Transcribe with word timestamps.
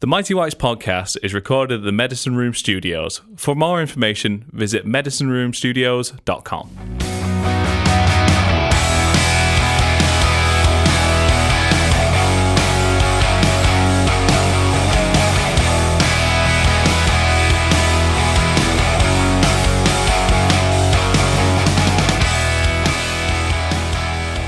The 0.00 0.06
Mighty 0.06 0.32
Whites 0.32 0.54
podcast 0.54 1.18
is 1.22 1.34
recorded 1.34 1.80
at 1.80 1.84
the 1.84 1.92
Medicine 1.92 2.34
Room 2.34 2.54
Studios. 2.54 3.20
For 3.36 3.54
more 3.54 3.82
information, 3.82 4.46
visit 4.50 4.86
medicineroomstudios.com. 4.86 6.89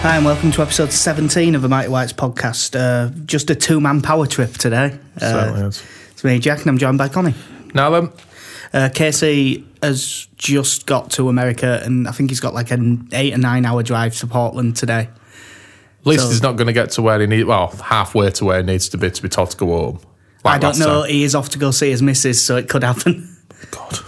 Hi, 0.02 0.16
and 0.16 0.24
welcome 0.24 0.50
to 0.52 0.62
episode 0.62 0.92
17 0.92 1.54
of 1.54 1.62
the 1.62 1.68
Mighty 1.68 1.88
Whites 1.88 2.12
podcast. 2.12 2.74
Uh, 2.78 3.10
just 3.24 3.50
a 3.50 3.54
two 3.54 3.80
man 3.80 4.02
power 4.02 4.26
trip 4.26 4.54
today. 4.54 4.98
Uh, 5.16 5.20
Certainly 5.20 5.60
is. 5.68 5.82
It's 6.10 6.24
me, 6.24 6.38
Jack, 6.40 6.58
and 6.60 6.68
I'm 6.68 6.78
joined 6.78 6.98
by 6.98 7.08
Connie. 7.08 7.34
Now 7.72 7.90
then, 7.90 8.10
Uh, 8.72 8.88
Casey 8.92 9.64
has 9.82 10.26
just 10.36 10.86
got 10.86 11.10
to 11.12 11.28
America, 11.28 11.80
and 11.84 12.08
I 12.08 12.12
think 12.12 12.30
he's 12.30 12.40
got 12.40 12.52
like 12.54 12.70
an 12.72 13.08
eight 13.12 13.32
or 13.34 13.38
nine 13.38 13.64
hour 13.64 13.82
drive 13.84 14.16
to 14.16 14.26
Portland 14.26 14.74
today. 14.76 15.08
at 16.00 16.06
least 16.06 16.24
So- 16.24 16.30
he's 16.30 16.42
not 16.42 16.56
going 16.56 16.66
to 16.66 16.72
get 16.72 16.90
to 16.92 17.02
where 17.02 17.20
he 17.20 17.26
needs. 17.28 17.44
Well, 17.44 17.68
halfway 17.84 18.30
to 18.30 18.44
where 18.44 18.58
he 18.60 18.66
needs 18.66 18.88
to 18.88 18.98
be 18.98 19.08
to 19.10 19.22
be 19.22 19.28
told 19.28 19.50
to 19.52 19.56
go 19.56 19.66
home. 19.68 19.98
Like 20.44 20.56
I 20.56 20.58
don't 20.58 20.78
know. 20.80 21.02
time. 21.02 21.10
He 21.10 21.22
is 21.22 21.36
off 21.36 21.50
to 21.50 21.58
go 21.58 21.70
see 21.70 21.90
his 21.90 22.02
missus, 22.02 22.42
so 22.42 22.56
it 22.56 22.68
could 22.68 22.82
happen. 22.82 23.28
God. 23.70 23.98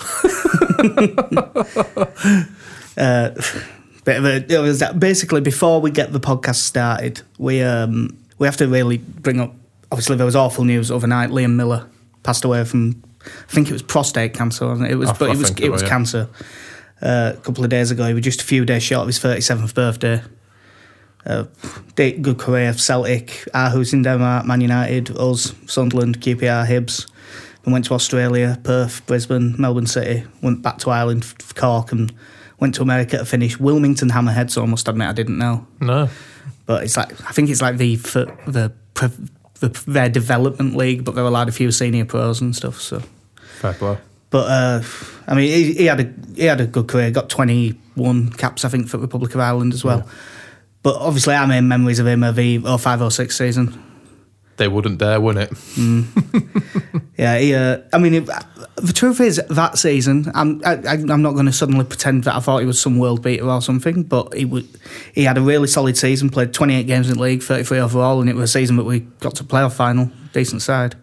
Bit 4.04 4.16
of 4.18 4.24
a, 4.24 4.52
it 4.54 4.58
was 4.60 4.80
that- 4.80 5.00
basically 5.00 5.40
before 5.40 5.80
we 5.80 5.90
get 5.90 6.12
the 6.12 6.20
podcast 6.20 6.56
started, 6.56 7.22
we 7.38 7.62
um, 7.62 8.16
we 8.38 8.46
have 8.46 8.56
to 8.58 8.68
really 8.68 8.98
bring 8.98 9.40
up. 9.40 9.54
Obviously, 9.90 10.16
there 10.16 10.26
was 10.26 10.36
awful 10.36 10.64
news 10.64 10.90
overnight. 10.90 11.30
Liam 11.30 11.54
Miller 11.54 11.86
passed 12.22 12.44
away 12.44 12.64
from, 12.64 13.02
I 13.24 13.28
think 13.52 13.68
it 13.68 13.72
was 13.72 13.82
prostate 13.82 14.34
cancer. 14.34 14.66
Wasn't 14.66 14.88
it? 14.88 14.92
it 14.92 14.96
was, 14.96 15.10
I- 15.10 15.12
but 15.18 15.30
I 15.30 15.32
it 15.32 15.38
was 15.38 15.50
it 15.50 15.60
it 15.60 15.70
was 15.72 15.82
yeah. 15.82 15.88
cancer. 15.88 16.28
Uh, 17.02 17.32
a 17.34 17.40
couple 17.40 17.64
of 17.64 17.70
days 17.70 17.90
ago, 17.90 18.06
he 18.06 18.14
was 18.14 18.22
just 18.24 18.40
a 18.42 18.44
few 18.44 18.64
days 18.64 18.82
short 18.82 19.02
of 19.02 19.06
his 19.08 19.18
thirty 19.18 19.40
seventh 19.40 19.74
birthday. 19.74 20.22
Uh, 21.26 21.44
good 21.96 22.36
career, 22.38 22.72
Celtic, 22.74 23.48
Aarhus 23.54 23.94
in 23.94 24.02
Denmark, 24.02 24.44
Man 24.44 24.60
United, 24.60 25.10
us, 25.16 25.54
Sunderland, 25.66 26.20
QPR, 26.20 26.66
Hibs. 26.66 27.10
Then 27.62 27.72
went 27.72 27.86
to 27.86 27.94
Australia, 27.94 28.60
Perth, 28.62 29.06
Brisbane, 29.06 29.54
Melbourne 29.58 29.86
City. 29.86 30.24
Went 30.42 30.60
back 30.60 30.76
to 30.78 30.90
Ireland, 30.90 31.24
Cork, 31.54 31.92
and 31.92 32.12
went 32.64 32.74
to 32.76 32.82
America 32.82 33.18
to 33.18 33.24
finish 33.24 33.60
Wilmington 33.60 34.08
Hammerhead. 34.10 34.50
So 34.50 34.62
I 34.62 34.66
must 34.66 34.88
admit 34.88 35.06
I 35.08 35.12
didn't 35.12 35.36
know, 35.38 35.66
No. 35.80 36.08
but 36.66 36.82
it's 36.84 36.96
like 36.96 37.12
I 37.28 37.32
think 37.32 37.50
it's 37.50 37.60
like 37.60 37.76
the 37.76 37.96
for 37.96 38.24
the 38.46 38.72
the 39.60 39.68
their 39.86 40.08
development 40.08 40.76
league, 40.76 41.04
but 41.04 41.14
they're 41.14 41.24
allowed 41.32 41.48
a 41.48 41.52
few 41.52 41.70
senior 41.70 42.04
pros 42.06 42.40
and 42.40 42.56
stuff. 42.56 42.80
So, 42.80 43.02
Fair 43.60 43.74
play. 43.74 43.98
but 44.30 44.46
uh, 44.50 44.82
I 45.28 45.34
mean, 45.34 45.48
he, 45.50 45.74
he 45.74 45.84
had 45.86 46.00
a 46.00 46.06
he 46.34 46.44
had 46.46 46.60
a 46.60 46.66
good 46.66 46.88
career. 46.88 47.10
Got 47.10 47.28
twenty 47.28 47.78
one 47.94 48.30
caps, 48.30 48.64
I 48.64 48.68
think, 48.70 48.88
for 48.88 48.98
Republic 48.98 49.34
of 49.34 49.40
Ireland 49.40 49.72
as 49.74 49.84
well. 49.84 50.08
But 50.82 50.96
obviously, 50.96 51.34
our 51.34 51.46
main 51.46 51.66
memories 51.68 51.98
of 51.98 52.06
him 52.06 52.22
are 52.24 52.32
the 52.32 52.58
05 52.58 53.12
06 53.12 53.36
season. 53.38 53.66
They 54.56 54.68
wouldn't 54.68 54.98
dare, 54.98 55.20
win 55.20 55.36
it? 55.38 55.52
Yeah, 57.16 57.38
he, 57.38 57.54
uh, 57.54 57.78
I 57.92 57.98
mean, 57.98 58.12
it, 58.14 58.26
the 58.74 58.92
truth 58.92 59.20
is 59.20 59.40
that 59.48 59.78
season, 59.78 60.32
I'm 60.34 60.60
I, 60.64 60.72
I- 60.74 60.92
I'm 60.94 61.22
not 61.22 61.34
going 61.34 61.46
to 61.46 61.52
suddenly 61.52 61.84
pretend 61.84 62.24
that 62.24 62.34
I 62.34 62.40
thought 62.40 62.58
he 62.58 62.66
was 62.66 62.80
some 62.80 62.98
world 62.98 63.22
beater 63.22 63.48
or 63.48 63.62
something, 63.62 64.02
but 64.02 64.34
he 64.34 64.68
he 65.14 65.22
had 65.22 65.38
a 65.38 65.40
really 65.40 65.68
solid 65.68 65.96
season, 65.96 66.28
played 66.28 66.52
28 66.52 66.82
games 66.88 67.08
in 67.08 67.14
the 67.16 67.22
league, 67.22 67.42
33 67.42 67.78
overall, 67.78 68.20
and 68.20 68.28
it 68.28 68.34
was 68.34 68.50
a 68.50 68.52
season 68.52 68.76
that 68.78 68.84
we 68.84 69.00
got 69.20 69.36
to 69.36 69.44
playoff 69.44 69.74
final, 69.74 70.10
decent 70.32 70.60
side. 70.62 70.96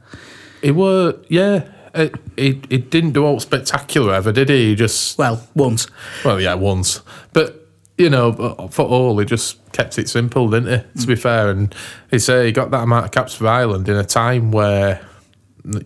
It 0.62 0.72
were, 0.76 1.18
yeah. 1.30 1.64
It, 1.94 2.16
it, 2.38 2.66
it 2.70 2.90
didn't 2.90 3.12
do 3.12 3.26
all 3.26 3.40
spectacular 3.40 4.14
ever, 4.14 4.32
did 4.34 4.50
he? 4.50 4.68
He 4.70 4.76
just, 4.76 5.18
Well, 5.18 5.48
once. 5.56 5.88
well, 6.26 6.40
yeah, 6.42 6.54
once. 6.56 7.02
But, 7.34 7.61
you 8.02 8.10
know, 8.10 8.30
uh, 8.32 8.68
for 8.68 8.86
all, 8.86 9.18
he 9.20 9.26
just 9.26 9.60
kept 9.72 9.98
it 10.00 10.10
simple, 10.10 10.50
didn't 10.50 10.70
he? 10.70 11.02
To 11.02 11.08
be 11.08 11.14
mm. 11.14 11.20
fair. 11.20 11.50
And 11.50 11.74
he 12.10 12.20
say 12.20 12.48
he 12.48 12.52
got 12.52 12.72
that 12.72 12.84
amount 12.84 13.06
of 13.06 13.12
caps 13.12 13.36
for 13.36 13.48
Ireland 13.48 13.88
in 13.88 13.96
a 13.96 14.04
time 14.04 14.52
where, 14.52 15.06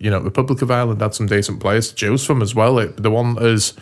you 0.00 0.10
know, 0.10 0.20
Republic 0.20 0.62
of 0.62 0.70
Ireland 0.70 1.00
had 1.02 1.14
some 1.14 1.26
decent 1.26 1.60
players 1.60 1.90
to 1.90 1.94
choose 1.94 2.24
from 2.24 2.42
as 2.42 2.54
well. 2.54 2.78
It, 2.78 3.02
the 3.02 3.10
one 3.10 3.38
as, 3.42 3.74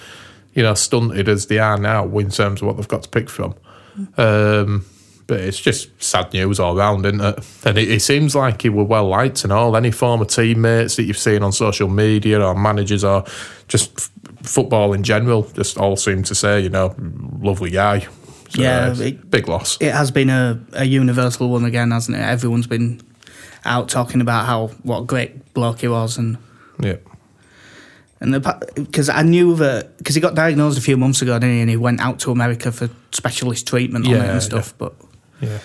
you 0.52 0.62
know, 0.62 0.74
stunted 0.74 1.28
as 1.28 1.46
they 1.46 1.58
are 1.58 1.78
now 1.78 2.06
in 2.18 2.30
terms 2.30 2.60
of 2.60 2.66
what 2.66 2.76
they've 2.76 2.88
got 2.88 3.04
to 3.04 3.08
pick 3.08 3.30
from. 3.30 3.54
Mm. 3.96 4.18
Um, 4.18 4.86
but 5.26 5.40
it's 5.40 5.60
just 5.60 5.90
sad 6.02 6.32
news 6.32 6.60
all 6.60 6.76
round, 6.76 7.06
isn't 7.06 7.20
it? 7.20 7.38
And 7.64 7.78
it, 7.78 7.90
it 7.90 8.02
seems 8.02 8.34
like 8.34 8.62
he 8.62 8.68
were 8.68 8.84
well 8.84 9.08
liked 9.08 9.44
and 9.44 9.52
all. 9.52 9.76
Any 9.76 9.90
former 9.90 10.26
teammates 10.26 10.96
that 10.96 11.04
you've 11.04 11.16
seen 11.16 11.42
on 11.42 11.52
social 11.52 11.88
media 11.88 12.44
or 12.44 12.54
managers 12.54 13.04
or 13.04 13.24
just 13.66 13.92
f- 13.96 14.10
football 14.42 14.92
in 14.92 15.02
general, 15.02 15.44
just 15.54 15.78
all 15.78 15.96
seem 15.96 16.24
to 16.24 16.34
say, 16.34 16.60
you 16.60 16.68
know, 16.68 16.94
lovely 17.40 17.70
guy. 17.70 18.06
So, 18.54 18.62
Yeah, 18.62 18.88
uh, 18.88 19.02
it- 19.02 19.30
big 19.30 19.48
loss. 19.48 19.76
It 19.80 19.92
has 19.92 20.10
been 20.10 20.30
a, 20.30 20.60
a 20.72 20.84
universal 20.84 21.48
one 21.48 21.64
again, 21.64 21.90
hasn't 21.90 22.16
it? 22.16 22.20
Everyone's 22.20 22.66
been 22.66 23.00
out 23.64 23.88
talking 23.88 24.20
about 24.20 24.46
how 24.46 24.68
what 24.82 25.00
a 25.00 25.04
great 25.04 25.52
bloke 25.54 25.80
he 25.80 25.88
was, 25.88 26.18
and 26.18 26.36
yeah. 26.80 26.96
and 28.20 28.32
because 28.74 29.08
I 29.08 29.22
knew 29.22 29.54
that 29.56 29.96
because 29.98 30.14
he 30.14 30.20
got 30.20 30.34
diagnosed 30.34 30.78
a 30.78 30.82
few 30.82 30.96
months 30.96 31.22
ago, 31.22 31.34
didn't 31.38 31.54
he? 31.56 31.60
And 31.60 31.70
he 31.70 31.76
went 31.76 32.00
out 32.00 32.20
to 32.20 32.30
America 32.30 32.70
for 32.72 32.88
specialist 33.12 33.66
treatment 33.66 34.06
on 34.06 34.14
it 34.14 34.18
and 34.30 34.42
stuff, 34.42 34.74
but. 34.78 34.94
Yeah. 35.40 35.58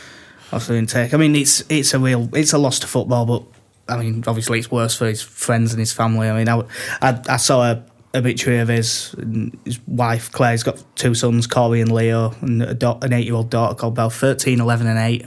obviously 0.52 0.78
didn't 0.78 0.90
take. 0.90 1.14
I 1.14 1.18
mean, 1.18 1.36
it's 1.36 1.64
it's 1.70 1.94
a 1.94 2.00
real 2.00 2.28
it's 2.34 2.54
a 2.54 2.58
loss 2.58 2.80
to 2.80 2.88
football, 2.88 3.26
but 3.26 3.44
I 3.88 3.98
mean, 4.02 4.24
obviously 4.28 4.60
it's 4.60 4.72
worse 4.72 4.96
for 4.96 5.06
his 5.06 5.22
friends 5.22 5.72
and 5.74 5.80
his 5.80 5.94
family. 5.94 6.28
I 6.30 6.38
mean, 6.38 6.50
I 6.50 6.64
I, 7.02 7.22
I 7.30 7.38
saw 7.38 7.64
a 7.72 7.84
obituary 8.16 8.60
of 8.60 8.68
his 8.68 9.14
and 9.18 9.58
his 9.66 9.80
wife 9.88 10.32
Claire's 10.32 10.64
got 10.64 10.84
two 10.96 11.14
sons, 11.14 11.48
Corey 11.48 11.82
and 11.82 11.92
Leo, 11.92 12.34
and 12.42 12.78
da- 12.80 12.98
an 13.02 13.14
eight 13.14 13.26
year 13.26 13.36
old 13.36 13.50
daughter 13.50 13.76
called 13.76 13.96
Belle, 13.96 14.10
13, 14.10 14.60
11 14.60 14.88
and 14.88 15.00
eight. 15.00 15.26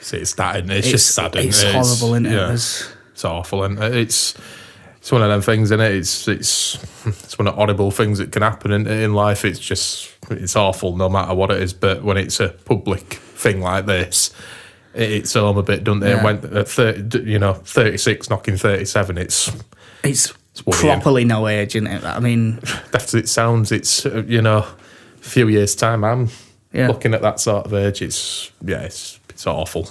See, 0.00 0.18
it's 0.18 0.34
that, 0.34 0.56
it? 0.56 0.70
It's, 0.70 0.88
just 0.88 1.14
sad. 1.14 1.34
isn't 1.36 1.48
It's 1.48 1.62
it? 1.62 1.72
horrible, 1.74 2.14
isn't 2.14 2.26
it? 2.26 2.32
It's- 2.32 2.92
It's 3.12 3.24
awful, 3.24 3.64
and 3.64 3.78
it's 3.78 4.34
it's 4.98 5.10
one 5.10 5.22
of 5.22 5.28
them 5.30 5.40
things, 5.40 5.70
isn't 5.70 5.80
it? 5.80 5.92
It's 5.94 6.28
it's 6.28 6.74
it's 7.06 7.38
one 7.38 7.46
of 7.48 7.54
the 7.54 7.60
horrible 7.60 7.90
things 7.90 8.18
that 8.18 8.30
can 8.30 8.42
happen 8.42 8.70
in, 8.72 8.86
in 8.86 9.14
life. 9.14 9.44
It's 9.44 9.58
just 9.58 10.12
it's 10.30 10.54
awful, 10.54 10.96
no 10.96 11.08
matter 11.08 11.34
what 11.34 11.50
it 11.50 11.62
is. 11.62 11.72
But 11.72 12.04
when 12.04 12.16
it's 12.18 12.40
a 12.40 12.50
public 12.50 13.14
thing 13.14 13.60
like 13.62 13.86
this, 13.86 14.32
it's 14.94 15.32
home 15.32 15.56
a 15.56 15.62
bit, 15.62 15.82
doesn't 15.84 16.02
it? 16.02 16.10
Yeah. 16.10 16.22
When 16.24 16.36
uh, 16.44 16.60
at 16.60 16.68
thirty, 16.68 17.20
you 17.30 17.38
know, 17.38 17.54
thirty 17.54 17.96
six 17.96 18.28
knocking 18.28 18.56
thirty 18.58 18.84
seven, 18.84 19.16
it's 19.18 19.50
It's. 20.04 20.32
Properly 20.62 21.24
no 21.24 21.46
age, 21.48 21.76
isn't 21.76 21.86
it? 21.86 22.04
I 22.04 22.20
mean, 22.20 22.60
as 22.94 23.14
it 23.14 23.28
sounds. 23.28 23.72
It's 23.72 24.06
uh, 24.06 24.22
you 24.26 24.42
know, 24.42 24.58
a 24.58 25.24
few 25.24 25.48
years 25.48 25.74
time, 25.74 26.04
I'm 26.04 26.28
Yeah. 26.72 26.88
looking 26.88 27.14
at 27.14 27.22
that 27.22 27.40
sort 27.40 27.66
of 27.66 27.74
age. 27.74 28.02
It's 28.02 28.50
yeah, 28.64 28.82
it's 28.82 29.18
it's 29.28 29.46
awful. 29.46 29.88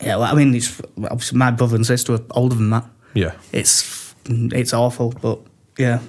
yeah. 0.00 0.16
Well, 0.16 0.24
I 0.32 0.34
mean, 0.34 0.54
it's 0.54 0.80
obviously 1.10 1.38
my 1.38 1.50
brother 1.50 1.76
and 1.76 1.86
sister 1.86 2.14
are 2.14 2.20
older 2.32 2.54
than 2.56 2.70
that. 2.70 2.84
Yeah, 3.14 3.32
it's 3.52 4.14
it's 4.28 4.72
awful, 4.74 5.12
but 5.22 5.38
yeah, 5.78 6.00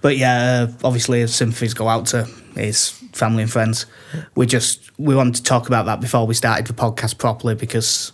but 0.00 0.16
yeah, 0.16 0.66
uh, 0.68 0.72
obviously 0.86 1.26
sympathies 1.26 1.74
go 1.74 1.88
out 1.88 2.06
to 2.06 2.24
his 2.54 2.90
family 3.12 3.42
and 3.42 3.52
friends. 3.52 3.86
We 4.34 4.46
just 4.46 4.90
we 4.98 5.14
wanted 5.14 5.34
to 5.36 5.42
talk 5.42 5.66
about 5.68 5.86
that 5.86 6.00
before 6.00 6.26
we 6.26 6.34
started 6.34 6.66
the 6.66 6.72
podcast 6.74 7.18
properly 7.18 7.54
because 7.54 8.12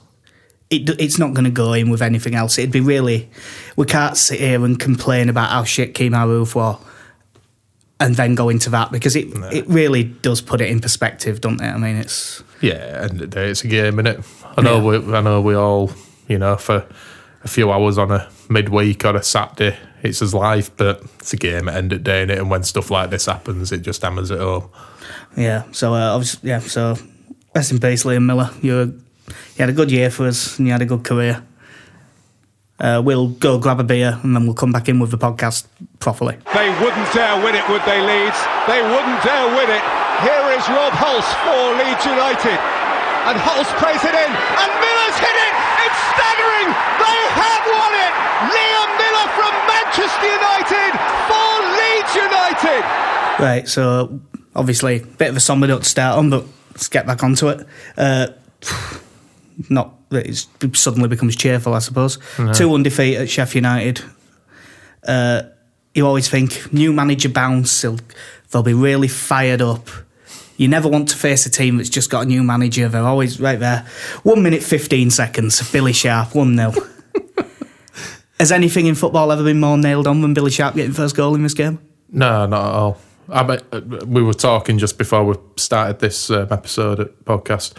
it 0.74 1.00
it's 1.00 1.18
not 1.18 1.34
going 1.34 1.44
to 1.44 1.50
go 1.50 1.72
in 1.72 1.90
with 1.90 2.02
anything 2.02 2.34
else. 2.34 2.58
It'd 2.58 2.70
be 2.72 2.80
really 2.80 3.28
we 3.76 3.86
can't 3.86 4.16
sit 4.16 4.40
here 4.40 4.64
and 4.64 4.78
complain 4.78 5.28
about 5.28 5.50
how 5.50 5.64
shit 5.64 5.94
Kemar 5.94 6.26
Roofe 6.26 6.54
were. 6.54 6.78
And 8.00 8.16
then 8.16 8.34
go 8.34 8.48
into 8.48 8.70
that 8.70 8.90
because 8.90 9.14
it 9.16 9.28
it 9.52 9.66
really 9.68 10.02
does 10.04 10.40
put 10.40 10.60
it 10.60 10.68
in 10.68 10.80
perspective, 10.80 11.40
don't 11.40 11.60
it? 11.60 11.68
I 11.68 11.76
mean, 11.78 11.96
it's 11.96 12.42
Yeah, 12.60 12.74
end 13.02 13.12
of 13.12 13.18
the 13.18 13.26
day, 13.28 13.50
it's 13.50 13.62
a 13.64 13.68
game, 13.68 13.94
innit? 13.96 14.24
I 14.56 14.62
know 14.62 14.90
Yeah. 14.90 14.98
we, 15.00 15.14
I 15.14 15.20
know 15.20 15.40
we 15.40 15.54
all, 15.54 15.92
you 16.28 16.38
know, 16.38 16.56
for 16.56 16.84
a 17.44 17.48
few 17.48 17.70
hours 17.70 17.96
on 17.96 18.10
a 18.10 18.28
midweek 18.48 19.04
or 19.04 19.14
a 19.16 19.22
Saturday, 19.22 19.76
it's 20.02 20.20
as 20.22 20.34
life, 20.34 20.76
but 20.76 21.02
it's 21.20 21.32
a 21.32 21.36
game 21.36 21.68
at 21.68 21.76
end 21.76 21.92
of 21.92 22.02
day, 22.02 22.26
innit? 22.26 22.38
And 22.38 22.50
when 22.50 22.64
stuff 22.64 22.90
like 22.90 23.10
this 23.10 23.26
happens, 23.26 23.70
it 23.70 23.82
just 23.82 24.02
hammers 24.02 24.30
it 24.32 24.40
home. 24.40 24.68
Yeah. 25.36 25.62
So 25.70 25.94
uh, 25.94 26.22
yeah. 26.42 26.58
So 26.58 26.96
rest 27.54 27.70
in 27.70 27.78
peace, 27.78 28.02
Liam 28.04 28.24
Miller. 28.26 28.50
You 28.60 28.72
were, 28.74 28.92
you 29.28 29.58
had 29.58 29.68
a 29.68 29.72
good 29.72 29.90
year 29.90 30.10
for 30.10 30.26
us, 30.26 30.58
and 30.58 30.66
he 30.66 30.72
had 30.72 30.82
a 30.82 30.86
good 30.86 31.04
career. 31.04 31.42
Uh, 32.78 33.00
we'll 33.04 33.28
go 33.28 33.58
grab 33.58 33.78
a 33.78 33.84
beer, 33.84 34.18
and 34.22 34.34
then 34.34 34.44
we'll 34.44 34.54
come 34.54 34.72
back 34.72 34.88
in 34.88 34.98
with 34.98 35.10
the 35.10 35.18
podcast 35.18 35.66
properly. 36.00 36.36
They 36.52 36.68
wouldn't 36.82 37.08
dare 37.14 37.38
win 37.42 37.54
it, 37.54 37.66
would 37.70 37.82
they, 37.86 38.02
Leeds? 38.02 38.40
They 38.66 38.82
wouldn't 38.82 39.22
dare 39.22 39.46
win 39.54 39.70
it. 39.70 39.84
Here 40.26 40.46
is 40.58 40.64
Rob 40.68 40.92
Hulse 40.94 41.32
for 41.46 41.78
Leeds 41.78 42.04
United. 42.04 42.58
And 43.24 43.38
Hulse 43.40 43.72
plays 43.78 44.02
it 44.04 44.12
in, 44.12 44.30
and 44.30 44.70
Miller's 44.82 45.18
hit 45.22 45.38
it! 45.38 45.54
It's 45.86 46.00
staggering! 46.12 46.68
They 46.98 47.20
have 47.40 47.64
won 47.72 47.92
it! 47.94 48.12
Liam 48.52 48.90
Miller 49.00 49.28
from 49.38 49.54
Manchester 49.64 50.28
United 50.28 50.92
for 51.30 51.50
Leeds 51.78 52.12
United! 52.14 52.82
Right. 53.42 53.68
So 53.68 54.20
obviously, 54.54 55.00
a 55.00 55.06
bit 55.06 55.30
of 55.30 55.36
a 55.36 55.40
somber 55.40 55.66
note 55.66 55.84
to 55.84 55.88
start 55.88 56.18
on, 56.18 56.28
but 56.28 56.44
let's 56.72 56.88
get 56.88 57.06
back 57.06 57.22
onto 57.22 57.48
it. 57.48 57.66
Uh, 57.96 58.26
Not 59.70 60.08
that 60.10 60.26
it 60.26 60.76
suddenly 60.76 61.08
becomes 61.08 61.36
cheerful, 61.36 61.74
I 61.74 61.78
suppose. 61.78 62.18
Two 62.54 62.68
one 62.68 62.82
defeat 62.82 63.16
at 63.16 63.30
Sheffield 63.30 63.64
United. 63.64 64.02
Uh, 65.06 65.42
you 65.94 66.06
always 66.06 66.28
think 66.28 66.72
new 66.72 66.92
manager 66.92 67.28
bounce. 67.28 67.82
They'll, 67.82 68.62
be 68.62 68.74
really 68.74 69.08
fired 69.08 69.60
up. 69.60 69.88
You 70.56 70.68
never 70.68 70.88
want 70.88 71.08
to 71.08 71.16
face 71.16 71.44
a 71.46 71.50
team 71.50 71.76
that's 71.76 71.88
just 71.88 72.10
got 72.10 72.22
a 72.22 72.26
new 72.26 72.42
manager. 72.42 72.88
They're 72.88 73.02
always 73.02 73.40
right 73.40 73.58
there. 73.58 73.86
One 74.22 74.42
minute 74.42 74.62
fifteen 74.62 75.10
seconds. 75.10 75.70
Billy 75.72 75.92
Sharp 75.92 76.34
one 76.34 76.56
0 76.56 76.72
Has 78.38 78.52
anything 78.52 78.86
in 78.86 78.94
football 78.94 79.30
ever 79.32 79.44
been 79.44 79.60
more 79.60 79.78
nailed 79.78 80.06
on 80.06 80.20
than 80.20 80.34
Billy 80.34 80.50
Sharp 80.50 80.74
getting 80.74 80.92
first 80.92 81.16
goal 81.16 81.34
in 81.34 81.42
this 81.42 81.54
game? 81.54 81.78
No, 82.10 82.46
not 82.46 82.66
at 82.66 82.72
all. 82.74 82.98
I 83.28 83.42
bet, 83.42 83.64
uh, 83.72 83.80
we 84.06 84.22
were 84.22 84.34
talking 84.34 84.78
just 84.78 84.98
before 84.98 85.24
we 85.24 85.34
started 85.56 85.98
this 85.98 86.30
um, 86.30 86.48
episode 86.50 87.00
of 87.00 87.24
podcast. 87.24 87.74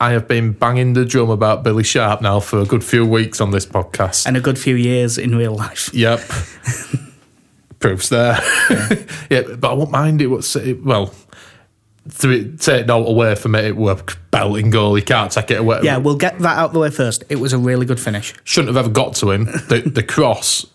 I 0.00 0.10
have 0.10 0.26
been 0.28 0.52
banging 0.52 0.92
the 0.94 1.04
drum 1.04 1.30
about 1.30 1.62
Billy 1.62 1.84
Sharp 1.84 2.20
now 2.20 2.40
for 2.40 2.58
a 2.58 2.64
good 2.66 2.84
few 2.84 3.06
weeks 3.06 3.40
on 3.40 3.52
this 3.52 3.64
podcast. 3.64 4.26
And 4.26 4.36
a 4.36 4.40
good 4.40 4.58
few 4.58 4.74
years 4.74 5.18
in 5.18 5.34
real 5.36 5.54
life. 5.54 5.90
Yep. 5.94 6.20
Proofs 7.78 8.08
there. 8.08 8.38
Yeah. 9.30 9.42
but 9.58 9.70
I 9.70 9.74
won't 9.74 9.90
mind 9.90 10.20
it. 10.20 10.26
Was 10.26 10.56
well, 10.82 11.14
to 12.18 12.56
take 12.56 12.86
no 12.86 13.06
away 13.06 13.34
from 13.34 13.54
it, 13.54 13.64
it 13.64 13.76
were 13.76 13.96
belting 14.30 14.70
goal. 14.70 14.98
You 14.98 15.04
can't 15.04 15.30
take 15.30 15.50
it 15.50 15.58
away. 15.60 15.80
Yeah, 15.82 15.96
we'll 15.98 16.16
get 16.16 16.38
that 16.40 16.58
out 16.58 16.66
of 16.66 16.72
the 16.72 16.80
way 16.80 16.90
first. 16.90 17.24
It 17.28 17.36
was 17.36 17.52
a 17.52 17.58
really 17.58 17.86
good 17.86 18.00
finish. 18.00 18.34
shouldn't 18.44 18.74
have 18.74 18.84
ever 18.84 18.92
got 18.92 19.14
to 19.16 19.30
him. 19.30 19.44
The 19.44 19.82
the 19.86 20.02
cross, 20.02 20.66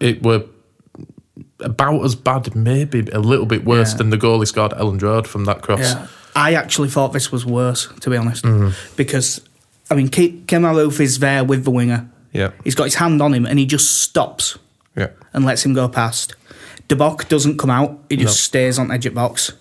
it 0.00 0.22
were 0.22 0.44
about 1.60 2.04
as 2.04 2.14
bad, 2.14 2.54
maybe 2.54 3.00
a 3.12 3.18
little 3.20 3.46
bit 3.46 3.64
worse 3.64 3.92
Yeah. 3.92 3.98
than 3.98 4.10
the 4.10 4.16
goal 4.18 4.40
he 4.40 4.46
scored 4.46 4.72
Elland 4.72 5.02
Road 5.02 5.26
from 5.26 5.44
that 5.46 5.62
cross. 5.62 5.80
Yeah. 5.94 6.06
I 6.36 6.54
actually 6.54 6.88
thought 6.90 7.12
this 7.12 7.32
was 7.32 7.44
worse, 7.46 7.88
to 8.00 8.10
be 8.10 8.16
honest, 8.16 8.44
Mm-hmm. 8.44 8.70
because 8.96 9.40
I 9.90 9.94
mean, 9.94 10.08
Ke- 10.08 10.46
Kemal 10.46 10.78
is 11.00 11.18
there 11.20 11.42
with 11.44 11.64
the 11.64 11.70
winger. 11.70 12.08
Yeah. 12.32 12.50
He's 12.64 12.74
got 12.74 12.84
his 12.84 12.96
hand 12.96 13.22
on 13.22 13.32
him, 13.34 13.46
and 13.46 13.58
he 13.58 13.66
just 13.66 14.00
stops 14.02 14.58
Yeah. 14.96 15.08
and 15.32 15.44
lets 15.44 15.64
him 15.64 15.74
go 15.74 15.88
past. 15.88 16.34
De 16.88 16.94
Bock 16.96 17.28
doesn't 17.28 17.56
come 17.58 17.70
out; 17.70 17.98
he 18.10 18.16
just 18.16 18.36
No. 18.36 18.48
stays 18.50 18.78
on 18.78 18.90
edge 18.92 19.06
of 19.06 19.14
box. 19.14 19.52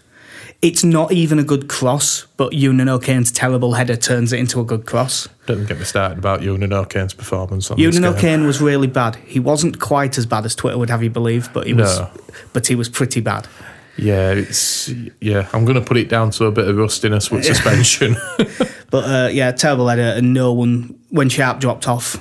It's 0.62 0.84
not 0.84 1.12
even 1.12 1.38
a 1.38 1.44
good 1.44 1.68
cross, 1.68 2.26
but 2.38 2.54
Eunan 2.54 2.90
O'Kane's 2.90 3.32
terrible 3.32 3.74
header 3.74 3.96
turns 3.96 4.34
it 4.34 4.40
into 4.40 4.60
a 4.60 4.64
good 4.64 4.86
cross. 4.86 5.28
Don't 5.46 5.68
get 5.68 5.78
me 5.78 5.86
started 5.86 6.18
about 6.18 6.42
Eunan 6.42 6.74
O'Kane's 6.74 7.14
performance 7.14 7.70
on 7.70 7.78
game. 7.78 8.04
O'Kane 8.04 8.46
was 8.48 8.62
really 8.62 8.88
bad. 8.88 9.16
He 9.28 9.40
wasn't 9.40 9.80
quite 9.80 10.18
as 10.18 10.26
bad 10.26 10.46
as 10.46 10.56
Twitter 10.56 10.78
would 10.78 10.90
have 10.90 11.04
you 11.04 11.10
believe, 11.12 11.50
but 11.54 11.68
he 11.68 11.74
was, 11.74 12.00
No. 12.00 12.10
but 12.54 12.66
he 12.68 12.76
was 12.76 12.90
pretty 12.90 13.20
bad. 13.22 13.48
Yeah, 13.98 14.32
it's 14.32 14.90
yeah. 15.22 15.48
I'm 15.54 15.64
going 15.66 15.80
to 15.80 15.86
put 15.86 15.98
it 15.98 16.10
down 16.10 16.32
to 16.32 16.46
a 16.46 16.52
bit 16.52 16.68
of 16.68 16.76
rustiness 16.76 17.32
with 17.32 17.46
suspension. 17.46 18.16
But 18.92 19.04
uh, 19.04 19.30
yeah, 19.30 19.52
terrible 19.52 19.90
header, 19.90 20.14
and 20.16 20.34
no 20.34 20.54
one 20.54 20.98
when 21.10 21.28
Sharp 21.28 21.60
dropped 21.60 21.88
off 21.88 22.18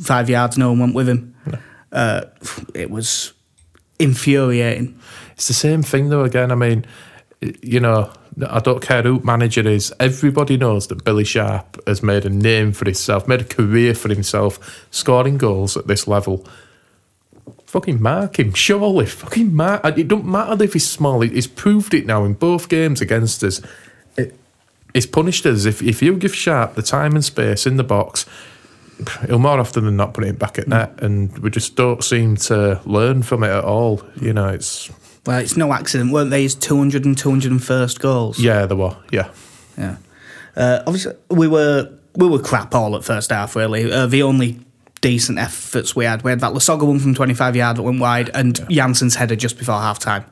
five 0.00 0.28
yards, 0.30 0.58
no 0.58 0.68
one 0.68 0.78
went 0.78 0.94
with 0.94 1.08
him. 1.08 1.34
Uh, 1.90 2.26
it 2.74 2.90
was 2.90 3.32
infuriating. 3.98 4.98
It's 5.32 5.48
the 5.48 5.54
same 5.54 5.82
thing 5.82 6.10
though. 6.10 6.22
Again, 6.22 6.52
I 6.52 6.54
mean, 6.54 6.84
you 7.40 7.80
know, 7.80 8.12
I 8.48 8.60
don't 8.60 8.80
care 8.80 9.02
who 9.02 9.20
manager 9.20 9.66
is. 9.66 9.92
Everybody 10.00 10.56
knows 10.56 10.86
that 10.88 11.04
Billy 11.04 11.24
Sharp 11.24 11.80
has 11.86 12.02
made 12.02 12.24
a 12.24 12.30
name 12.30 12.72
for 12.72 12.84
himself, 12.84 13.26
made 13.26 13.40
a 13.40 13.44
career 13.44 13.94
for 13.94 14.08
himself, 14.08 14.86
scoring 14.90 15.38
goals 15.38 15.76
at 15.76 15.86
this 15.86 16.06
level. 16.06 16.46
Fucking 17.72 18.02
mark 18.02 18.38
him, 18.38 18.52
surely. 18.52 19.06
Fucking 19.06 19.54
mark. 19.54 19.82
It 19.96 20.06
don't 20.06 20.26
matter 20.26 20.62
if 20.62 20.74
he's 20.74 20.86
small. 20.86 21.22
He's 21.22 21.46
proved 21.46 21.94
it 21.94 22.04
now 22.04 22.22
in 22.24 22.34
both 22.34 22.68
games 22.68 23.00
against 23.00 23.42
us. 23.42 23.62
It, 24.14 24.38
it's 24.92 25.06
punished 25.06 25.46
us. 25.46 25.64
If 25.64 25.80
if 25.80 26.02
you 26.02 26.14
give 26.18 26.34
Sharp 26.34 26.74
the 26.74 26.82
time 26.82 27.14
and 27.14 27.24
space 27.24 27.66
in 27.66 27.78
the 27.78 27.82
box, 27.82 28.26
he'll 29.26 29.38
more 29.38 29.58
often 29.58 29.86
than 29.86 29.96
not 29.96 30.12
put 30.12 30.24
it 30.24 30.38
back 30.38 30.58
at 30.58 30.68
net, 30.68 31.02
and 31.02 31.38
we 31.38 31.48
just 31.48 31.74
don't 31.74 32.04
seem 32.04 32.36
to 32.36 32.78
learn 32.84 33.22
from 33.22 33.42
it 33.42 33.48
at 33.48 33.64
all. 33.64 34.02
You 34.20 34.34
know, 34.34 34.48
it's 34.48 34.90
Well, 35.24 35.38
it's 35.38 35.56
no 35.56 35.72
accident, 35.72 36.12
weren't 36.12 36.28
they? 36.28 36.42
His 36.42 36.54
200 36.54 37.06
and 37.06 37.16
201st 37.16 37.98
goals. 38.00 38.38
Yeah, 38.38 38.66
there 38.66 38.76
were. 38.76 38.98
Yeah. 39.10 39.30
Yeah. 39.78 39.96
Uh, 40.54 40.82
obviously, 40.86 41.14
we 41.30 41.48
were 41.48 41.90
we 42.16 42.28
were 42.28 42.38
crap 42.38 42.74
all 42.74 42.94
at 42.96 43.02
first 43.02 43.30
half. 43.30 43.56
Really, 43.56 43.90
uh, 43.90 44.06
the 44.08 44.22
only 44.22 44.60
decent 45.02 45.38
efforts 45.38 45.94
we 45.94 46.06
had, 46.06 46.22
we 46.22 46.30
had 46.30 46.40
that 46.40 46.52
Lasogga 46.54 46.86
one 46.86 46.98
from 46.98 47.14
25 47.14 47.54
yard 47.56 47.76
that 47.76 47.82
went 47.82 48.00
wide, 48.00 48.30
and 48.34 48.54
Jansson's 48.70 49.16
header 49.16 49.36
just 49.36 49.58
before 49.58 49.74
half 49.74 49.98
time, 49.98 50.24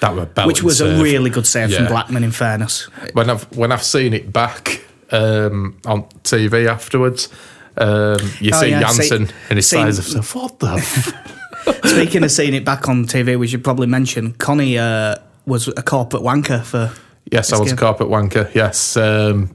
That 0.00 0.14
were 0.14 0.26
which 0.46 0.62
was 0.62 0.78
save. 0.78 1.00
a 1.00 1.02
really 1.02 1.30
good 1.30 1.46
save 1.46 1.74
from 1.74 1.86
Blackman. 1.86 2.22
In 2.22 2.30
fairness, 2.30 2.84
When 3.14 3.28
I've 3.28 3.44
when 3.56 3.72
I've 3.72 3.82
seen 3.82 4.14
it 4.14 4.32
back 4.32 4.84
um, 5.10 5.78
on 5.86 6.04
TV 6.22 6.68
afterwards, 6.68 7.28
um, 7.76 8.18
you 8.40 8.50
Oh, 8.54 8.60
see 8.60 8.70
yeah, 8.70 8.82
Jansson 8.82 9.26
see- 9.28 9.34
and 9.48 9.56
his 9.56 9.66
see- 9.68 9.76
size 9.76 9.98
of 9.98 10.04
stuff. 10.04 10.34
What 10.36 10.58
the? 10.60 10.66
F-? 10.74 11.36
Speaking 11.84 12.24
of 12.24 12.30
seeing 12.30 12.54
it 12.54 12.64
back 12.64 12.88
on 12.88 13.04
TV, 13.06 13.38
we 13.38 13.46
should 13.46 13.62
probably 13.64 13.86
mention 13.86 14.32
Connie 14.34 14.78
uh, 14.78 15.16
was 15.46 15.68
a 15.68 15.82
corporate 15.82 16.22
wanker 16.22 16.62
for. 16.62 16.92
yes, 17.30 17.52
I 17.52 17.58
was 17.58 17.68
a 17.68 17.70
game. 17.72 17.76
carpet 17.78 18.08
wanker. 18.08 18.54
Yes, 18.54 18.96
um, 18.96 19.50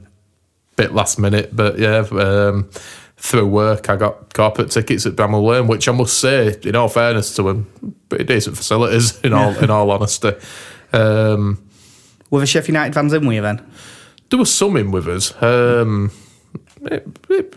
bit 0.76 0.92
last 0.92 1.18
minute, 1.18 1.54
but 1.54 1.78
yeah. 1.78 1.98
Um, 2.10 2.68
through 3.18 3.46
work, 3.46 3.88
I 3.88 3.96
got 3.96 4.32
carpet 4.34 4.70
tickets 4.70 5.06
at 5.06 5.14
Bramall 5.16 5.44
Lane, 5.44 5.66
which 5.66 5.88
I 5.88 5.92
must 5.92 6.18
say, 6.20 6.54
in 6.62 6.76
all 6.76 6.88
fairness 6.88 7.34
to 7.36 7.48
him, 7.48 7.94
pretty 8.08 8.24
decent 8.24 8.56
facilities. 8.56 9.18
In 9.24 9.32
all 9.32 9.56
in 9.58 9.70
all 9.70 9.90
honesty, 9.90 10.32
um, 10.92 11.62
Were 12.30 12.40
the 12.40 12.46
Sheffield 12.46 12.68
United 12.68 12.94
fans 12.94 13.12
in 13.12 13.26
with 13.26 13.36
you 13.36 13.42
then? 13.42 13.64
there 14.28 14.38
was 14.38 14.52
some 14.52 14.76
in 14.76 14.90
with 14.90 15.06
us. 15.08 15.32
Um, 15.42 16.10
it, 16.82 17.06
it, 17.30 17.56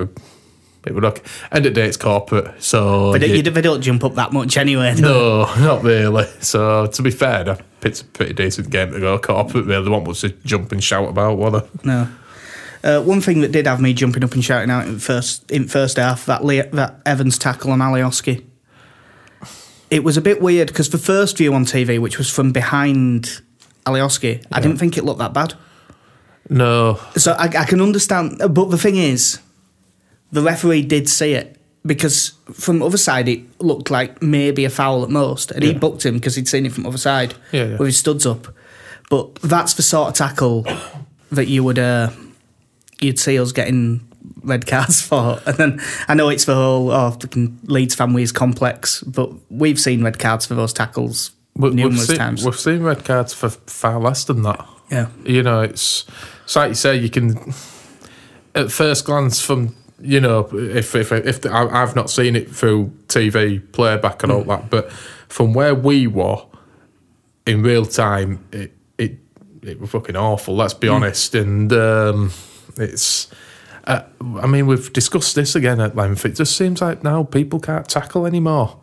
it 0.85 0.93
would 0.95 1.03
okay. 1.05 1.21
End 1.51 1.65
of 1.65 1.73
the 1.73 1.81
day, 1.81 1.87
it's 1.87 1.97
corporate, 1.97 2.61
so 2.63 3.11
But 3.11 3.27
you- 3.27 3.41
they 3.41 3.61
don't 3.61 3.81
jump 3.81 4.03
up 4.03 4.15
that 4.15 4.31
much 4.31 4.55
anyway. 4.57 4.95
no, 4.97 5.43
not 5.59 5.83
really. 5.83 6.25
So 6.39 6.87
to 6.87 7.01
be 7.01 7.11
fair, 7.11 7.49
I 7.49 7.55
picked 7.81 8.01
a 8.01 8.05
pretty 8.05 8.33
decent 8.33 8.69
game 8.69 8.91
to 8.91 8.99
go. 8.99 9.17
Corporate 9.19 9.65
really 9.65 9.83
the 9.83 9.91
one 9.91 10.03
was 10.05 10.21
to 10.21 10.29
jump 10.29 10.71
and 10.71 10.83
shout 10.83 11.09
about, 11.09 11.37
were 11.37 11.51
they? 11.51 11.59
they? 11.59 11.67
No. 11.83 12.07
Uh, 12.83 13.01
one 13.01 13.19
thing 13.21 13.41
that 13.41 13.51
did 13.51 13.67
have 13.67 13.81
me 13.81 13.93
jumping 13.93 14.23
up 14.23 14.33
and 14.33 14.43
shouting 14.43 14.69
out 14.71 14.87
in 14.87 14.99
first 14.99 15.49
in 15.51 15.67
first 15.67 15.97
half 15.97 16.25
that 16.25 16.43
Le- 16.45 16.67
that 16.69 17.01
Evans 17.05 17.37
tackle 17.37 17.71
on 17.71 17.79
Alioski. 17.79 18.45
It 19.89 20.03
was 20.03 20.17
a 20.17 20.21
bit 20.21 20.41
weird 20.41 20.67
because 20.67 20.89
the 20.89 20.97
first 20.99 21.37
view 21.37 21.53
on 21.53 21.65
TV, 21.65 21.99
which 21.99 22.17
was 22.19 22.29
from 22.29 22.51
behind 22.51 23.41
Alioski, 23.85 24.45
I 24.51 24.61
didn't 24.61 24.77
think 24.77 24.97
it 24.97 25.03
looked 25.03 25.19
that 25.19 25.33
bad. 25.33 25.55
No, 26.51 26.99
So 27.15 27.33
I, 27.33 27.43
I 27.45 27.65
can 27.65 27.79
understand, 27.81 28.37
but 28.39 28.65
the 28.71 28.77
thing 28.77 28.97
is, 28.97 29.39
the 30.31 30.41
referee 30.41 30.81
did 30.83 31.07
see 31.09 31.33
it 31.33 31.57
because 31.85 32.33
from 32.51 32.79
the 32.79 32.85
other 32.85 32.97
side 32.97 33.27
it 33.29 33.41
looked 33.61 33.91
like 33.91 34.21
maybe 34.23 34.65
a 34.65 34.69
foul 34.69 35.03
at 35.03 35.09
most, 35.09 35.51
and 35.51 35.63
he 35.63 35.73
booked 35.73 36.05
him 36.05 36.15
because 36.15 36.35
he'd 36.35 36.47
seen 36.47 36.65
it 36.65 36.71
from 36.71 36.83
the 36.83 36.89
other 36.89 36.97
side 36.97 37.33
Yeah, 37.51 37.65
yeah. 37.65 37.77
with 37.77 37.87
his 37.87 37.97
studs 37.97 38.25
up. 38.25 38.47
But 39.09 39.35
that's 39.41 39.73
the 39.75 39.81
sort 39.83 40.09
of 40.09 40.13
tackle 40.15 40.65
that 41.31 41.47
you 41.47 41.63
would 41.63 41.79
uh, 41.79 42.09
you'd 43.01 43.19
see 43.19 43.39
us 43.39 43.51
getting 43.51 44.07
red 44.43 44.67
cards 44.67 45.01
for, 45.07 45.39
and 45.45 45.57
then 45.57 45.81
I 46.07 46.13
know 46.13 46.29
it's 46.29 46.45
the 46.45 46.55
whole 46.55 46.91
oh 46.91 47.17
Leeds 47.63 47.95
family 47.95 48.23
is 48.23 48.31
complex, 48.31 49.01
but 49.03 49.31
we've 49.49 49.79
seen 49.79 50.03
red 50.03 50.19
cards 50.19 50.45
for 50.45 50.55
those 50.55 50.73
tackles 50.73 51.31
we, 51.55 51.69
we've 51.69 51.75
numerous 51.75 52.07
seen, 52.07 52.17
times. 52.17 52.45
we've 52.45 52.59
seen 52.59 52.83
red 52.83 53.03
cards 53.03 53.33
for 53.33 53.49
far 53.49 53.99
less 53.99 54.23
than 54.23 54.43
that. 54.43 54.65
Yeah. 54.89 55.09
You 55.23 55.43
know, 55.43 55.61
it's, 55.61 56.05
it's 56.43 56.55
like 56.55 56.69
you 56.69 56.75
say, 56.75 56.95
you 56.95 57.09
can 57.09 57.53
at 58.55 58.71
first 58.71 59.05
glance 59.05 59.41
from 59.41 59.75
you 60.01 60.19
know 60.19 60.47
if 60.53 60.95
if 60.95 61.11
if 61.11 61.41
the, 61.41 61.51
I, 61.51 61.83
I've 61.83 61.95
not 61.95 62.09
seen 62.09 62.35
it 62.35 62.49
through 62.49 62.91
TV 63.07 63.59
playback 63.71 64.23
and 64.23 64.31
all 64.31 64.43
that, 64.45 64.69
but 64.69 64.91
from 64.91 65.53
where 65.53 65.75
we 65.75 66.07
were 66.07 66.43
in 67.45 67.61
real 67.61 67.85
time, 67.85 68.45
it 68.51 68.71
it 68.97 69.17
it 69.61 69.79
was 69.79 69.89
fucking 69.89 70.15
awful. 70.15 70.55
Let's 70.55 70.73
be 70.73 70.87
honest, 70.87 71.35
and 71.35 71.71
um, 71.73 72.31
it's. 72.77 73.27
Uh, 73.85 74.03
I 74.21 74.45
mean, 74.45 74.67
we've 74.67 74.91
discussed 74.93 75.35
this 75.35 75.55
again 75.55 75.79
at 75.79 75.95
length. 75.95 76.25
It 76.25 76.35
just 76.35 76.55
seems 76.55 76.81
like 76.81 77.03
now 77.03 77.23
people 77.23 77.59
can't 77.59 77.87
tackle 77.87 78.25
anymore. 78.27 78.79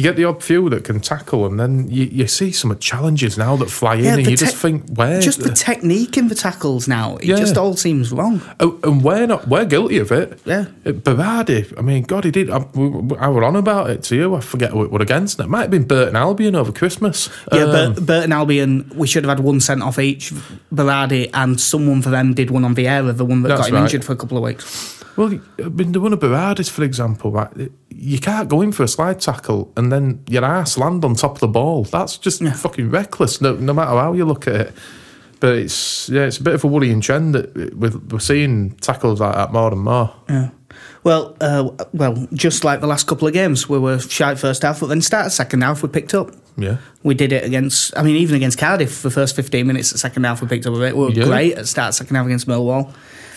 You 0.00 0.04
get 0.04 0.16
the 0.16 0.24
odd 0.24 0.42
few 0.42 0.70
that 0.70 0.82
can 0.84 0.98
tackle, 0.98 1.44
and 1.44 1.60
then 1.60 1.90
you, 1.90 2.04
you 2.06 2.26
see 2.26 2.52
some 2.52 2.74
challenges 2.78 3.36
now 3.36 3.54
that 3.56 3.70
fly 3.70 3.96
in, 3.96 4.06
and 4.06 4.24
the 4.24 4.30
you 4.30 4.36
just 4.38 4.56
think, 4.56 4.88
where? 4.94 5.20
just 5.20 5.42
the 5.42 5.50
technique 5.50 6.16
in 6.16 6.28
the 6.28 6.34
tackles 6.34 6.88
now, 6.88 7.16
it 7.16 7.24
Yeah. 7.26 7.36
just 7.36 7.58
all 7.58 7.76
seems 7.76 8.10
wrong. 8.10 8.40
Oh, 8.60 8.80
and 8.82 9.04
we're 9.04 9.26
not 9.26 9.46
we're 9.46 9.66
guilty 9.66 9.98
of 9.98 10.10
it. 10.10 10.40
Yeah. 10.46 10.68
Uh, 10.86 10.92
Berardi, 10.92 11.76
I 11.78 11.82
mean, 11.82 12.04
God, 12.04 12.24
he 12.24 12.30
did. 12.30 12.48
I, 12.48 12.60
we, 12.72 13.14
I 13.18 13.28
were 13.28 13.44
on 13.44 13.56
about 13.56 13.90
it 13.90 14.02
to 14.04 14.16
you. 14.16 14.34
I 14.34 14.40
forget 14.40 14.72
what 14.72 14.84
it 14.84 14.90
were 14.90 15.02
against. 15.02 15.38
It 15.38 15.48
might 15.48 15.62
have 15.62 15.70
been 15.70 15.86
Burton 15.86 16.16
Albion 16.16 16.54
over 16.56 16.72
Christmas. 16.72 17.28
Yeah, 17.52 17.64
Um, 17.64 17.92
but 17.94 18.06
Burton 18.06 18.32
Albion, 18.32 18.90
we 18.94 19.06
should 19.06 19.24
have 19.24 19.36
had 19.36 19.44
one 19.44 19.60
sent 19.60 19.82
off 19.82 19.98
each. 19.98 20.32
Berardi 20.74 21.28
and 21.34 21.60
someone 21.60 22.00
for 22.00 22.08
them 22.08 22.32
did 22.32 22.50
one 22.50 22.64
on 22.64 22.74
Vieira, 22.74 23.14
the 23.14 23.26
one 23.26 23.42
that 23.42 23.50
got 23.50 23.68
him 23.68 23.74
right. 23.74 23.82
injured 23.82 24.02
for 24.02 24.14
a 24.14 24.16
couple 24.16 24.38
of 24.38 24.44
weeks. 24.44 24.99
Well, 25.16 25.32
I 25.58 25.68
mean, 25.68 25.92
the 25.92 26.00
one 26.00 26.12
of 26.12 26.20
Berardi's, 26.20 26.68
for 26.68 26.82
example, 26.84 27.30
right, 27.32 27.50
you 27.90 28.18
can't 28.18 28.48
go 28.48 28.60
in 28.62 28.72
for 28.72 28.82
a 28.84 28.88
slide 28.88 29.20
tackle 29.20 29.72
and 29.76 29.90
then 29.92 30.22
your 30.28 30.44
ass 30.44 30.78
land 30.78 31.04
on 31.04 31.14
top 31.14 31.32
of 31.34 31.40
the 31.40 31.48
ball. 31.48 31.84
That's 31.84 32.16
just 32.16 32.42
fucking 32.42 32.90
reckless, 32.90 33.40
no, 33.40 33.54
no 33.54 33.72
matter 33.72 33.90
how 33.90 34.12
you 34.12 34.24
look 34.24 34.46
at 34.46 34.54
it. 34.54 34.74
But 35.40 35.54
it's 35.56 36.08
yeah, 36.10 36.22
it's 36.26 36.36
a 36.38 36.42
bit 36.42 36.54
of 36.54 36.64
a 36.64 36.66
worrying 36.66 37.00
trend 37.00 37.34
that 37.34 37.54
we're, 37.74 37.96
we're 38.10 38.18
seeing 38.18 38.72
tackles 38.76 39.20
like 39.20 39.34
that 39.34 39.52
more 39.52 39.72
and 39.72 39.80
more. 39.82 40.14
Yeah. 40.28 40.50
Well, 41.02 41.34
uh, 41.40 41.70
well, 41.94 42.26
just 42.34 42.62
like 42.62 42.80
the 42.80 42.86
last 42.86 43.06
couple 43.06 43.26
of 43.26 43.32
games, 43.32 43.66
we 43.68 43.78
were 43.78 43.98
shy 43.98 44.34
first 44.34 44.62
half, 44.62 44.80
but 44.80 44.88
then 44.88 45.00
started 45.00 45.30
second 45.30 45.62
half, 45.62 45.82
we 45.82 45.88
picked 45.88 46.12
up. 46.12 46.30
Yeah, 46.58 46.76
We 47.02 47.14
did 47.14 47.32
it 47.32 47.42
against, 47.42 47.96
I 47.96 48.02
mean, 48.02 48.16
even 48.16 48.36
against 48.36 48.58
Cardiff, 48.58 49.00
the 49.00 49.10
first 49.10 49.34
15 49.34 49.66
minutes, 49.66 49.92
the 49.92 49.98
second 49.98 50.24
half, 50.24 50.42
we 50.42 50.48
picked 50.48 50.66
up 50.66 50.74
a 50.74 50.78
bit. 50.78 50.94
We 50.94 51.04
were 51.06 51.10
Yeah. 51.10 51.24
great 51.24 51.56
at 51.56 51.66
start 51.68 51.94
second 51.94 52.16
half 52.16 52.26
against 52.26 52.46
Millwall. 52.46 52.92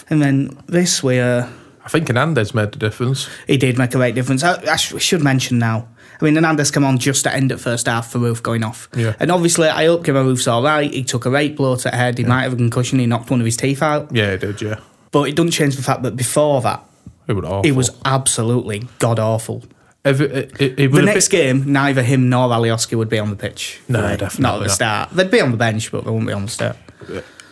And 0.10 0.22
then 0.22 0.50
this, 0.68 1.02
we, 1.02 1.22
uh, 1.22 1.48
I 1.86 1.90
think 1.90 2.08
Hernandez 2.08 2.54
made 2.54 2.72
the 2.72 2.80
difference. 2.80 3.28
he 3.48 3.58
did 3.58 3.78
make 3.78 3.94
a 3.94 3.98
great 3.98 4.16
difference. 4.16 4.44
I, 4.44 4.62
I 4.72 4.76
sh- 4.78 5.02
should 5.02 5.22
mention 5.24 5.60
now. 5.60 5.88
I 6.22 6.26
mean, 6.26 6.36
Hernandez 6.36 6.72
come 6.72 6.86
on 6.86 6.98
just 7.00 7.28
at 7.28 7.34
end 7.36 7.52
at 7.52 7.60
first 7.60 7.88
half 7.88 8.12
for 8.12 8.20
Roofe 8.20 8.42
going 8.42 8.64
off. 8.64 8.88
Yeah. 8.96 9.16
And 9.20 9.30
obviously, 9.32 9.68
I 9.68 9.86
hope 9.88 10.06
Kemar 10.06 10.24
Roofe's 10.26 10.48
all 10.48 10.64
right. 10.64 10.90
He 10.92 11.04
took 11.04 11.26
a 11.26 11.30
right 11.30 11.54
blow 11.54 11.76
to 11.76 11.84
the 11.90 11.96
head. 11.96 12.18
He 12.18 12.24
might 12.24 12.44
have 12.44 12.54
a 12.54 12.56
concussion. 12.56 13.00
He 13.00 13.06
knocked 13.06 13.30
one 13.30 13.42
of 13.42 13.46
his 13.46 13.58
teeth 13.58 13.82
out. 13.82 14.16
Yeah, 14.16 14.32
he 14.32 14.38
did. 14.38 14.62
Yeah, 14.62 14.80
But 15.12 15.24
it 15.28 15.36
doesn't 15.36 15.52
change 15.52 15.76
the 15.76 15.82
fact 15.84 16.04
that 16.04 16.16
before 16.16 16.62
that, 16.62 16.84
it 17.28 17.34
was 17.34 17.46
awful. 17.46 17.66
it 17.70 17.76
was 17.76 17.92
absolutely 18.06 18.88
god 19.00 19.20
awful. 19.20 19.64
It, 20.06 20.20
it, 20.22 20.80
it 20.80 20.92
The 20.92 21.02
next 21.02 21.30
bit- 21.30 21.38
game, 21.42 21.72
neither 21.74 22.04
him 22.04 22.30
nor 22.30 22.48
Alioski 22.50 22.98
would 22.98 23.10
be 23.10 23.20
on 23.20 23.30
the 23.30 23.36
pitch. 23.36 23.80
No, 23.90 24.02
Right. 24.02 24.20
definitely 24.20 24.44
Not 24.44 24.54
at 24.56 24.60
the 24.60 24.66
not. 24.68 24.72
start. 24.76 25.10
They'd 25.12 25.32
be 25.32 25.42
on 25.42 25.52
the 25.52 25.58
bench, 25.58 25.92
but 25.92 26.04
they 26.06 26.12
wouldn't 26.12 26.28
be 26.28 26.34
on 26.34 26.44
the 26.46 26.52
start. 26.52 26.78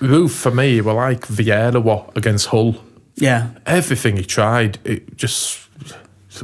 Roofe 0.01 0.31
for 0.31 0.51
me 0.51 0.81
were 0.81 0.93
like 0.93 1.21
Vieira 1.27 1.81
were 1.83 2.03
against 2.15 2.47
Hull. 2.47 2.75
Yeah. 3.21 3.49
Everything 3.65 4.17
he 4.17 4.25
tried, 4.25 4.79
it 4.83 5.15
just 5.15 5.59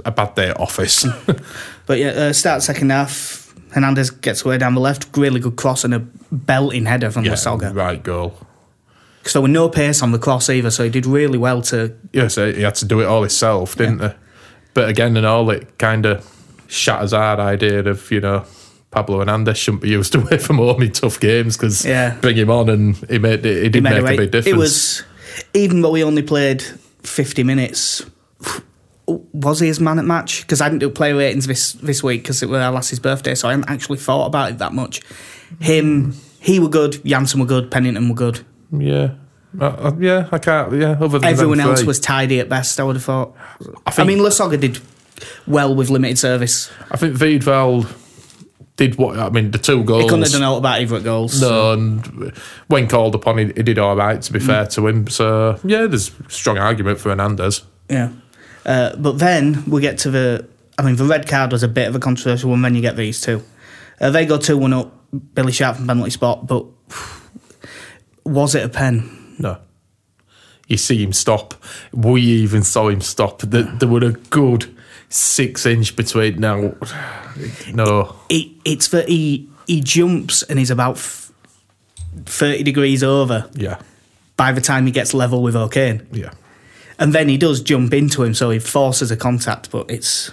a 0.06 0.12
bad 0.12 0.36
day 0.36 0.50
at 0.50 0.60
office. 0.60 1.06
But 1.88 2.00
yeah, 2.00 2.10
uh, 2.10 2.34
start 2.34 2.64
second 2.64 2.90
half. 2.92 3.54
Hernandez 3.72 4.10
gets 4.10 4.44
away 4.44 4.58
down 4.58 4.76
the 4.76 4.82
left. 4.82 5.16
Really 5.16 5.40
good 5.40 5.56
cross 5.56 5.86
and 5.86 5.94
a 5.94 6.00
belting 6.32 6.86
header 6.86 7.10
from 7.12 7.24
yeah, 7.24 7.32
Lasogga. 7.32 7.74
right 7.74 8.04
goal. 8.04 8.38
Because 9.20 9.32
there 9.32 9.42
were 9.42 9.48
no 9.48 9.70
pace 9.70 10.02
on 10.04 10.12
the 10.12 10.20
cross 10.20 10.50
either, 10.50 10.70
so 10.70 10.84
he 10.84 10.90
did 10.90 11.06
really 11.06 11.38
well 11.38 11.62
to. 11.62 11.96
Yes, 12.12 12.36
he 12.36 12.62
had 12.62 12.76
to 12.76 12.86
do 12.86 13.00
it 13.00 13.06
all 13.06 13.22
himself, 13.22 13.78
didn't 13.78 14.02
he? 14.02 14.10
But 14.74 14.90
again, 14.90 15.16
and 15.16 15.26
all 15.26 15.50
it 15.50 15.78
kind 15.78 16.06
of 16.06 16.30
shatters 16.68 17.14
our 17.14 17.40
idea 17.40 17.80
of 17.88 18.12
you 18.12 18.20
know 18.20 18.44
Pablo 18.92 19.20
Hernandez 19.20 19.58
shouldn't 19.58 19.84
be 19.84 19.90
used 19.90 20.14
away 20.22 20.38
from 20.40 20.58
home 20.58 20.82
in 20.82 20.92
tough 20.92 21.22
games 21.22 21.56
because 21.56 21.86
Yeah. 21.86 22.18
bring 22.20 22.36
him 22.36 22.50
on 22.50 22.68
and 22.70 22.96
he 23.10 23.18
made 23.18 23.46
it. 23.46 23.64
He 23.64 23.70
did 23.70 23.82
made 23.84 23.92
make 23.92 24.00
a, 24.02 24.04
right- 24.04 24.18
big 24.18 24.32
difference. 24.32 24.54
It 24.54 24.60
was, 24.60 25.04
even 25.54 25.82
though 25.82 25.94
he 25.94 26.04
only 26.04 26.22
played 26.24 26.62
50 27.04 27.44
minutes, 27.44 28.06
was 29.08 29.60
he 29.60 29.68
his 29.68 29.80
man 29.80 30.00
at 30.00 30.06
match? 30.06 30.42
Because 30.42 30.62
I 30.62 30.68
didn't 30.70 30.80
do 30.80 30.90
player 30.90 31.16
ratings 31.16 31.48
this, 31.48 31.74
this 31.74 32.04
week 32.04 32.24
because 32.24 32.44
it 32.44 32.50
was 32.50 32.60
our 32.62 32.72
lass's 32.72 33.00
birthday, 33.00 33.36
so 33.36 33.48
I 33.48 33.52
hadn't 33.52 33.70
actually 33.70 33.98
thought 34.00 34.26
about 34.28 34.52
it 34.52 34.58
that 34.60 34.74
much. 34.74 35.02
Him, 35.60 36.14
he 36.40 36.60
were 36.60 36.70
good, 36.70 36.94
Jansson 37.04 37.40
were 37.40 37.46
good, 37.46 37.72
Pennington 37.72 38.10
were 38.10 38.16
good. 38.16 38.46
yeah, 38.72 39.12
uh, 39.60 39.66
uh, 39.66 39.96
yeah. 39.98 40.28
I 40.32 40.38
can't. 40.40 40.74
Yeah, 40.74 40.98
other 41.00 41.20
than 41.20 41.24
Everyone 41.30 41.60
else 41.62 41.84
was 41.84 42.00
tidy 42.02 42.40
at 42.42 42.50
best, 42.50 42.80
I 42.80 42.84
would 42.84 42.96
have 42.98 43.04
thought. 43.06 43.34
I, 43.86 43.92
think- 43.92 44.00
I 44.00 44.04
mean, 44.04 44.20
Lasogga 44.20 44.60
did 44.60 44.80
well 45.48 45.74
with 45.74 45.90
limited 45.90 46.20
service. 46.20 46.70
I 46.92 46.98
think 46.98 47.16
Wiedwald 47.18 47.88
did 48.78 48.96
what 48.96 49.20
I 49.20 49.30
mean. 49.30 49.52
The 49.52 49.58
two 49.58 49.84
goals. 49.84 50.04
He 50.04 50.10
couldn't 50.10 50.24
have 50.24 50.32
done 50.32 50.44
out 50.44 50.58
about 50.58 50.82
either 50.82 51.00
goals. 51.02 51.42
No, 51.42 51.74
and 51.74 52.32
when 52.68 52.88
called 52.88 53.16
upon, 53.16 53.40
he, 53.40 53.46
he 53.48 53.64
did 53.64 53.78
all 53.78 53.96
right. 53.96 54.22
To 54.22 54.32
be 54.32 54.40
fair 54.40 54.66
to 54.68 54.88
him, 54.88 55.08
so 55.08 55.60
yeah, 55.64 55.88
there's 55.88 56.12
strong 56.30 56.58
argument 56.58 57.00
for 57.00 57.10
Hernandez. 57.10 57.64
Yeah. 57.90 58.12
Uh, 58.66 58.96
but 58.96 59.14
then 59.14 59.64
we 59.66 59.82
get 59.82 59.98
to 60.00 60.12
the. 60.12 60.48
I 60.78 60.84
mean, 60.84 60.96
the 60.96 61.06
red 61.06 61.28
card 61.28 61.52
was 61.52 61.64
a 61.64 61.68
bit 61.68 61.88
of 61.88 61.96
a 61.96 62.00
controversial 62.00 62.52
one. 62.52 62.62
Then 62.62 62.76
you 62.76 62.82
get 62.82 62.96
these 62.96 63.20
two. 63.20 63.44
Uh, 64.00 64.12
they 64.12 64.26
go 64.26 64.38
2 64.38 64.58
1 64.58 64.74
up, 64.74 64.94
Billy 65.34 65.52
Sharp 65.52 65.78
from 65.78 65.88
penalty 65.88 66.12
spot, 66.12 66.46
but 66.46 66.66
was 68.24 68.54
it 68.54 68.64
a 68.64 68.70
pen? 68.70 69.36
No. 69.40 69.58
You 70.68 70.78
see 70.78 71.02
him 71.02 71.14
stop. 71.14 71.56
We 71.94 72.22
even 72.22 72.62
saw 72.62 72.90
him 72.90 73.02
stop. 73.02 73.42
There, 73.42 73.64
there 73.64 73.90
were 73.90 74.04
a 74.04 74.12
good 74.12 74.76
six 75.10 75.66
inch 75.66 75.96
between. 75.96 76.40
Now, 76.40 76.74
no. 77.74 78.16
It, 78.30 78.52
it's 78.66 78.88
that 78.90 79.08
he, 79.10 79.48
he 79.68 79.82
jumps 79.82 80.44
and 80.44 80.58
he's 80.60 80.72
about 80.72 80.96
f- 80.98 81.32
30 82.26 82.64
degrees 82.64 83.04
over 83.04 83.50
Yeah. 83.54 83.80
by 84.36 84.52
the 84.52 84.62
time 84.62 84.86
he 84.86 84.92
gets 84.92 85.14
level 85.14 85.42
with 85.42 85.56
O'Kane. 85.56 86.08
Yeah. 86.12 86.32
And 87.00 87.14
then 87.14 87.30
he 87.30 87.38
does 87.38 87.62
jump 87.62 87.94
into 87.94 88.24
him, 88.24 88.34
so 88.34 88.50
he 88.50 88.58
forces 88.60 89.12
a 89.12 89.18
contact, 89.18 89.70
but 89.70 89.90
it's. 89.92 90.32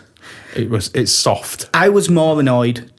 It 0.57 0.71
was. 0.71 0.91
It's 0.95 1.13
soft. 1.13 1.69
I 1.75 1.91
was 1.91 2.09
more 2.09 2.41
annoyed, 2.41 2.91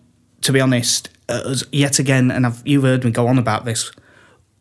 to 0.42 0.52
be 0.52 0.62
honest, 0.62 1.10
as 1.28 1.64
yet 1.72 1.98
again, 1.98 2.30
and 2.30 2.46
I've, 2.46 2.62
you've 2.64 2.84
heard 2.84 3.04
me 3.04 3.10
go 3.10 3.28
on 3.28 3.40
about 3.40 3.66
this, 3.66 3.92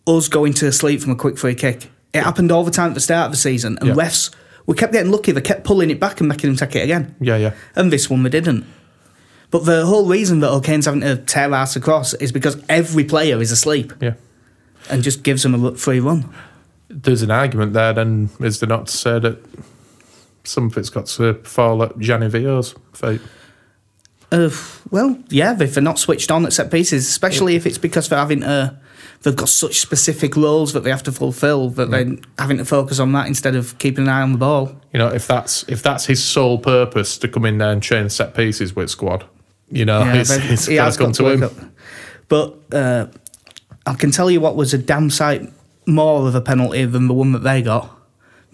us 0.07 0.29
going 0.29 0.55
to 0.55 0.73
sleep 0.73 1.03
from 1.03 1.13
a 1.13 1.17
quick 1.17 1.37
free 1.37 1.55
kick. 1.55 1.91
It 2.15 2.23
happened 2.23 2.51
all 2.51 2.65
the 2.65 2.71
time 2.71 2.89
at 2.91 2.95
the 2.95 3.01
start 3.01 3.27
of 3.27 3.33
the 3.33 3.37
season, 3.37 3.77
and 3.81 3.89
Yeah. 3.89 3.95
refs, 3.95 4.35
we 4.65 4.75
kept 4.75 4.95
getting 4.95 5.13
lucky. 5.13 5.33
They 5.33 5.43
kept 5.43 5.65
pulling 5.65 5.91
it 5.91 6.01
back 6.01 6.21
and 6.21 6.29
making 6.29 6.49
him 6.49 6.57
take 6.57 6.75
it 6.77 6.85
again. 6.85 7.15
Yeah, 7.21 7.37
yeah. 7.37 7.53
And 7.77 7.93
this 7.93 8.09
one, 8.09 8.23
they 8.23 8.31
didn't. 8.31 8.65
But 9.51 9.65
the 9.65 9.87
whole 9.87 10.07
reason 10.07 10.41
that 10.41 10.51
O'Kane's 10.51 10.87
having 10.87 11.01
to 11.03 11.17
tear 11.17 11.53
ass 11.55 11.77
across 11.77 12.13
is 12.15 12.33
because 12.33 12.57
every 12.69 13.05
player 13.05 13.41
is 13.41 13.53
asleep 13.53 13.93
Yeah. 14.01 14.15
and 14.91 15.03
just 15.03 15.23
gives 15.23 15.43
them 15.45 15.55
a 15.65 15.75
free 15.77 16.01
run. 16.01 16.29
There's 16.89 17.23
an 17.23 17.31
argument 17.31 17.73
there, 17.73 17.93
then, 17.93 18.31
is 18.41 18.61
there 18.61 18.69
not 18.69 18.87
to 18.89 18.97
say 18.97 19.19
that 19.21 19.39
some 20.45 20.67
of 20.67 20.77
it's 20.77 20.91
got 20.91 21.07
to 21.07 21.35
fall 21.45 21.83
at 21.83 21.99
Gianni 21.99 22.29
Vio's 22.29 22.75
fate? 22.93 23.21
Uh, 24.33 24.51
well, 24.91 25.17
yeah, 25.29 25.57
if 25.61 25.75
they're 25.75 25.83
not 25.83 25.99
switched 25.99 26.31
on 26.31 26.45
at 26.45 26.53
set 26.53 26.71
pieces, 26.71 27.09
especially 27.09 27.55
if 27.55 27.67
it's 27.67 27.79
because 27.79 28.09
they're 28.09 28.19
having 28.19 28.41
to, 28.41 28.77
they've 29.23 29.37
got 29.37 29.49
such 29.49 29.79
specific 29.79 30.35
roles 30.37 30.73
that 30.73 30.81
they 30.83 30.91
have 30.91 31.03
to 31.05 31.13
fulfil 31.13 31.71
that 31.71 31.91
they're 31.91 32.17
having 32.39 32.57
to 32.59 32.65
focus 32.65 32.99
on 32.99 33.13
that 33.13 33.27
instead 33.29 33.55
of 33.55 33.79
keeping 33.79 34.05
an 34.05 34.11
eye 34.11 34.23
on 34.23 34.33
the 34.33 34.39
ball. 34.39 34.75
You 34.93 34.99
know, 34.99 35.09
if 35.09 35.27
that's 35.29 35.65
if 35.69 35.83
that's 35.83 36.07
his 36.07 36.23
sole 36.23 36.59
purpose 36.59 37.17
to 37.19 37.29
come 37.29 37.45
in 37.45 37.59
there 37.59 37.71
and 37.71 37.83
train 37.83 38.09
set 38.09 38.35
pieces 38.35 38.75
with 38.75 38.91
squad, 38.91 39.25
you 39.75 39.85
know, 39.85 40.00
yeah, 40.00 40.14
it's, 40.16 40.31
it's 40.31 40.66
he 40.66 40.76
has 40.76 40.97
to 40.97 41.02
come 41.04 41.12
got 41.12 41.16
to 41.16 41.28
him. 41.31 41.43
up. 41.43 41.52
But 42.28 42.59
uh, 42.73 43.07
I 43.87 43.95
can 43.95 44.11
tell 44.11 44.31
you 44.31 44.40
what 44.40 44.57
was 44.57 44.73
a 44.75 44.78
damn 44.78 45.11
sight 45.11 45.50
more 45.87 46.26
of 46.26 46.35
a 46.35 46.40
penalty 46.40 46.85
than 46.87 47.09
the 47.09 47.14
one 47.14 47.33
that 47.33 47.43
they 47.43 47.61
got. 47.62 47.90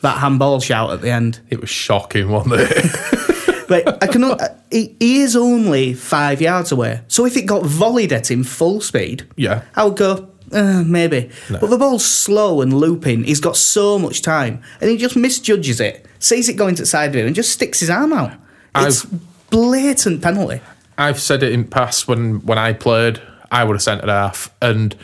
That 0.03 0.19
handball 0.19 0.61
shout 0.61 0.91
at 0.93 1.01
the 1.03 1.11
end. 1.11 1.41
It 1.51 1.61
was 1.61 1.71
shocking, 1.71 2.29
wasn't 2.31 2.55
it? 2.61 3.17
But 3.71 4.03
I 4.03 4.09
can. 4.09 4.25
uh, 4.25 4.37
He, 4.73 4.97
he 4.99 5.21
is 5.21 5.37
only 5.37 5.95
five 5.95 6.41
yards 6.41 6.73
away. 6.73 7.03
So 7.07 7.25
if 7.25 7.37
it 7.37 7.43
got 7.47 7.63
volleyed 7.63 8.11
at 8.11 8.29
him 8.29 8.43
full 8.43 8.81
speed, 8.81 9.29
Yeah. 9.37 9.63
I 9.77 9.85
would 9.85 9.97
go 9.97 10.29
uh, 10.51 10.83
maybe. 10.85 11.31
But 11.49 11.71
the 11.71 11.79
ball's 11.79 12.05
slow 12.05 12.63
and 12.63 12.73
looping. 12.75 13.23
He's 13.23 13.39
got 13.39 13.57
so 13.57 13.97
much 13.97 14.23
time, 14.23 14.61
and 14.81 14.91
he 14.91 14.97
just 14.97 15.15
misjudges 15.15 15.79
it, 15.81 16.05
sees 16.19 16.49
it 16.49 16.55
going 16.55 16.75
to 16.75 16.83
the 16.83 16.87
side 16.87 17.11
of 17.11 17.15
him, 17.15 17.27
and 17.29 17.37
just 17.37 17.51
sticks 17.53 17.79
his 17.79 17.91
arm 17.91 18.13
out. 18.13 18.33
It's 18.75 19.05
I've- 19.05 19.19
blatant 19.51 20.21
penalty. 20.21 20.61
I've 21.01 21.21
said 21.21 21.43
it 21.43 21.53
in 21.53 21.65
past 21.65 22.07
when 22.07 22.45
when 22.47 22.59
I 22.59 22.73
played, 22.73 23.21
I 23.51 23.65
would 23.65 23.75
have 23.75 23.83
centre 23.83 24.07
half, 24.07 24.55
and 24.61 24.95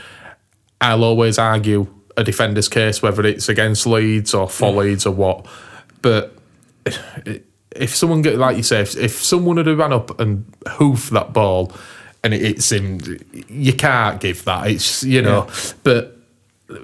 I'll 0.81 1.05
always 1.05 1.39
argue 1.39 1.87
a 2.17 2.25
defender's 2.25 2.69
case 2.69 3.03
whether 3.03 3.25
it's 3.27 3.49
against 3.49 3.87
Leeds 3.87 4.33
or 4.35 4.49
for 4.49 4.71
Leeds 4.71 5.07
or 5.07 5.13
what. 5.13 5.47
But 6.03 6.37
if 7.73 7.95
someone 7.95 8.23
get 8.23 8.37
like 8.37 8.57
you 8.57 8.63
say, 8.63 8.81
if, 8.81 8.97
if 8.97 9.23
someone 9.23 9.57
had 9.57 9.67
ran 9.67 9.93
up 9.93 10.19
and 10.21 10.45
hoofed 10.69 11.11
that 11.13 11.33
ball 11.33 11.73
and 12.23 12.33
it 12.35 12.41
hits 12.41 12.73
him, 12.73 13.01
you 13.49 13.73
can't 13.73 14.21
give 14.21 14.45
that. 14.45 14.69
It's 14.69 15.03
you 15.03 15.23
know, 15.23 15.49
but. 15.83 16.16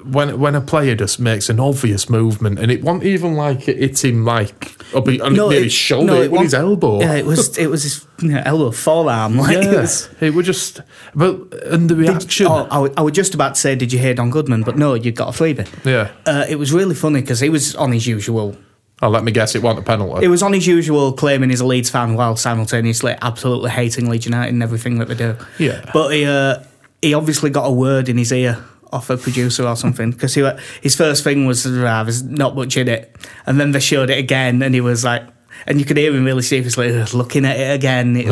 When 0.04 0.38
when 0.38 0.54
a 0.54 0.60
player 0.60 0.94
just 0.94 1.18
makes 1.18 1.48
an 1.48 1.58
obvious 1.58 2.08
movement 2.08 2.60
and 2.60 2.70
it 2.70 2.84
wasn't 2.84 3.02
even 3.04 3.34
like 3.34 3.68
it 3.68 3.78
hit 3.78 4.04
him 4.04 4.24
like 4.24 4.70
up 4.94 5.08
on 5.08 5.32
near 5.32 5.52
it- 5.52 5.64
his 5.64 5.72
shoulder, 5.72 6.22
it, 6.22 6.30
was 6.30 6.42
his 6.42 6.54
elbow. 6.54 7.00
Yeah, 7.00 7.14
it 7.14 7.26
was. 7.26 7.58
It 7.58 7.66
was 7.66 7.82
his 7.82 8.06
you 8.22 8.28
know, 8.28 8.42
elbow 8.44 8.70
forearm. 8.70 9.36
Like 9.38 9.56
it 9.56 9.64
Yeah, 9.64 9.80
was. 9.80 10.08
it 10.20 10.34
was 10.34 10.46
just, 10.46 10.82
but 11.16 11.52
and 11.64 11.88
the 11.90 11.96
reaction. 11.96 12.46
Oh, 12.48 12.68
I, 12.70 13.00
I 13.00 13.02
was 13.02 13.12
just 13.12 13.34
about 13.34 13.56
to 13.56 13.60
say, 13.60 13.74
did 13.74 13.92
you 13.92 13.98
hear 13.98 14.14
Don 14.14 14.30
Goodman? 14.30 14.62
But 14.62 14.78
no, 14.78 14.94
you 14.94 15.10
got 15.10 15.28
a 15.34 15.42
freebie. 15.42 15.66
Yeah. 15.84 16.12
Uh, 16.26 16.44
it 16.48 16.56
was 16.60 16.72
really 16.72 16.94
funny 16.94 17.20
because 17.20 17.40
he 17.40 17.48
was 17.48 17.74
on 17.74 17.90
his 17.90 18.06
usual. 18.06 18.56
Oh, 19.02 19.08
let 19.08 19.24
me 19.24 19.32
guess, 19.32 19.56
it 19.56 19.62
wasn't 19.64 19.80
a 19.80 19.90
penalty. 19.90 20.24
It 20.24 20.28
was 20.28 20.44
on 20.44 20.52
his 20.52 20.64
usual 20.64 21.12
claiming 21.12 21.50
he's 21.50 21.60
a 21.60 21.66
Leeds 21.66 21.90
fan 21.90 22.14
while 22.14 22.36
simultaneously 22.36 23.16
absolutely 23.20 23.70
hating 23.70 24.08
Leeds 24.08 24.26
United 24.26 24.52
and 24.54 24.62
everything 24.62 24.98
that 24.98 25.08
they 25.08 25.16
do. 25.16 25.36
Yeah. 25.58 25.90
But 25.92 26.10
he 26.10 26.24
uh, 26.24 26.62
he 27.00 27.14
obviously 27.14 27.50
got 27.50 27.64
a 27.66 27.72
word 27.72 28.08
in 28.08 28.16
his 28.16 28.30
ear 28.32 28.62
off 28.92 29.10
a 29.10 29.16
producer 29.16 29.66
or 29.66 29.76
something 29.76 30.10
because 30.10 30.34
he 30.34 30.48
his 30.82 30.94
first 30.94 31.24
thing 31.24 31.46
was 31.46 31.66
ah, 31.66 32.04
there's 32.04 32.22
not 32.22 32.54
much 32.54 32.76
in 32.76 32.88
it, 32.88 33.16
and 33.46 33.58
then 33.58 33.72
they 33.72 33.80
showed 33.80 34.10
it 34.10 34.18
again, 34.18 34.62
and 34.62 34.74
he 34.74 34.80
was 34.80 35.04
like. 35.04 35.22
And 35.64 35.78
you 35.78 35.84
could 35.84 35.96
hear 35.96 36.12
him 36.12 36.24
really 36.24 36.42
seriously 36.42 36.90
looking 37.12 37.44
at 37.44 37.56
it 37.56 37.72
again. 37.72 38.16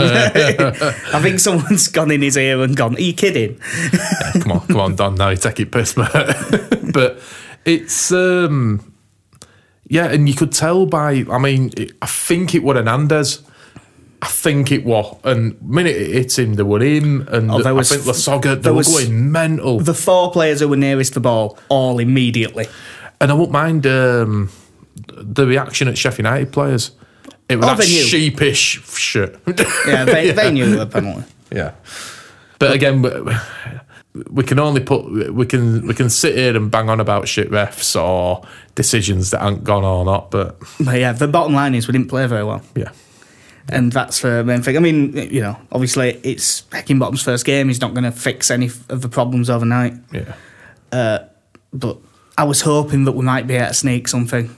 I 1.14 1.21
think 1.23 1.38
someone's 1.38 1.87
gone 1.97 2.11
in 2.11 2.23
his 2.23 2.37
ear 2.37 2.61
and 2.61 2.75
gone, 2.75 2.97
Are 2.97 3.00
you 3.00 3.12
kidding? 3.12 3.61
come 4.40 4.52
on, 4.52 4.67
come 4.67 4.81
on, 4.81 4.97
Don. 4.97 5.14
Now 5.14 5.29
you 5.29 5.37
take 5.37 5.61
it 5.61 5.71
piss, 5.71 5.97
mate. 5.97 6.09
but 6.93 7.21
it's 7.64 8.11
um, 8.11 8.93
yeah, 9.87 10.07
and 10.07 10.29
you 10.29 10.35
could 10.35 10.50
tell 10.50 10.87
by. 10.87 11.25
I 11.31 11.38
mean, 11.38 11.71
I 12.02 12.07
think 12.07 12.52
it 12.55 12.64
was 12.64 12.76
Hernandez 12.76 13.43
I 14.23 14.27
think 14.27 14.71
it 14.71 14.85
was. 14.85 15.17
And 15.25 15.53
the 15.53 15.65
minute 15.65 15.97
it 15.97 16.11
hit 16.12 16.39
him, 16.39 16.55
they 16.55 16.62
were 16.62 16.83
in. 16.83 17.27
And 17.29 17.50
Oh, 17.50 17.59
there 17.62 17.69
I 17.69 17.73
was- 17.73 17.89
think 17.91 18.03
Lasogga, 18.03 18.43
they 18.43 18.55
there 18.57 18.73
were 18.73 18.79
was- 18.79 18.89
going 18.89 19.33
mental. 19.33 19.81
The 19.81 19.95
four 19.95 20.31
players 20.31 20.61
who 20.61 20.69
were 20.69 20.77
nearest 20.77 21.15
the 21.15 21.21
ball, 21.21 21.59
all 21.69 21.99
immediately. 21.99 22.67
and 23.21 23.31
I 23.31 23.35
won't 23.35 23.50
mind 23.53 23.87
um, 23.87 24.50
the 25.17 25.47
reaction 25.47 25.89
at 25.89 25.97
Sheffield 25.99 26.27
United 26.27 26.53
players. 26.53 26.93
It 27.49 27.57
was 27.57 27.67
Oh, 27.69 27.75
that 27.75 27.87
sheepish 27.87 28.81
shit. 28.97 29.39
Yeah, 29.87 30.05
they, 30.05 30.31
they 30.31 30.50
knew 30.57 30.77
the 30.77 30.87
penalty. 30.87 31.25
Yeah, 31.53 31.73
but 32.59 32.73
again, 32.73 33.03
we- 33.03 33.11
we 34.31 34.43
can 34.43 34.59
only 34.59 34.81
put 34.81 35.33
we 35.33 35.47
can 35.47 35.87
we 35.87 35.95
can 35.95 36.11
sit 36.11 36.35
here 36.37 36.57
and 36.57 36.69
bang 36.71 36.89
on 36.91 36.99
about 37.00 37.29
shit 37.29 37.49
refs 37.50 37.95
or 38.00 38.43
decisions 38.75 39.31
that 39.31 39.41
aren't 39.41 39.62
gone 39.65 39.85
or 39.85 40.05
not. 40.05 40.31
But 40.33 40.59
But 40.81 40.99
yeah, 40.99 41.12
the 41.12 41.29
bottom 41.29 41.55
line 41.55 41.75
is 41.77 41.87
we 41.89 41.93
didn't 41.93 42.09
play 42.09 42.27
very 42.27 42.43
well. 42.45 42.61
yeah, 42.75 42.91
And 43.73 43.93
that's 43.93 44.21
the 44.21 44.45
main 44.45 44.62
thing. 44.62 44.77
I 44.77 44.81
mean, 44.81 45.17
you 45.17 45.41
know, 45.41 45.57
obviously 45.73 46.21
it's 46.23 46.62
Heckingbottom's 46.62 47.23
first 47.23 47.45
game. 47.45 47.69
He's 47.69 47.81
not 47.81 47.95
going 47.95 48.05
to 48.05 48.12
fix 48.12 48.50
any 48.50 48.67
of 48.89 49.00
the 49.03 49.09
problems 49.09 49.49
overnight. 49.49 49.95
yeah, 50.12 50.35
But 51.73 51.99
I 52.37 52.45
was 52.45 52.62
hoping 52.62 53.05
that 53.05 53.12
we 53.12 53.25
might 53.25 53.47
be 53.47 53.55
able 53.55 53.69
to 53.69 53.75
sneak 53.75 54.09
something. 54.09 54.55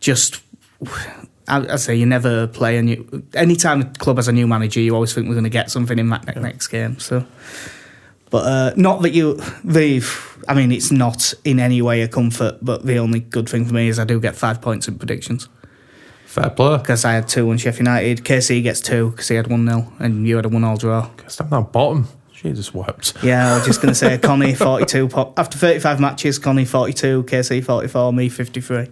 Just, 0.00 0.42
I, 1.48 1.74
I 1.74 1.76
say, 1.76 1.96
you 1.96 2.06
never 2.06 2.46
play 2.46 2.78
a 2.78 2.82
new. 2.82 3.22
Anytime 3.34 3.82
a 3.82 3.84
club 3.84 4.16
has 4.16 4.28
a 4.28 4.32
new 4.32 4.46
manager, 4.46 4.80
you 4.80 4.94
always 4.94 5.12
think 5.12 5.28
we're 5.28 5.34
going 5.34 5.44
to 5.44 5.50
get 5.50 5.70
something 5.70 5.98
in 5.98 6.08
that 6.10 6.26
ne- 6.26 6.40
next 6.40 6.68
game. 6.68 6.98
So, 6.98 7.26
but 8.30 8.44
uh, 8.44 8.72
not 8.76 9.02
that 9.02 9.12
you, 9.12 9.34
the. 9.64 10.02
I 10.46 10.54
mean, 10.54 10.72
it's 10.72 10.90
not 10.90 11.34
in 11.44 11.60
any 11.60 11.82
way 11.82 12.02
a 12.02 12.08
comfort. 12.08 12.58
But 12.62 12.86
the 12.86 12.98
only 12.98 13.20
good 13.20 13.48
thing 13.48 13.64
for 13.66 13.74
me 13.74 13.88
is 13.88 13.98
I 13.98 14.04
do 14.04 14.20
get 14.20 14.36
five 14.36 14.60
points 14.62 14.88
in 14.88 14.98
predictions 14.98 15.48
fair 16.40 16.50
play. 16.50 16.76
because 16.78 17.04
I 17.04 17.12
had 17.12 17.28
two 17.28 17.48
on 17.50 17.58
Sheffield 17.58 17.86
United. 17.86 18.24
KC 18.24 18.62
gets 18.62 18.80
two 18.80 19.10
because 19.10 19.28
he 19.28 19.34
had 19.36 19.46
one 19.46 19.66
0 19.66 19.92
and 19.98 20.26
you 20.26 20.36
had 20.36 20.44
a 20.46 20.48
one 20.48 20.64
all 20.64 20.76
draw. 20.76 21.08
Stand 21.26 21.50
down 21.50 21.64
bottom. 21.70 22.08
Jesus 22.32 22.72
wept. 22.72 23.14
Yeah, 23.22 23.52
I 23.52 23.56
was 23.58 23.66
just 23.66 23.82
going 23.82 23.90
to 23.90 23.94
say 23.96 24.16
Connie 24.22 24.54
42. 24.54 25.08
po- 25.08 25.34
After 25.36 25.58
35 25.58 25.98
matches, 26.00 26.38
Connie 26.38 26.64
42, 26.64 27.24
KC 27.24 27.64
44, 27.64 28.12
me 28.12 28.28
53. 28.28 28.86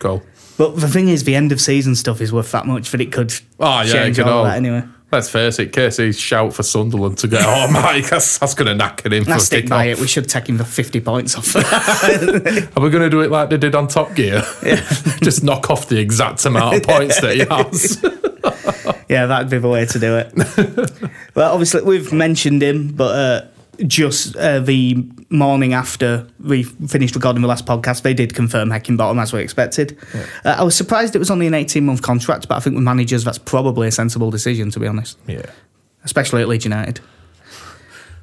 Go. 0.00 0.20
But 0.58 0.76
the 0.80 0.88
thing 0.88 1.08
is, 1.08 1.22
the 1.24 1.36
end 1.36 1.52
of 1.52 1.60
season 1.60 1.94
stuff 1.94 2.20
is 2.20 2.32
worth 2.32 2.50
that 2.52 2.66
much 2.66 2.90
that 2.90 3.00
it 3.00 3.12
could 3.12 3.32
Oh 3.60 3.82
yeah, 3.82 3.92
change 3.92 4.18
it 4.18 4.26
all. 4.26 4.44
that 4.44 4.56
anyway. 4.56 4.82
Let's 5.12 5.28
face 5.28 5.58
it, 5.58 5.74
Casey's 5.74 6.18
shout 6.18 6.54
for 6.54 6.62
Sunderland 6.62 7.18
to 7.18 7.28
get. 7.28 7.42
Oh 7.44 7.68
my, 7.70 8.00
that's, 8.00 8.38
that's 8.38 8.54
going 8.54 8.76
to 8.76 8.82
knacker 8.82 9.12
him 9.12 9.24
for 9.24 9.32
I 9.32 9.38
stick 9.38 9.68
by 9.68 9.92
off. 9.92 9.98
it. 9.98 10.00
We 10.00 10.06
should 10.08 10.26
take 10.26 10.48
him 10.48 10.56
the 10.56 10.64
50 10.64 11.00
points 11.02 11.36
off. 11.36 11.54
Are 12.76 12.82
we 12.82 12.88
going 12.88 13.02
to 13.02 13.10
do 13.10 13.20
it 13.20 13.30
like 13.30 13.50
they 13.50 13.58
did 13.58 13.74
on 13.74 13.88
Top 13.88 14.14
Gear? 14.14 14.42
Just 15.22 15.44
knock 15.44 15.68
off 15.68 15.88
the 15.88 15.98
exact 15.98 16.46
amount 16.46 16.76
of 16.76 16.82
points 16.84 17.20
that 17.20 17.34
he 17.34 17.40
has. 17.44 18.02
yeah, 19.10 19.26
that'd 19.26 19.50
be 19.50 19.58
the 19.58 19.68
way 19.68 19.84
to 19.84 19.98
do 19.98 20.16
it. 20.16 21.12
well, 21.34 21.52
obviously, 21.52 21.82
we've 21.82 22.10
mentioned 22.10 22.62
him, 22.62 22.88
but 22.92 23.14
uh, 23.14 23.46
just 23.86 24.36
uh, 24.36 24.60
the 24.60 25.04
morning 25.30 25.72
after 25.72 26.26
we 26.40 26.62
finished 26.62 27.14
recording 27.14 27.42
the 27.42 27.48
last 27.48 27.66
podcast, 27.66 28.02
they 28.02 28.14
did 28.14 28.34
confirm 28.34 28.70
Heckingbottom 28.70 29.20
as 29.20 29.32
we 29.32 29.40
expected. 29.40 29.96
Uh, 30.44 30.56
I 30.58 30.62
was 30.62 30.76
surprised 30.76 31.16
it 31.16 31.18
was 31.18 31.30
only 31.30 31.46
an 31.46 31.54
18 31.54 31.84
month 31.84 32.02
contract, 32.02 32.48
but 32.48 32.56
I 32.56 32.60
think 32.60 32.76
with 32.76 32.84
managers, 32.84 33.24
that's 33.24 33.38
probably 33.38 33.88
a 33.88 33.92
sensible 33.92 34.30
decision, 34.30 34.70
to 34.72 34.80
be 34.80 34.86
honest, 34.86 35.18
yeah. 35.26 35.46
especially 36.04 36.42
at 36.42 36.48
Leeds 36.48 36.64
United. 36.64 37.00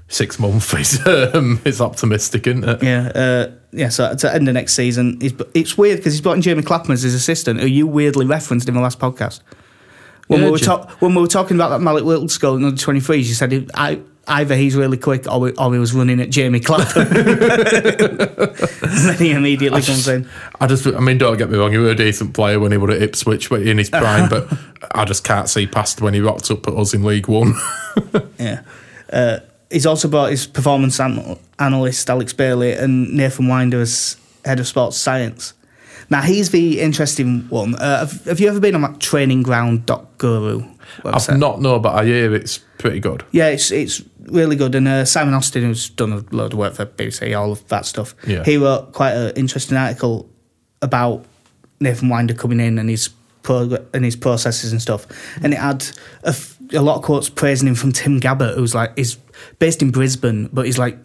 Six 0.08 0.40
months 0.40 0.74
is, 0.74 1.06
um, 1.08 1.62
is 1.66 1.82
optimistic, 1.82 2.48
isn't 2.48 2.68
it? 2.68 2.84
Yeah, 2.84 3.12
uh, 3.14 3.52
yeah. 3.72 3.90
So 3.90 4.16
to 4.16 4.34
end 4.34 4.48
the 4.48 4.54
next 4.54 4.74
season, 4.74 5.20
it's 5.22 5.78
weird 5.78 5.98
because 5.98 6.14
he's 6.14 6.22
brought 6.22 6.34
in 6.34 6.42
Jamie 6.42 6.64
Clapham 6.64 6.92
as 6.92 7.04
his 7.04 7.14
assistant, 7.14 7.60
who 7.60 7.68
you 7.68 7.86
weirdly 7.86 8.26
referenced 8.26 8.68
in 8.68 8.74
the 8.74 8.82
last 8.82 9.00
podcast. 9.00 9.42
When 10.26 10.42
Yeah, 10.42 10.46
we 10.48 10.52
were 10.52 10.58
talk, 10.60 10.90
when 11.02 11.14
we 11.16 11.22
were 11.22 11.28
talking 11.28 11.58
about 11.58 11.70
that 11.70 11.80
Malik 11.80 12.06
Wilton 12.06 12.30
goal 12.40 12.56
in 12.56 12.64
under 12.64 12.82
twenty 12.82 13.00
threes, 13.00 13.30
you 13.30 13.36
said 13.36 13.70
I, 13.74 14.00
either 14.30 14.56
he's 14.56 14.76
really 14.76 14.98
quick 14.98 15.30
or, 15.30 15.40
we, 15.40 15.52
or 15.54 15.74
he 15.74 15.80
was 15.80 15.94
running 15.94 16.22
at 16.22 16.30
Jamie 16.30 16.60
Clapham. 16.60 17.02
and 17.10 17.20
then 18.92 19.18
he 19.18 19.32
immediately 19.32 19.82
comes 19.82 20.08
in. 20.08 20.30
I 20.60 20.68
just, 20.68 20.88
I 20.88 21.00
mean, 21.00 21.18
don't 21.18 21.38
get 21.38 21.50
me 21.50 21.58
wrong, 21.58 21.72
he 21.72 21.78
was 21.78 21.92
a 21.92 21.96
decent 21.96 22.34
player 22.34 22.60
when 22.60 22.72
he 22.72 22.78
was 22.78 22.96
at 22.96 23.02
Ipswich 23.02 23.52
in 23.52 23.78
his 23.78 23.90
prime, 23.90 24.30
but 24.30 24.48
I 24.94 25.06
just 25.06 25.24
can't 25.24 25.50
see 25.50 25.68
past 25.68 26.02
when 26.02 26.14
he 26.14 26.22
rocked 26.22 26.50
up 26.52 26.68
at 26.68 26.74
us 26.76 26.94
in 26.94 27.04
League 27.04 27.28
One. 27.28 27.54
Yeah. 28.40 28.62
Uh, 29.12 29.40
he's 29.70 29.86
also 29.86 30.08
brought 30.08 30.30
his 30.32 30.48
performance 30.48 31.00
an- 31.00 31.38
analyst 31.60 32.10
Alex 32.10 32.32
Bailey 32.32 32.72
and 32.72 33.14
Nathan 33.14 33.50
Winder 33.50 33.82
as 33.82 34.16
head 34.46 34.60
of 34.62 34.68
sports 34.68 34.96
science. 34.98 35.54
Now 36.10 36.22
he's 36.22 36.52
the 36.52 36.80
interesting 36.80 37.42
one. 37.50 37.76
Uh, 37.76 38.00
have, 38.00 38.24
have 38.26 38.40
you 38.40 38.48
ever 38.48 38.60
been 38.60 38.76
on 38.76 38.82
that 38.82 39.00
trainingground.guru 39.00 40.62
website? 41.04 41.30
I've 41.30 41.38
not 41.38 41.62
know, 41.62 41.80
but 41.80 41.96
I 41.96 42.06
hear 42.06 42.34
it's 42.34 42.60
pretty 42.78 43.00
good. 43.00 43.24
Yeah, 43.32 43.50
it's 43.50 43.72
it's 43.72 44.02
really 44.32 44.56
good. 44.56 44.76
And 44.76 44.88
uh, 44.88 45.06
Simon 45.06 45.34
Austin, 45.34 45.64
who's 45.64 45.90
done 45.90 46.12
a 46.14 46.24
load 46.36 46.54
of 46.54 46.60
work 46.60 46.74
for 46.76 46.86
BBC, 46.86 47.38
all 47.40 47.52
of 47.52 47.68
that 47.70 47.86
stuff, 47.86 48.16
Yeah. 48.28 48.44
he 48.44 48.58
wrote 48.58 48.94
quite 48.94 49.14
an 49.14 49.32
interesting 49.36 49.78
article 49.78 50.30
about 50.82 51.26
Nathan 51.80 52.10
Winder 52.10 52.34
coming 52.34 52.60
in 52.60 52.78
and 52.80 52.90
his 52.90 53.10
prog- 53.44 53.86
and 53.94 54.04
his 54.06 54.16
processes 54.16 54.72
and 54.72 54.82
stuff. 54.82 55.08
And 55.42 55.54
it 55.54 55.60
had 55.60 55.86
a, 56.24 56.30
f- 56.30 56.58
a 56.74 56.82
lot 56.82 56.98
of 56.98 57.04
quotes 57.04 57.30
praising 57.30 57.68
him 57.68 57.76
from 57.76 57.92
Tim 57.92 58.20
Gabbett, 58.20 58.56
who's 58.56 58.76
like 58.76 58.92
is 58.96 59.18
based 59.60 59.82
in 59.82 59.92
Brisbane, 59.92 60.50
but 60.54 60.66
he's 60.66 60.78
like 60.78 60.98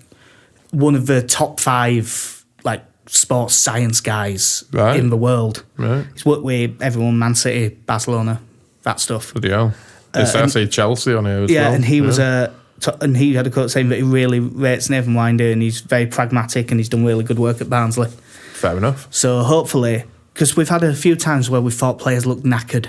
one 0.71 0.95
of 0.95 1.07
the 1.07 1.23
top 1.23 1.61
five 1.61 2.45
like 2.65 2.83
sports 3.07 3.55
science 3.55 4.01
guys 4.01 4.65
Right. 4.73 4.99
in 4.99 5.11
the 5.11 5.17
world. 5.17 5.63
Right. 5.77 6.07
He's 6.15 6.25
worked 6.25 6.43
with 6.43 6.81
everyone, 6.83 7.19
Man 7.19 7.35
City, 7.35 7.75
Barcelona, 7.87 8.41
that 8.83 8.99
stuff. 9.01 9.33
Bloody 9.33 9.51
hell. 9.51 9.75
Yes, 10.15 10.35
I 10.35 10.47
see 10.47 10.67
Chelsea 10.69 11.13
on 11.13 11.25
here 11.25 11.43
as 11.45 11.51
Uh, 11.51 11.53
Yeah, 11.55 11.63
well. 11.67 11.75
and 11.75 11.85
he 11.85 12.01
was 12.01 12.19
a. 12.21 12.53
and 13.01 13.17
he 13.17 13.35
had 13.35 13.47
a 13.47 13.51
quote 13.51 13.71
saying 13.71 13.89
that 13.91 13.97
he 13.97 14.03
really 14.03 14.41
rates 14.41 14.91
Nathan 14.91 15.15
Winder 15.15 15.51
and 15.51 15.63
he's 15.63 15.81
very 15.81 16.07
pragmatic 16.07 16.71
and 16.71 16.81
he's 16.81 16.89
done 16.89 17.05
really 17.05 17.25
good 17.25 17.39
work 17.39 17.61
at 17.61 17.69
Barnsley. 17.71 18.09
Fair 18.55 18.77
enough. 18.77 19.07
So 19.11 19.43
hopefully, 19.43 20.05
because 20.33 20.57
we've 20.57 20.69
had 20.69 20.83
a 20.83 20.95
few 20.95 21.17
times 21.17 21.49
where 21.51 21.61
we 21.61 21.71
thought 21.71 21.99
players 21.99 22.27
looked 22.27 22.45
knackered 22.45 22.89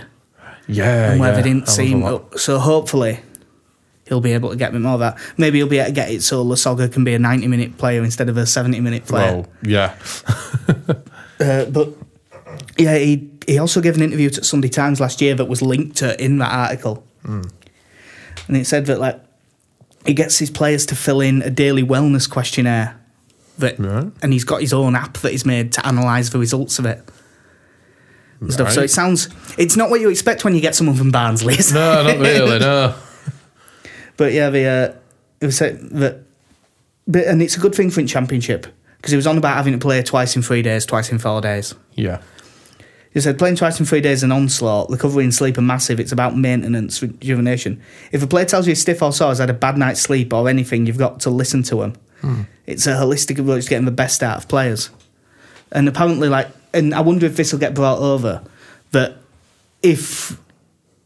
Yeah, 0.67 1.11
and 1.11 1.19
where 1.19 1.31
yeah, 1.31 1.35
they 1.37 1.43
didn't 1.43 1.65
that 1.65 1.71
seem. 1.71 2.01
lot. 2.01 2.39
So 2.39 2.59
hopefully, 2.59 3.19
he'll 4.07 4.21
be 4.21 4.33
able 4.33 4.49
to 4.51 4.55
get 4.55 4.73
me 4.73 4.79
more 4.79 4.93
of 4.93 4.99
that. 4.99 5.17
Maybe 5.37 5.57
he'll 5.59 5.67
be 5.67 5.77
able 5.79 5.87
to 5.89 5.93
get 5.93 6.09
it 6.11 6.21
so 6.23 6.43
Lasogga 6.45 6.91
can 6.91 7.03
be 7.03 7.13
a 7.13 7.19
90 7.19 7.47
minute 7.47 7.77
player 7.77 8.03
instead 8.03 8.29
of 8.29 8.37
a 8.37 8.45
70 8.45 8.79
minute 8.79 9.05
player. 9.05 9.33
Well, 9.33 9.47
yeah. 9.63 9.95
Uh, 11.37 11.65
but 11.65 11.89
yeah, 12.77 12.97
he 12.97 13.29
he 13.45 13.57
also 13.59 13.81
gave 13.81 13.97
an 13.97 14.01
interview 14.01 14.29
to 14.29 14.41
Sunday 14.41 14.69
Times 14.69 15.01
last 15.01 15.19
year 15.21 15.35
that 15.35 15.45
was 15.45 15.61
linked 15.61 15.97
to 15.97 16.23
in 16.23 16.37
that 16.37 16.49
article, 16.49 17.05
and 17.25 17.51
it 18.49 18.65
said 18.65 18.85
that 18.85 19.01
like 19.01 19.19
he 20.05 20.13
gets 20.13 20.37
his 20.39 20.49
players 20.49 20.85
to 20.87 20.95
fill 20.95 21.21
in 21.21 21.41
a 21.41 21.49
daily 21.49 21.83
wellness 21.83 22.29
questionnaire, 22.29 22.99
that 23.57 23.79
Right. 23.79 24.07
and 24.21 24.33
he's 24.33 24.43
got 24.43 24.61
his 24.61 24.73
own 24.73 24.95
app 24.95 25.17
that 25.19 25.31
he's 25.31 25.45
made 25.45 25.71
to 25.73 25.87
analyse 25.87 26.29
the 26.29 26.39
results 26.39 26.79
of 26.79 26.85
it. 26.85 27.01
And 28.41 28.51
Stuff. 28.51 28.71
So 28.73 28.81
it 28.81 28.89
sounds 28.91 29.29
it's 29.57 29.75
not 29.77 29.89
what 29.89 30.01
you 30.01 30.09
expect 30.09 30.43
when 30.43 30.53
you 30.55 30.61
get 30.61 30.75
someone 30.75 30.95
from 30.95 31.11
Barnsley. 31.11 31.55
No, 31.73 32.03
not 32.03 32.17
really, 32.19 32.59
no. 32.59 32.95
But 34.17 34.31
yeah, 34.33 34.49
the 34.49 34.65
uh, 34.65 34.95
it 35.41 35.45
was 35.47 35.57
said 35.57 35.79
that, 35.91 36.19
but 37.07 37.25
and 37.27 37.41
it's 37.41 37.57
a 37.57 37.59
good 37.59 37.75
thing 37.75 37.89
for 37.91 37.99
in 37.99 38.07
championship 38.07 38.65
because 38.97 39.11
he 39.11 39.17
was 39.17 39.27
on 39.27 39.37
about 39.37 39.57
having 39.57 39.73
to 39.73 39.79
play 39.79 40.01
twice 40.03 40.35
in 40.37 40.41
three 40.41 40.61
days, 40.61 40.85
twice 40.85 41.11
in 41.11 41.17
four 41.19 41.41
days. 41.41 41.75
Yeah. 41.95 42.21
He 43.15 43.21
said 43.21 43.37
playing 43.39 43.55
twice 43.55 43.79
in 43.79 43.85
three 43.85 44.01
days 44.01 44.19
is 44.19 44.23
an 44.23 44.33
onslaught. 44.33 44.89
Recovery 44.89 45.23
and 45.23 45.33
sleep 45.33 45.57
are 45.57 45.61
massive. 45.61 46.01
It's 46.01 46.11
about 46.11 46.37
maintenance, 46.37 47.01
rejuvenation. 47.01 47.81
If 48.11 48.21
a 48.21 48.27
player 48.27 48.43
tells 48.43 48.67
you 48.67 48.71
he's 48.71 48.81
stiff 48.81 49.01
or 49.01 49.13
sore, 49.13 49.29
has 49.29 49.37
had 49.39 49.49
a 49.49 49.53
bad 49.53 49.77
night's 49.77 50.01
sleep 50.01 50.33
or 50.33 50.49
anything, 50.49 50.85
you've 50.85 50.97
got 50.97 51.21
to 51.21 51.29
listen 51.29 51.63
to 51.63 51.81
him. 51.81 51.93
Hmm. 52.19 52.41
It's 52.65 52.85
a 52.87 52.91
holistic 52.91 53.39
approach 53.39 53.63
to 53.63 53.69
getting 53.69 53.85
the 53.85 53.91
best 53.91 54.21
out 54.21 54.39
of 54.39 54.49
players. 54.49 54.89
And 55.71 55.87
apparently, 55.87 56.27
like, 56.27 56.49
and 56.73 56.93
I 56.93 56.99
wonder 56.99 57.25
if 57.25 57.37
this 57.37 57.53
will 57.53 57.59
get 57.59 57.73
brought 57.73 57.99
over 57.99 58.43
that 58.91 59.15
if 59.81 60.37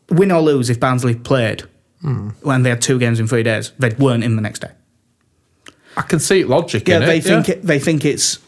win 0.10 0.32
or 0.32 0.42
lose, 0.42 0.72
if 0.72 0.80
Barnsley 0.80 1.14
played 1.14 1.62
hmm. 2.02 2.30
when 2.42 2.64
they 2.64 2.72
had 2.72 2.82
two 2.82 2.98
games 2.98 3.20
in 3.20 3.28
three 3.28 3.44
days, 3.44 3.72
they 3.78 3.90
weren't 3.90 4.24
in 4.24 4.36
the 4.36 4.42
next 4.42 4.60
day. 4.62 4.72
I 5.96 6.02
can 6.02 6.18
see 6.18 6.44
logic 6.44 6.88
Yeah, 6.88 7.02
in 7.02 7.06
they 7.06 7.18
it. 7.20 7.24
think 7.24 7.48
yeah. 7.48 7.54
it, 7.54 7.62
they 7.62 7.78
think 7.78 8.04
it's 8.04 8.40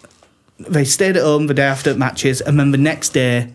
they 0.69 0.85
stayed 0.85 1.17
at 1.17 1.23
home 1.23 1.47
the 1.47 1.53
day 1.53 1.63
after 1.63 1.93
matches, 1.95 2.41
and 2.41 2.59
then 2.59 2.71
the 2.71 2.77
next 2.77 3.09
day 3.09 3.53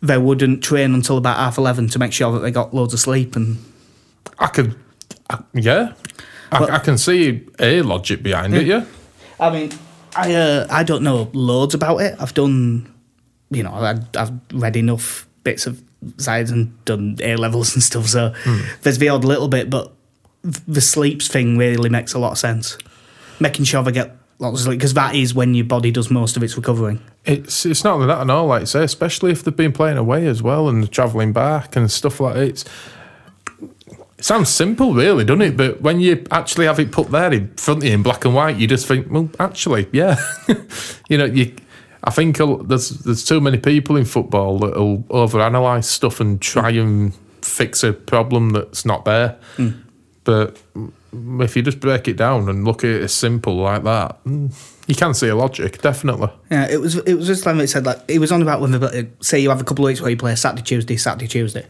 they 0.00 0.18
wouldn't 0.18 0.62
train 0.62 0.94
until 0.94 1.16
about 1.16 1.36
half 1.36 1.58
eleven 1.58 1.88
to 1.88 1.98
make 1.98 2.12
sure 2.12 2.32
that 2.32 2.38
they 2.40 2.50
got 2.50 2.72
loads 2.74 2.94
of 2.94 3.00
sleep. 3.00 3.34
And 3.36 3.58
I 4.38 4.46
could, 4.48 4.76
I, 5.30 5.38
yeah. 5.54 5.92
I, 6.52 6.60
Well- 6.60 6.70
I 6.70 6.78
can 6.78 6.98
see 6.98 7.46
a 7.58 7.82
logic 7.82 8.22
behind 8.22 8.54
it, 8.54 8.66
yeah. 8.66 8.84
I 9.40 9.50
mean, 9.50 9.72
I 10.16 10.34
uh, 10.34 10.66
I 10.70 10.82
don't 10.84 11.02
know 11.02 11.30
loads 11.32 11.74
about 11.74 11.98
it. 11.98 12.16
I've 12.20 12.34
done, 12.34 12.92
you 13.50 13.62
know, 13.62 13.70
I, 13.72 13.98
I've 14.16 14.32
read 14.52 14.76
enough 14.76 15.26
bits 15.44 15.66
of 15.66 15.82
science 16.18 16.50
and 16.50 16.84
done 16.84 17.16
A 17.20 17.36
levels 17.36 17.74
and 17.74 17.82
stuff. 17.82 18.06
So 18.06 18.34
there's 18.82 18.98
the 18.98 19.08
odd 19.08 19.24
little 19.24 19.48
bit, 19.48 19.68
but 19.70 19.92
the 20.42 20.80
sleeps 20.80 21.28
thing 21.28 21.58
really 21.58 21.88
makes 21.88 22.14
a 22.14 22.18
lot 22.18 22.32
of 22.32 22.38
sense. 22.38 22.78
Making 23.40 23.64
sure 23.66 23.82
they 23.82 23.92
get 23.92 24.16
because 24.38 24.94
that 24.94 25.14
is 25.14 25.34
when 25.34 25.54
your 25.54 25.64
body 25.64 25.90
does 25.90 26.10
most 26.10 26.36
of 26.36 26.42
its 26.42 26.56
recovering. 26.56 27.00
It's 27.24 27.66
it's 27.66 27.82
not 27.82 27.98
that 28.06 28.20
and 28.20 28.30
all, 28.30 28.46
like 28.46 28.62
I 28.62 28.64
say, 28.64 28.84
especially 28.84 29.32
if 29.32 29.42
they've 29.42 29.54
been 29.54 29.72
playing 29.72 29.98
away 29.98 30.26
as 30.26 30.42
well 30.42 30.68
and 30.68 30.90
travelling 30.90 31.32
back 31.32 31.74
and 31.76 31.90
stuff 31.90 32.20
like 32.20 32.34
that. 32.34 32.42
It's 32.44 32.64
It 34.16 34.24
sounds 34.24 34.48
simple, 34.48 34.94
really, 34.94 35.24
doesn't 35.24 35.42
it? 35.42 35.56
But 35.56 35.80
when 35.80 36.00
you 36.00 36.24
actually 36.30 36.66
have 36.66 36.78
it 36.78 36.92
put 36.92 37.10
there 37.10 37.32
in 37.32 37.52
front 37.56 37.82
of 37.82 37.88
you 37.88 37.94
in 37.94 38.02
black 38.02 38.24
and 38.24 38.34
white, 38.34 38.56
you 38.56 38.68
just 38.68 38.86
think, 38.86 39.10
well, 39.10 39.28
actually, 39.40 39.88
yeah. 39.92 40.16
you 41.08 41.18
know, 41.18 41.24
you. 41.24 41.54
I 42.04 42.10
think 42.10 42.36
there's 42.36 42.90
there's 42.90 43.24
too 43.24 43.40
many 43.40 43.58
people 43.58 43.96
in 43.96 44.04
football 44.04 44.60
that'll 44.60 44.98
overanalyze 45.08 45.84
stuff 45.84 46.20
and 46.20 46.40
try 46.40 46.70
and 46.70 47.12
fix 47.42 47.82
a 47.82 47.92
problem 47.92 48.50
that's 48.50 48.84
not 48.84 49.04
there. 49.04 49.36
But 50.22 50.56
mm, 50.74 50.92
if 51.12 51.56
you 51.56 51.62
just 51.62 51.80
break 51.80 52.08
it 52.08 52.16
down 52.16 52.48
and 52.48 52.64
look 52.64 52.84
at 52.84 52.90
it 52.90 53.02
as 53.02 53.12
simple 53.12 53.56
like 53.56 53.82
that, 53.84 54.22
mm, 54.24 54.52
you 54.86 54.94
can 54.94 55.14
see 55.14 55.28
a 55.28 55.36
logic, 55.36 55.80
definitely. 55.80 56.30
Yeah, 56.50 56.66
it 56.68 56.80
was 56.80 56.96
it 56.96 57.14
was 57.14 57.26
just 57.26 57.46
like 57.46 57.56
it 57.56 57.68
said 57.68 57.86
like 57.86 58.00
it 58.08 58.18
was 58.18 58.32
on 58.32 58.42
about 58.42 58.60
when 58.60 58.72
the, 58.72 59.08
say 59.20 59.38
you 59.38 59.50
have 59.50 59.60
a 59.60 59.64
couple 59.64 59.84
of 59.84 59.88
weeks 59.88 60.00
where 60.00 60.10
you 60.10 60.16
play 60.16 60.34
Saturday 60.34 60.62
Tuesday 60.62 60.96
Saturday 60.96 61.26
Tuesday. 61.26 61.66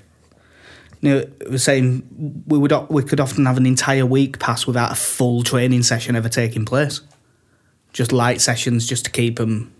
You 1.00 1.10
know, 1.10 1.18
it 1.18 1.50
was 1.50 1.62
saying 1.62 2.44
we 2.46 2.58
would 2.58 2.72
we 2.90 3.04
could 3.04 3.20
often 3.20 3.46
have 3.46 3.56
an 3.56 3.66
entire 3.66 4.04
week 4.04 4.40
pass 4.40 4.66
without 4.66 4.92
a 4.92 4.96
full 4.96 5.42
training 5.42 5.84
session 5.84 6.16
ever 6.16 6.28
taking 6.28 6.64
place. 6.64 7.00
Just 7.92 8.12
light 8.12 8.40
sessions, 8.40 8.86
just 8.86 9.04
to 9.04 9.10
keep 9.10 9.36
them. 9.36 9.72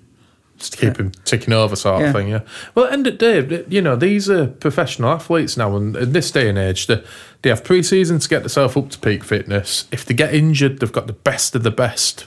Just 0.59 0.73
to 0.73 0.79
keep 0.79 0.99
him 0.99 1.13
ticking 1.25 1.55
over, 1.55 1.77
sort 1.77 2.01
Yeah. 2.01 2.09
of 2.09 2.15
thing. 2.15 2.29
Yeah. 2.29 2.41
Well, 2.75 2.87
end 2.87 3.07
of 3.07 3.19
the 3.19 3.41
day, 3.41 3.65
you 3.69 3.81
know, 3.81 3.97
these 3.97 4.29
are 4.29 4.49
professional 4.49 5.11
athletes 5.11 5.57
now, 5.57 5.77
and 5.77 5.97
in 5.97 6.13
this 6.13 6.31
day 6.31 6.49
and 6.49 6.59
age, 6.59 6.87
they, 6.89 7.03
they 7.43 7.51
have 7.51 7.65
pre-season 7.65 8.19
to 8.19 8.29
get 8.29 8.41
themselves 8.41 8.77
up 8.77 8.91
to 8.91 8.99
peak 8.99 9.25
fitness. 9.25 9.87
If 9.93 10.05
they 10.05 10.15
get 10.15 10.35
injured, 10.35 10.81
they've 10.81 10.93
got 10.93 11.07
the 11.07 11.13
best 11.13 11.55
of 11.55 11.63
the 11.63 11.71
best 11.71 12.27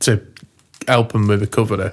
to 0.00 0.22
help 0.86 1.12
them 1.12 1.26
with 1.26 1.40
recovery. 1.40 1.90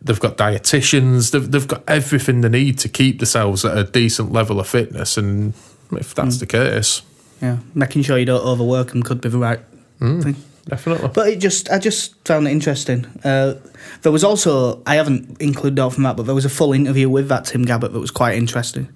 They've 0.00 0.20
got 0.20 0.36
dietitians. 0.36 1.32
They've 1.32 1.50
they've 1.50 1.66
got 1.66 1.82
everything 1.88 2.42
they 2.42 2.50
need 2.50 2.78
to 2.80 2.88
keep 2.88 3.18
themselves 3.18 3.64
at 3.64 3.76
a 3.76 3.84
decent 3.84 4.32
level 4.32 4.60
of 4.60 4.68
fitness. 4.68 5.16
And 5.16 5.54
if 5.92 6.14
that's 6.14 6.36
hmm. 6.36 6.40
the 6.40 6.46
case, 6.46 7.02
Yeah, 7.40 7.58
making 7.74 8.02
sure 8.02 8.18
you 8.18 8.26
don't 8.26 8.44
overwork 8.44 8.88
them 8.88 9.02
could 9.02 9.20
be 9.20 9.30
the 9.30 9.38
right 9.38 9.60
hmm. 9.98 10.20
thing. 10.20 10.36
Definitely. 10.66 11.08
But 11.12 11.28
it 11.28 11.40
just, 11.40 11.70
I 11.70 11.78
just 11.78 12.14
found 12.26 12.46
it 12.46 12.50
interesting. 12.50 13.06
Uh, 13.24 13.54
there 14.02 14.12
was 14.12 14.24
also, 14.24 14.82
I 14.86 14.96
haven't 14.96 15.40
included 15.40 15.78
all 15.78 15.90
from 15.90 16.04
that, 16.04 16.16
but 16.16 16.26
there 16.26 16.34
was 16.34 16.44
a 16.44 16.50
full 16.50 16.72
interview 16.72 17.08
with 17.08 17.28
that 17.28 17.46
Tim 17.46 17.64
Gabbett 17.64 17.92
that 17.92 18.00
was 18.00 18.10
quite 18.10 18.36
interesting. 18.36 18.88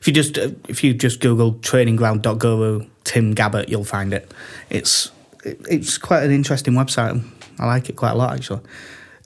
If 0.00 0.06
you 0.06 0.12
just, 0.12 0.38
uh, 0.38 0.50
if 0.68 0.82
you 0.84 0.94
just 0.94 1.20
Google 1.20 1.54
trainingground.guru 1.54 2.86
Tim 3.04 3.34
Gabbett, 3.34 3.68
you'll 3.68 3.84
find 3.84 4.12
it. 4.12 4.32
It's, 4.70 5.10
it, 5.44 5.60
it's 5.70 5.98
quite 5.98 6.22
an 6.24 6.30
interesting 6.30 6.74
website. 6.74 7.24
I 7.58 7.66
like 7.66 7.88
it 7.88 7.96
quite 7.96 8.12
a 8.12 8.16
lot 8.16 8.34
actually. 8.34 8.60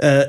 Uh, 0.02 0.26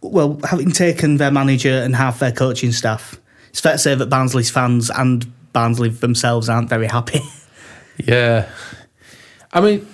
well, 0.00 0.40
having 0.44 0.70
taken 0.70 1.16
their 1.16 1.30
manager 1.30 1.82
and 1.82 1.94
half 1.94 2.18
their 2.18 2.32
coaching 2.32 2.72
staff, 2.72 3.18
it's 3.50 3.60
fair 3.60 3.72
to 3.72 3.78
say 3.78 3.94
that 3.94 4.06
Barnsley's 4.06 4.50
fans 4.50 4.90
and 4.90 5.30
Barnsley 5.52 5.90
themselves 5.90 6.48
aren't 6.48 6.68
very 6.68 6.86
happy. 6.86 7.20
Yeah. 8.04 8.48
I 9.52 9.60
mean, 9.60 9.86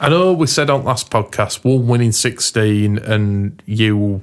I 0.00 0.08
know 0.08 0.32
we 0.32 0.46
said 0.46 0.70
on 0.70 0.84
last 0.84 1.10
podcast, 1.10 1.64
one 1.64 1.86
winning 1.88 2.12
16 2.12 2.98
and 2.98 3.62
you, 3.66 4.22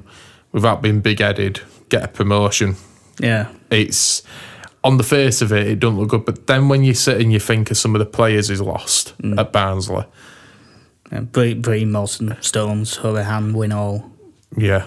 without 0.52 0.82
being 0.82 1.02
big 1.02 1.20
headed, 1.20 1.62
get 1.90 2.04
a 2.04 2.08
promotion. 2.08 2.76
yeah. 3.20 3.52
It's 3.70 4.24
on 4.84 4.98
the 4.98 5.04
face 5.04 5.42
of 5.42 5.52
it, 5.52 5.68
it 5.68 5.80
doesn't 5.80 5.98
look 5.98 6.10
good. 6.10 6.26
But 6.26 6.48
then 6.48 6.70
when 6.70 6.84
you 6.84 6.94
sit 6.94 7.20
and 7.22 7.32
you 7.32 7.40
think 7.40 7.72
of 7.72 7.78
some 7.78 7.96
of 7.96 8.00
the 8.00 8.06
players 8.06 8.50
he's 8.50 8.62
lost 8.62 9.14
at 9.38 9.52
Barnsley, 9.52 10.06
yeah 11.12 11.22
Bree, 11.22 11.54
Bree, 11.54 11.86
Mawson, 11.86 12.36
Stones, 12.42 12.98
Hourihane, 12.98 13.54
Winnall. 13.54 14.10
yeah. 14.58 14.86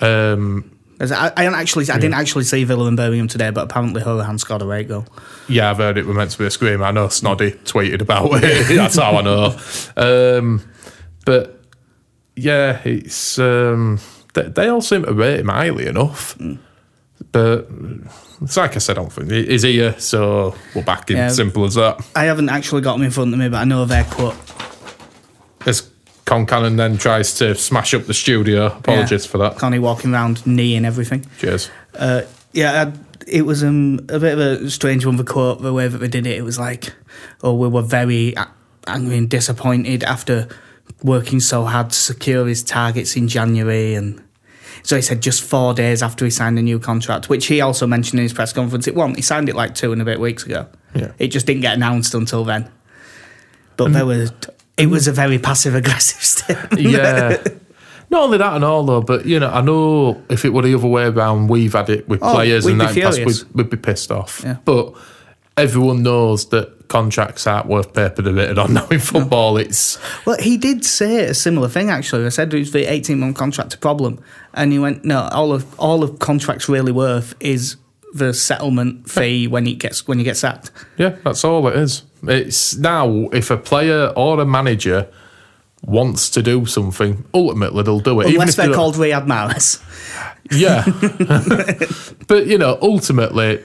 Um, 0.00 0.77
I, 1.00 1.32
I, 1.36 1.44
don't 1.44 1.54
actually, 1.54 1.88
I 1.90 1.98
didn't 1.98 2.14
actually 2.14 2.44
see 2.44 2.64
Villa 2.64 2.86
and 2.86 2.96
Birmingham 2.96 3.28
today, 3.28 3.50
but 3.50 3.64
apparently 3.64 4.02
Hourihane 4.02 4.40
scored 4.40 4.62
a 4.62 4.64
great 4.64 4.88
goal. 4.88 5.06
yeah, 5.48 5.70
I've 5.70 5.76
heard 5.76 5.96
it 5.96 6.06
was 6.06 6.16
meant 6.16 6.32
to 6.32 6.38
be 6.38 6.46
a 6.46 6.50
scream. 6.50 6.82
I 6.82 6.90
know 6.90 7.06
Snoddy 7.06 7.56
tweeted 7.58 8.00
about 8.00 8.30
it. 8.42 8.66
That's 8.76 8.96
how 8.96 9.16
I 9.16 9.22
know. 9.22 9.56
Um, 9.96 10.68
but 11.24 11.62
yeah, 12.34 12.80
it's 12.84 13.38
um, 13.38 14.00
they, 14.34 14.42
they 14.42 14.68
all 14.68 14.80
seem 14.80 15.04
to 15.04 15.12
rate 15.12 15.40
him 15.40 15.48
highly 15.48 15.86
enough. 15.86 16.36
But 17.32 17.68
it's 18.40 18.56
like 18.56 18.76
I 18.76 18.78
said, 18.78 18.98
I 18.98 19.02
don't 19.02 19.12
think 19.12 19.30
he's 19.30 19.62
here, 19.62 19.98
so 19.98 20.54
we're 20.74 20.82
back 20.82 21.10
in. 21.10 21.16
Yeah. 21.16 21.28
Simple 21.28 21.64
as 21.64 21.74
that. 21.74 22.00
I 22.14 22.24
haven't 22.24 22.48
actually 22.48 22.82
got 22.82 22.94
them 22.94 23.02
in 23.02 23.10
front 23.10 23.32
of 23.32 23.38
me, 23.38 23.48
but 23.48 23.58
I 23.58 23.64
know 23.64 23.86
quote. 24.10 24.36
As 25.66 25.90
Con 26.28 26.44
Cannon 26.44 26.76
then 26.76 26.98
tries 26.98 27.32
to 27.38 27.54
smash 27.54 27.94
up 27.94 28.04
the 28.04 28.12
studio. 28.12 28.66
Apologies 28.66 29.24
Yeah. 29.24 29.30
for 29.30 29.38
that. 29.38 29.56
Connie 29.56 29.78
walking 29.78 30.12
around, 30.12 30.46
knee 30.46 30.76
and 30.76 30.84
everything. 30.84 31.24
Cheers. 31.38 31.70
Uh, 31.98 32.22
yeah, 32.52 32.84
I, 32.84 32.92
it 33.26 33.46
was 33.46 33.64
um, 33.64 34.00
a 34.10 34.18
bit 34.18 34.34
of 34.34 34.38
a 34.38 34.70
strange 34.70 35.06
one. 35.06 35.16
The 35.16 35.24
quote, 35.24 35.62
the 35.62 35.72
way 35.72 35.88
that 35.88 35.96
they 35.96 36.08
did 36.08 36.26
it, 36.26 36.36
it 36.36 36.42
was 36.42 36.58
like, 36.58 36.92
"Oh, 37.42 37.54
we 37.54 37.66
were 37.66 37.80
very 37.80 38.34
angry 38.86 39.16
and 39.16 39.30
disappointed 39.30 40.04
after 40.04 40.48
working 41.02 41.40
so 41.40 41.64
hard 41.64 41.90
to 41.90 41.96
secure 41.96 42.46
his 42.46 42.62
targets 42.62 43.16
in 43.16 43.26
January." 43.28 43.94
And 43.94 44.22
so 44.82 44.96
he 44.96 45.02
said 45.02 45.22
just 45.22 45.42
four 45.42 45.72
days 45.72 46.02
after 46.02 46.26
he 46.26 46.30
signed 46.30 46.58
a 46.58 46.62
new 46.62 46.78
contract, 46.78 47.30
which 47.30 47.46
he 47.46 47.62
also 47.62 47.86
mentioned 47.86 48.20
in 48.20 48.24
his 48.24 48.34
press 48.34 48.52
conference. 48.52 48.86
It 48.86 48.94
won't. 48.94 49.16
He 49.16 49.22
signed 49.22 49.48
it 49.48 49.56
like 49.56 49.74
two 49.74 49.92
and 49.92 50.02
a 50.02 50.04
bit 50.04 50.20
weeks 50.20 50.44
ago. 50.44 50.66
Yeah. 50.94 51.12
It 51.18 51.28
just 51.28 51.46
didn't 51.46 51.62
get 51.62 51.74
announced 51.74 52.12
until 52.14 52.44
then. 52.44 52.70
But 53.78 53.94
there 53.94 54.04
was. 54.04 54.30
It 54.78 54.86
was 54.86 55.08
a 55.08 55.12
very 55.12 55.38
passive 55.38 55.74
aggressive 55.74 56.22
statement. 56.24 56.80
Yeah. 56.80 57.42
Not 58.10 58.22
only 58.22 58.38
that 58.38 58.54
and 58.54 58.64
all 58.64 58.84
though, 58.86 59.02
but 59.02 59.26
you 59.26 59.38
know, 59.38 59.50
I 59.50 59.60
know 59.60 60.22
if 60.30 60.44
it 60.44 60.52
were 60.54 60.62
the 60.62 60.74
other 60.74 60.86
way 60.88 61.04
around, 61.04 61.48
we've 61.48 61.74
had 61.74 61.90
it 61.90 62.08
with 62.08 62.20
Oh, 62.22 62.34
players 62.34 62.64
and 62.64 62.80
that 62.80 62.96
past, 62.96 63.24
we'd, 63.24 63.36
we'd 63.54 63.68
be 63.70 63.76
pissed 63.76 64.10
off. 64.10 64.40
Yeah. 64.44 64.56
But 64.64 64.94
everyone 65.58 66.02
knows 66.02 66.48
that 66.50 66.88
contracts 66.88 67.46
aren't 67.46 67.66
worth 67.66 67.92
paper 67.92 68.22
written 68.22 68.58
on. 68.58 68.72
Now 68.78 68.88
in 68.88 68.98
football, 69.00 69.58
it's 69.58 69.98
Well, 70.24 70.38
he 70.40 70.56
did 70.56 70.84
say 70.86 71.24
a 71.24 71.34
similar 71.34 71.68
thing 71.68 71.90
actually. 71.90 72.24
I 72.24 72.30
said, 72.30 72.54
"Is 72.54 72.72
the 72.72 72.90
eighteen 72.90 73.20
month 73.20 73.36
contract 73.36 73.74
a 73.74 73.78
problem?" 73.78 74.20
And 74.54 74.72
he 74.72 74.78
went, 74.78 75.04
"No, 75.04 75.28
all 75.30 75.52
of 75.52 75.78
all 75.78 76.02
of 76.02 76.18
contracts 76.18 76.66
really 76.68 76.92
worth 76.92 77.34
is 77.40 77.76
the 78.14 78.32
settlement 78.32 79.10
fee 79.10 79.46
when 79.48 79.66
it 79.66 79.74
gets 79.78 80.08
when 80.08 80.18
you 80.18 80.24
get 80.24 80.38
sacked." 80.38 80.70
yeah, 80.96 81.16
that's 81.24 81.44
all 81.44 81.68
it 81.68 81.76
is. 81.76 82.04
It's 82.22 82.76
now 82.76 83.28
if 83.32 83.50
a 83.50 83.56
player 83.56 84.12
or 84.16 84.40
a 84.40 84.46
manager 84.46 85.08
wants 85.82 86.30
to 86.30 86.42
do 86.42 86.66
something, 86.66 87.24
ultimately 87.32 87.82
they'll 87.82 88.00
do 88.00 88.20
it. 88.20 88.28
Unless 88.28 88.50
if 88.50 88.56
they're 88.56 88.74
called 88.74 88.96
Riyad 88.96 89.26
Mahrez. 89.26 89.82
Yeah. 90.50 90.84
but, 92.26 92.46
you 92.46 92.58
know, 92.58 92.78
ultimately, 92.80 93.62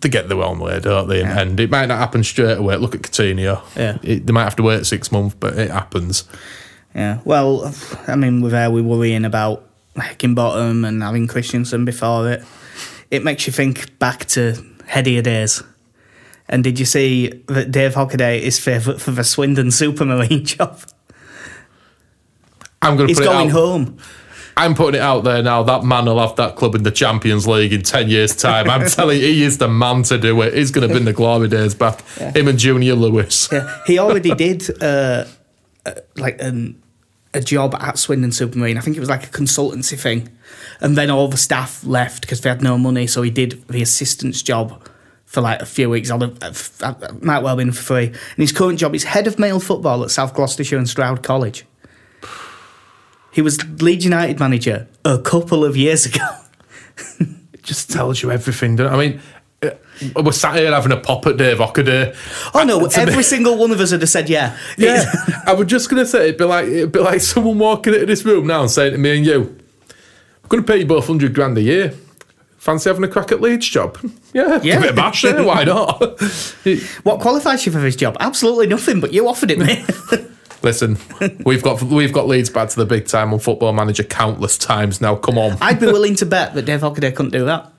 they 0.00 0.08
get 0.08 0.28
their 0.28 0.42
own 0.42 0.58
way, 0.60 0.80
don't 0.80 1.08
they? 1.08 1.20
Yeah. 1.20 1.40
And 1.40 1.58
it 1.60 1.70
might 1.70 1.86
not 1.86 1.98
happen 1.98 2.24
straight 2.24 2.58
away. 2.58 2.76
Look 2.76 2.94
at 2.94 3.02
Coutinho. 3.02 3.62
Yeah. 3.76 3.98
It, 4.02 4.26
they 4.26 4.32
might 4.32 4.44
have 4.44 4.56
to 4.56 4.62
wait 4.62 4.86
six 4.86 5.12
months, 5.12 5.36
but 5.38 5.58
it 5.58 5.70
happens. 5.70 6.24
Yeah. 6.94 7.20
Well, 7.24 7.74
I 8.06 8.16
mean, 8.16 8.40
with 8.40 8.52
we 8.52 8.80
were 8.80 8.96
worrying 8.96 9.24
about 9.24 9.68
Heckingbottom 9.96 10.86
and 10.86 11.02
having 11.02 11.26
Christensen 11.26 11.84
before 11.84 12.30
it. 12.30 12.44
It 13.10 13.22
makes 13.22 13.46
you 13.46 13.52
think 13.52 13.98
back 13.98 14.24
to 14.26 14.64
headier 14.86 15.22
days. 15.22 15.62
And 16.48 16.62
did 16.62 16.78
you 16.78 16.84
see 16.84 17.28
that 17.48 17.70
Dave 17.70 17.94
Hockaday 17.94 18.40
is 18.40 18.58
favourite 18.58 19.00
for 19.00 19.10
the 19.10 19.24
Swindon 19.24 19.68
Supermarine 19.68 20.44
job? 20.56 20.80
I'm 22.82 22.96
going 22.96 23.08
to 23.08 23.10
He's 23.10 23.18
put 23.18 23.24
going 23.24 23.48
it 23.48 23.50
out. 23.50 23.56
home. 23.56 23.98
I'm 24.56 24.74
putting 24.74 25.00
it 25.00 25.02
out 25.02 25.24
there 25.24 25.42
now. 25.42 25.62
That 25.62 25.84
man 25.84 26.04
will 26.04 26.20
have 26.20 26.36
that 26.36 26.54
club 26.54 26.74
in 26.74 26.84
the 26.84 26.90
Champions 26.90 27.46
League 27.48 27.72
in 27.72 27.82
10 27.82 28.08
years' 28.08 28.36
time. 28.36 28.70
I'm 28.70 28.86
telling 28.88 29.18
you, 29.20 29.26
he 29.26 29.42
is 29.42 29.58
the 29.58 29.68
man 29.68 30.04
to 30.04 30.18
do 30.18 30.40
it. 30.42 30.54
He's 30.54 30.70
going 30.70 30.86
to 30.86 30.92
bring 30.92 31.06
the 31.06 31.12
glory 31.12 31.48
days 31.48 31.74
back. 31.74 32.02
Him 32.18 32.46
and 32.46 32.58
Junior 32.58 32.94
Lewis. 32.94 33.48
Yeah, 33.50 33.80
he 33.86 33.98
already 33.98 34.32
did 34.34 34.70
uh, 34.82 35.24
uh, 35.84 35.92
like 36.16 36.40
an, 36.40 36.80
a 37.32 37.40
job 37.40 37.74
at 37.80 37.98
Swindon 37.98 38.30
Supermarine. 38.30 38.76
I 38.76 38.80
think 38.80 38.96
it 38.96 39.00
was 39.00 39.08
like 39.08 39.24
a 39.24 39.30
consultancy 39.30 39.98
thing, 39.98 40.28
and 40.80 40.96
then 40.96 41.10
all 41.10 41.26
the 41.26 41.36
staff 41.36 41.82
left 41.84 42.20
because 42.20 42.42
they 42.42 42.48
had 42.48 42.62
no 42.62 42.78
money. 42.78 43.08
So 43.08 43.22
he 43.22 43.30
did 43.30 43.66
the 43.66 43.82
assistant's 43.82 44.40
job 44.40 44.86
for 45.34 45.40
like 45.40 45.60
a 45.60 45.66
few 45.66 45.90
weeks. 45.90 46.10
On 46.10 46.22
a, 46.22 46.32
uh, 46.40 46.52
uh, 46.80 46.94
might 47.20 47.40
well 47.40 47.48
have 47.48 47.58
been 47.58 47.72
for 47.72 47.82
free. 47.82 48.06
And 48.06 48.16
his 48.36 48.52
current 48.52 48.78
job 48.78 48.94
is 48.94 49.02
head 49.04 49.26
of 49.26 49.38
male 49.38 49.60
football 49.60 50.04
at 50.04 50.10
South 50.10 50.32
Gloucestershire 50.32 50.78
and 50.78 50.88
Stroud 50.88 51.22
College. 51.22 51.66
He 53.32 53.42
was 53.42 53.58
Leeds 53.82 54.04
United 54.04 54.38
manager 54.38 54.86
a 55.04 55.18
couple 55.18 55.64
of 55.64 55.76
years 55.76 56.06
ago. 56.06 56.24
It 57.52 57.62
just 57.64 57.90
tells 57.90 58.22
you 58.22 58.30
everything. 58.30 58.76
Doesn't 58.76 58.92
it? 58.92 58.96
I 58.96 59.08
mean, 59.08 59.20
uh, 60.16 60.22
we're 60.22 60.30
sat 60.30 60.54
here 60.54 60.70
having 60.70 60.92
a 60.92 60.96
pop 60.98 61.26
at 61.26 61.36
Dave 61.36 61.58
Ockaday. 61.58 62.14
Oh 62.54 62.62
no, 62.62 62.84
every 62.96 63.24
single 63.24 63.58
one 63.58 63.72
of 63.72 63.80
us 63.80 63.90
would 63.90 64.02
have 64.02 64.10
said 64.10 64.30
yeah. 64.30 64.56
Yeah, 64.78 65.10
I 65.46 65.54
was 65.54 65.66
just 65.66 65.90
gonna 65.90 66.06
say 66.06 66.28
it'd 66.28 66.38
be 66.38 66.44
like 66.44 66.66
it'd 66.66 66.92
be 66.92 67.00
like 67.00 67.20
someone 67.20 67.58
walking 67.58 67.94
into 67.94 68.06
this 68.06 68.24
room 68.24 68.46
now 68.46 68.60
and 68.60 68.70
saying 68.70 68.92
to 68.92 68.98
me 68.98 69.16
and 69.16 69.26
you, 69.26 69.58
"I'm 69.90 70.48
gonna 70.48 70.62
pay 70.62 70.78
you 70.78 70.86
both 70.86 71.08
hundred 71.08 71.34
grand 71.34 71.58
a 71.58 71.62
year. 71.62 71.94
Fancy 72.64 72.88
having 72.88 73.04
a 73.04 73.08
crack 73.08 73.30
at 73.30 73.42
Leeds 73.42 73.68
job? 73.68 73.98
Yeah, 74.32 74.54
Yeah. 74.62 74.76
give 74.76 74.84
it 74.84 74.90
a 74.90 74.94
bash. 74.94 75.22
eh? 75.26 75.38
Why 75.42 75.64
not? 75.74 76.00
What 77.04 77.20
qualifies 77.20 77.64
you 77.66 77.70
for 77.72 77.78
this 77.78 77.94
job? 77.94 78.16
Absolutely 78.20 78.66
nothing, 78.66 79.00
but 79.00 79.12
you 79.12 79.28
offered 79.28 79.50
it 79.50 79.58
me. 79.58 79.84
Listen, 80.62 80.96
we've 81.44 81.62
got 81.62 81.82
we've 81.82 82.12
got 82.12 82.26
Leeds 82.26 82.48
back 82.48 82.70
to 82.70 82.76
the 82.76 82.86
big 82.86 83.06
time 83.06 83.34
on 83.34 83.38
Football 83.38 83.74
Manager 83.74 84.02
countless 84.02 84.56
times 84.56 84.98
now. 85.02 85.14
Come 85.14 85.36
on, 85.36 85.58
I'd 85.60 85.78
be 85.78 85.86
willing 85.86 86.14
to 86.16 86.26
bet 86.26 86.54
that 86.54 86.62
Dave 86.62 86.80
Hockaday 86.80 87.14
couldn't 87.14 87.32
do 87.32 87.44
that. 87.44 87.70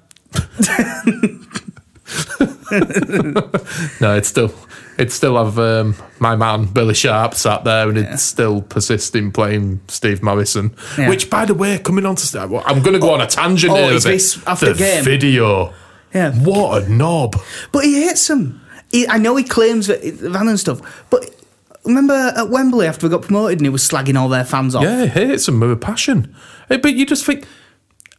no, 4.01 4.15
it's 4.15 4.27
still 4.29 4.53
it'd 4.97 5.11
still 5.11 5.43
have 5.43 5.59
um, 5.59 5.95
my 6.19 6.35
man 6.35 6.65
Billy 6.65 6.93
Sharp 6.93 7.33
sat 7.33 7.63
there, 7.63 7.89
and 7.89 7.97
it'd 7.97 8.19
still 8.19 8.61
persist 8.61 9.15
in 9.15 9.31
playing 9.31 9.81
Steve 9.87 10.23
Morison. 10.23 10.75
Yeah. 10.97 11.09
Which, 11.09 11.29
by 11.29 11.45
the 11.45 11.53
way, 11.53 11.77
coming 11.79 12.05
on 12.05 12.15
to 12.15 12.25
st- 12.25 12.43
I'm 12.65 12.81
going 12.81 12.93
to 12.93 12.99
go 12.99 13.13
on 13.13 13.21
a 13.21 13.27
tangent 13.27 13.73
oh, 13.73 13.75
here. 13.75 13.93
bit. 13.93 14.03
this 14.03 14.45
after 14.47 14.73
the 14.73 14.79
game? 14.79 15.03
video. 15.03 15.73
Yeah. 16.13 16.33
What 16.33 16.83
a 16.83 16.89
knob! 16.89 17.35
But 17.71 17.83
he 17.83 18.05
hates 18.05 18.27
them. 18.27 18.61
He, 18.91 19.07
I 19.07 19.17
know 19.17 19.35
he 19.35 19.43
claims 19.43 19.87
that 19.87 20.01
Van 20.03 20.47
and 20.47 20.59
stuff, 20.59 21.05
but 21.09 21.29
remember 21.83 22.13
at 22.13 22.49
Wembley 22.49 22.87
after 22.87 23.07
we 23.07 23.11
got 23.11 23.23
promoted 23.23 23.59
and 23.59 23.65
he 23.65 23.69
was 23.69 23.87
slagging 23.87 24.17
all 24.17 24.29
their 24.29 24.45
fans 24.45 24.75
off. 24.75 24.83
Yeah, 24.83 25.05
he 25.05 25.07
hates 25.27 25.45
them 25.45 25.59
with 25.59 25.71
a 25.71 25.75
passion. 25.75 26.35
But 26.67 26.93
you 26.93 27.05
just 27.05 27.25
think. 27.25 27.45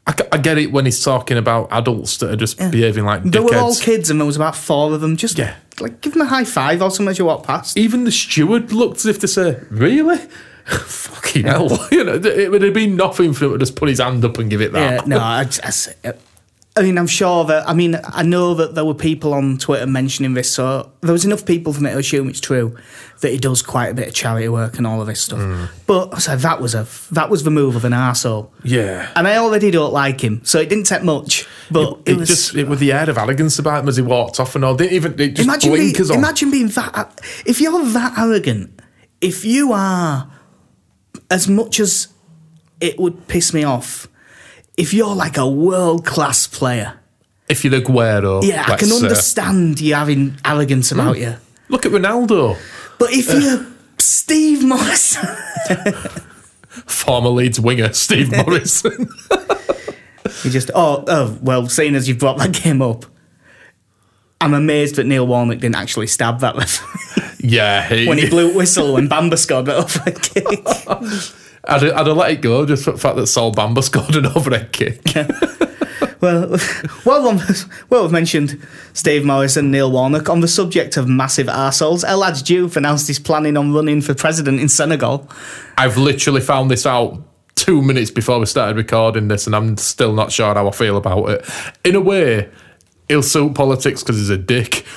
I, 0.06 0.14
I 0.32 0.38
get 0.38 0.56
it 0.58 0.70
when 0.70 0.84
he's 0.84 1.02
talking 1.02 1.36
about 1.36 1.68
adults 1.72 2.16
that 2.18 2.30
are 2.30 2.36
just 2.36 2.58
behaving 2.58 3.04
like 3.04 3.24
They 3.24 3.40
were 3.40 3.56
all 3.56 3.74
kids 3.74 4.08
and 4.10 4.20
there 4.20 4.26
was 4.26 4.36
about 4.36 4.54
four 4.54 4.92
of 4.94 5.00
them. 5.00 5.16
Just 5.16 5.36
Yeah. 5.38 5.56
like 5.80 6.00
give 6.00 6.12
them 6.12 6.22
a 6.22 6.26
high 6.26 6.44
five 6.44 6.80
or 6.80 6.90
something 6.90 7.10
as 7.10 7.18
you 7.18 7.24
walk 7.24 7.42
past. 7.44 7.76
Even 7.76 8.04
the 8.04 8.12
steward 8.12 8.72
looked 8.72 8.98
as 8.98 9.06
if 9.06 9.18
to 9.20 9.28
say, 9.28 9.58
"Really." 9.70 10.18
Fucking 10.66 11.44
hell! 11.46 11.86
You 11.92 12.04
know, 12.04 12.14
it 12.14 12.50
would 12.50 12.62
have 12.62 12.74
been 12.74 12.96
nothing 12.96 13.32
for 13.32 13.46
him 13.46 13.52
to 13.52 13.58
just 13.58 13.76
put 13.76 13.88
his 13.88 14.00
hand 14.00 14.24
up 14.24 14.38
and 14.38 14.48
give 14.50 14.60
it 14.60 14.72
Yeah, 14.72 14.96
that. 14.98 15.06
no, 15.06 15.18
I, 15.22 15.44
just- 15.44 15.88
I 16.04 16.08
uh, 16.08 16.12
mean, 16.82 16.98
I'm 16.98 17.06
sure 17.06 17.44
that. 17.44 17.68
I 17.68 17.72
mean, 17.72 17.98
I 18.04 18.22
know 18.22 18.54
that 18.54 18.74
there 18.74 18.84
were 18.84 18.94
people 18.94 19.32
on 19.32 19.56
Twitter 19.58 19.86
mentioning 19.86 20.34
this, 20.34 20.50
so 20.52 20.92
there 21.00 21.12
was 21.12 21.24
enough 21.24 21.46
people 21.46 21.72
for 21.72 21.82
me 21.82 21.90
to 21.90 21.98
assume 21.98 22.28
it's 22.28 22.40
true 22.40 22.76
that 23.20 23.32
he 23.32 23.38
does 23.38 23.62
quite 23.62 23.88
a 23.88 23.94
bit 23.94 24.08
of 24.08 24.14
charity 24.14 24.48
work 24.48 24.76
and 24.76 24.86
all 24.86 25.00
of 25.00 25.06
this 25.06 25.20
stuff. 25.20 25.38
Mm. 25.38 25.68
But 25.86 26.14
I 26.14 26.18
said 26.18 26.40
that 26.40 26.60
was 26.60 26.74
a 26.74 26.86
that 27.12 27.30
was 27.30 27.44
the 27.44 27.50
move 27.50 27.76
of 27.76 27.84
an 27.84 27.92
arsehole. 27.92 28.50
Yeah. 28.62 29.10
And 29.16 29.26
I 29.26 29.36
already 29.36 29.70
don't 29.70 29.92
like 29.92 30.20
him, 30.20 30.44
so 30.44 30.60
it 30.60 30.68
didn't 30.68 30.84
take 30.84 31.02
much. 31.02 31.46
But 31.70 32.00
it, 32.04 32.12
it, 32.12 32.16
was 32.18 32.28
just 32.28 32.54
it 32.54 32.68
with 32.68 32.78
the 32.78 32.92
air 32.92 33.08
of 33.08 33.16
arrogance 33.16 33.58
about 33.58 33.82
him 33.82 33.88
as 33.88 33.96
he 33.96 34.02
walked 34.02 34.38
off 34.38 34.54
and 34.54 34.64
all. 34.64 34.74
Didn't 34.74 34.92
even 34.92 35.20
it 35.20 35.30
just 35.30 35.48
imagine 35.48 35.72
being, 35.72 35.96
on. 35.96 36.18
imagine 36.18 36.50
being 36.50 36.68
that. 36.68 37.20
If 37.46 37.60
you're 37.60 37.84
that 37.86 38.18
arrogant, 38.18 38.80
if 39.20 39.44
you 39.44 39.72
are 39.72 40.30
as 41.30 41.48
much 41.48 41.80
as 41.80 42.08
it 42.80 42.98
would 42.98 43.26
piss 43.28 43.54
me 43.54 43.64
off, 43.64 44.08
if 44.76 44.92
you're 44.92 45.14
like 45.14 45.36
a 45.36 45.48
world 45.48 46.04
class 46.04 46.46
player. 46.46 46.94
if 47.48 47.64
you're 47.64 47.70
the 47.70 47.80
Guero, 47.80 48.42
Yeah, 48.42 48.64
I 48.66 48.76
can 48.76 48.92
understand 48.92 49.80
you 49.80 49.94
having 49.94 50.36
arrogance 50.44 50.92
about 50.92 51.16
hmm. 51.16 51.22
you. 51.22 51.36
Look 51.68 51.86
at 51.86 51.92
Ronaldo, 51.92 52.58
But 52.98 53.12
if 53.12 53.30
uh. 53.30 53.38
you're 53.38 53.66
Steve 53.98 54.64
Morison, 54.64 55.26
former 56.68 57.30
Leeds 57.30 57.60
winger 57.60 57.92
Steve 57.92 58.30
Morison. 58.46 59.08
you 60.44 60.50
just 60.50 60.70
oh 60.74 61.04
oh 61.06 61.38
well, 61.40 61.68
seeing 61.68 61.94
as 61.94 62.08
you've 62.08 62.18
brought 62.18 62.38
that 62.38 62.52
game 62.52 62.82
up, 62.82 63.06
I'm 64.40 64.54
amazed 64.54 64.96
that 64.96 65.04
Neil 65.06 65.26
Warnock 65.26 65.58
didn't 65.58 65.76
actually 65.76 66.08
stab 66.08 66.40
that 66.40 66.56
referee 66.56 67.06
yeah, 67.46 67.88
he, 67.88 68.08
when 68.08 68.18
he 68.18 68.28
blew 68.28 68.54
whistle 68.54 68.94
when 68.94 69.08
Bamba 69.08 69.38
scored 69.38 69.66
that 69.66 69.76
overhead 69.76 70.20
kick. 70.22 71.45
I'd, 71.68 71.84
I'd 71.84 72.06
have 72.06 72.16
let 72.16 72.30
it 72.30 72.40
go 72.40 72.64
just 72.66 72.84
for 72.84 72.92
the 72.92 72.98
fact 72.98 73.16
that 73.16 73.26
Sol 73.26 73.52
Bamba 73.52 73.82
scored 73.82 74.16
an 74.16 74.26
overhead 74.26 74.72
kick. 74.72 75.02
Well, 76.20 76.56
well, 77.04 77.28
um, 77.28 77.40
well, 77.90 78.02
we've 78.02 78.12
mentioned 78.12 78.66
Steve 78.94 79.24
Morris 79.24 79.56
and 79.56 79.70
Neil 79.70 79.92
Warnock. 79.92 80.28
On 80.30 80.40
the 80.40 80.48
subject 80.48 80.96
of 80.96 81.08
massive 81.08 81.46
arseholes, 81.46 82.04
El 82.04 82.22
Hadj 82.22 82.42
Diouf 82.42 82.76
announced 82.76 83.06
he's 83.06 83.18
planning 83.18 83.56
on 83.56 83.72
running 83.72 84.00
for 84.00 84.14
president 84.14 84.60
in 84.60 84.68
Senegal. 84.68 85.28
I've 85.76 85.98
literally 85.98 86.40
found 86.40 86.70
this 86.70 86.86
out 86.86 87.22
two 87.54 87.82
minutes 87.82 88.10
before 88.10 88.38
we 88.38 88.46
started 88.46 88.76
recording 88.76 89.28
this, 89.28 89.46
and 89.46 89.54
I'm 89.54 89.76
still 89.76 90.14
not 90.14 90.32
sure 90.32 90.54
how 90.54 90.66
I 90.66 90.70
feel 90.70 90.96
about 90.96 91.28
it. 91.28 91.44
In 91.84 91.94
a 91.94 92.00
way, 92.00 92.48
he'll 93.08 93.22
suit 93.22 93.54
politics 93.54 94.02
because 94.02 94.16
he's 94.16 94.30
a 94.30 94.38
dick. 94.38 94.74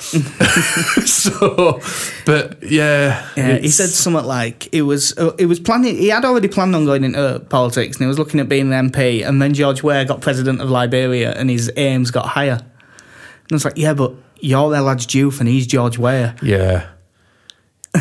so, 1.06 1.80
but 2.26 2.62
yeah, 2.62 3.28
Yeah, 3.36 3.58
he 3.58 3.68
said 3.68 3.90
something 3.90 4.24
like 4.24 4.72
it 4.72 4.82
was 4.82 5.16
uh, 5.18 5.34
it 5.38 5.46
was 5.46 5.60
planning. 5.60 5.96
He 5.96 6.08
had 6.08 6.24
already 6.24 6.48
planned 6.48 6.74
on 6.74 6.84
going 6.84 7.04
into 7.04 7.40
politics, 7.48 7.96
and 7.96 8.04
he 8.04 8.08
was 8.08 8.18
looking 8.18 8.40
at 8.40 8.48
being 8.48 8.72
an 8.72 8.90
MP. 8.90 9.26
And 9.26 9.40
then 9.40 9.54
George 9.54 9.82
Weah 9.82 10.04
got 10.04 10.20
president 10.20 10.60
of 10.60 10.70
Liberia, 10.70 11.32
and 11.32 11.50
his 11.50 11.70
aims 11.76 12.10
got 12.10 12.26
higher. 12.26 12.60
And 12.60 13.52
I 13.52 13.54
was 13.54 13.64
like, 13.64 13.76
yeah, 13.76 13.94
but 13.94 14.12
you're 14.40 14.74
El 14.74 14.84
lad's 14.84 15.06
Diouf, 15.06 15.40
and 15.40 15.48
he's 15.48 15.66
George 15.66 15.98
Weah. 15.98 16.34
Yeah. 16.42 16.88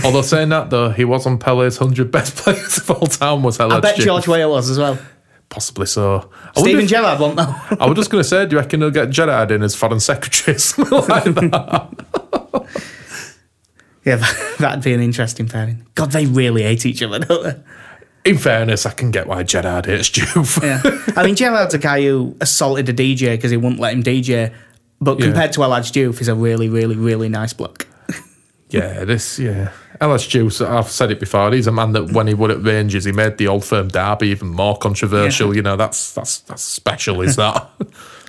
Although 0.05 0.21
saying 0.21 0.49
that 0.49 0.69
though, 0.69 0.91
he 0.91 1.03
was 1.03 1.25
on 1.25 1.39
Pele's 1.39 1.77
hundred 1.77 2.11
best 2.11 2.35
players 2.43 2.77
of 2.77 2.91
all 2.91 3.07
time. 3.07 3.43
Was 3.43 3.59
I 3.59 3.79
bet 3.79 3.97
George 3.97 4.27
Weah 4.27 4.47
was 4.47 4.69
as 4.69 4.77
well. 4.77 4.99
Possibly 5.49 5.85
so. 5.85 6.29
I, 6.55 6.61
Stephen 6.61 6.83
if- 6.83 6.89
Gerrard 6.89 7.19
won't 7.19 7.35
know. 7.35 7.55
I 7.79 7.85
was 7.87 7.95
just 7.95 8.09
going 8.11 8.23
to 8.23 8.27
say, 8.27 8.45
do 8.45 8.55
you 8.55 8.59
reckon 8.61 8.81
he'll 8.81 8.91
get 8.91 9.09
Gerrard 9.09 9.51
in 9.51 9.63
as 9.63 9.75
foreign 9.75 9.99
secretary 9.99 10.57
something 10.59 10.99
like 11.07 11.23
that? 11.25 12.65
yeah, 14.05 14.15
that, 14.17 14.55
that'd 14.59 14.83
be 14.83 14.93
an 14.93 15.01
interesting 15.01 15.47
pairing. 15.47 15.85
God, 15.95 16.11
they 16.11 16.25
really 16.25 16.63
hate 16.63 16.85
each 16.85 17.01
other, 17.03 17.19
don't 17.19 17.43
they? 17.43 18.29
In 18.31 18.37
fairness, 18.37 18.85
I 18.85 18.91
can 18.91 19.11
get 19.11 19.27
why 19.27 19.43
Gerrard 19.43 19.85
hates 19.85 20.09
Juve. 20.09 20.59
Yeah. 20.63 20.81
I 21.15 21.23
mean, 21.25 21.35
Gerrard's 21.35 21.73
a 21.73 21.77
guy 21.79 22.01
who 22.01 22.35
assaulted 22.41 22.87
a 22.89 22.93
DJ 22.93 23.31
because 23.35 23.51
he 23.51 23.57
wouldn't 23.57 23.79
let 23.79 23.93
him 23.93 24.03
DJ. 24.03 24.53
But 25.01 25.19
Yeah. 25.19 25.27
compared 25.27 25.53
to 25.53 25.63
El 25.63 25.71
Hadj 25.71 25.91
Diouf, 25.93 26.17
he's 26.17 26.27
a 26.27 26.35
really, 26.35 26.67
really, 26.69 26.95
really 26.95 27.29
nice 27.29 27.53
bloke. 27.53 27.87
Yeah, 28.69 29.03
this, 29.03 29.39
yeah. 29.39 29.71
LS 29.99 30.27
Juice, 30.27 30.61
I've 30.61 30.89
said 30.89 31.11
it 31.11 31.19
before, 31.19 31.51
he's 31.51 31.67
a 31.67 31.71
man 31.71 31.91
that 31.93 32.11
when 32.11 32.27
he 32.27 32.33
won 32.33 32.51
at 32.51 32.63
Rangers, 32.63 33.05
he 33.05 33.11
made 33.11 33.37
the 33.37 33.47
old 33.47 33.65
firm 33.65 33.87
derby 33.87 34.27
even 34.27 34.49
more 34.49 34.77
controversial. 34.77 35.49
Yeah. 35.49 35.55
You 35.55 35.61
know, 35.63 35.75
that's 35.75 36.13
that's 36.13 36.39
that's 36.41 36.63
special, 36.63 37.21
is 37.21 37.35
that? 37.35 37.69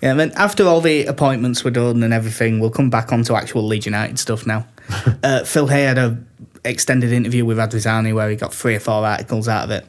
Yeah, 0.00 0.12
and 0.12 0.20
then 0.20 0.32
after 0.36 0.64
all 0.64 0.80
the 0.80 1.06
appointments 1.06 1.64
were 1.64 1.70
done 1.70 2.02
and 2.02 2.14
everything, 2.14 2.60
we'll 2.60 2.70
come 2.70 2.90
back 2.90 3.12
onto 3.12 3.34
actual 3.34 3.66
Leeds 3.66 3.86
United 3.86 4.18
stuff 4.18 4.46
now. 4.46 4.66
uh, 5.22 5.44
Phil 5.44 5.66
Hay 5.66 5.82
had 5.82 5.98
a 5.98 6.16
extended 6.64 7.12
interview 7.12 7.44
with 7.44 7.58
Radrizzani 7.58 8.14
where 8.14 8.30
he 8.30 8.36
got 8.36 8.52
three 8.54 8.74
or 8.74 8.80
four 8.80 9.04
articles 9.04 9.48
out 9.48 9.64
of 9.64 9.70
it. 9.70 9.86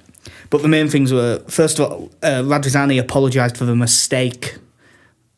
But 0.49 0.61
the 0.61 0.67
main 0.67 0.89
things 0.89 1.13
were 1.13 1.39
first 1.47 1.79
of 1.79 1.91
all, 1.91 2.11
uh, 2.23 2.41
Radrizzani 2.41 2.99
apologised 2.99 3.57
for 3.57 3.65
the 3.65 3.75
mistake 3.75 4.57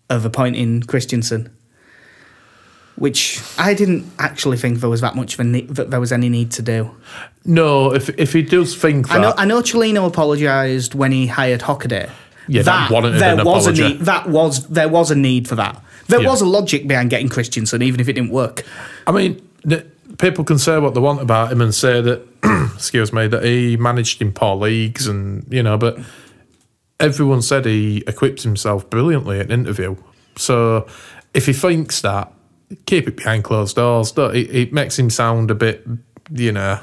of 0.10 0.26
appointing 0.26 0.84
Christensen, 0.84 1.54
which 3.02 3.42
I 3.58 3.74
didn't 3.74 4.06
actually 4.20 4.58
think 4.58 4.80
there 4.80 4.90
was 4.90 5.02
that 5.02 5.16
much 5.16 5.34
of 5.34 5.40
a 5.40 5.44
ne- 5.44 5.66
that 5.78 5.90
there 5.90 6.00
was 6.00 6.12
any 6.12 6.30
need 6.30 6.52
to 6.52 6.62
do. 6.62 6.92
no, 7.46 7.94
if 7.94 8.10
if 8.20 8.32
he 8.34 8.44
does 8.44 8.76
think 8.76 9.08
that, 9.10 9.18
I 9.18 9.22
know, 9.22 9.34
I 9.38 9.46
know 9.46 9.62
Cellino 9.62 10.06
apologised 10.08 10.94
when 10.94 11.12
he 11.12 11.26
hired 11.28 11.62
Hockaday. 11.62 12.10
Yeah, 12.48 12.62
that 12.64 12.92
warranted 12.92 13.20
there 13.22 13.34
an 13.40 13.44
was 13.46 13.66
apology. 13.68 13.84
a 13.84 13.90
need. 13.90 14.00
That 14.02 14.30
was 14.30 14.68
there 14.68 14.88
was 14.90 15.10
a 15.12 15.16
need 15.16 15.48
for 15.48 15.56
that. 15.56 15.82
There 16.08 16.22
Yeah. 16.22 16.30
was 16.30 16.42
a 16.42 16.46
logic 16.46 16.88
behind 16.88 17.10
getting 17.10 17.30
Christensen, 17.30 17.82
even 17.82 18.00
if 18.00 18.08
it 18.08 18.14
didn't 18.14 18.32
work. 18.32 18.64
I 19.08 19.12
mean, 19.12 19.42
the, 19.64 19.86
people 20.18 20.44
can 20.44 20.60
say 20.60 20.78
what 20.78 20.94
they 20.94 21.00
want 21.00 21.22
about 21.22 21.52
him 21.52 21.62
and 21.62 21.74
say 21.74 22.02
that, 22.02 22.20
excuse 22.76 23.12
me, 23.14 23.28
that 23.28 23.44
he 23.44 23.78
managed 23.78 24.22
in 24.22 24.32
poor 24.34 24.56
leagues 24.56 25.08
and, 25.08 25.46
you 25.50 25.64
know, 25.64 25.78
but 25.78 25.98
everyone 27.00 27.42
said 27.42 27.66
he 27.66 28.04
equipped 28.08 28.44
himself 28.44 28.90
brilliantly 28.90 29.40
at 29.40 29.46
an 29.48 29.52
interview. 29.52 29.96
So 30.36 30.88
if 31.34 31.46
he 31.46 31.54
thinks 31.54 32.02
that, 32.02 32.32
keep 32.86 33.08
it 33.08 33.18
behind 33.18 33.44
closed 33.44 33.76
doors. 33.76 34.12
Don't, 34.12 34.36
it, 34.36 34.54
it 34.56 34.74
makes 34.74 34.98
him 34.98 35.10
sound 35.10 35.52
a 35.52 35.56
bit, 35.56 35.86
you 36.32 36.52
know, 36.52 36.80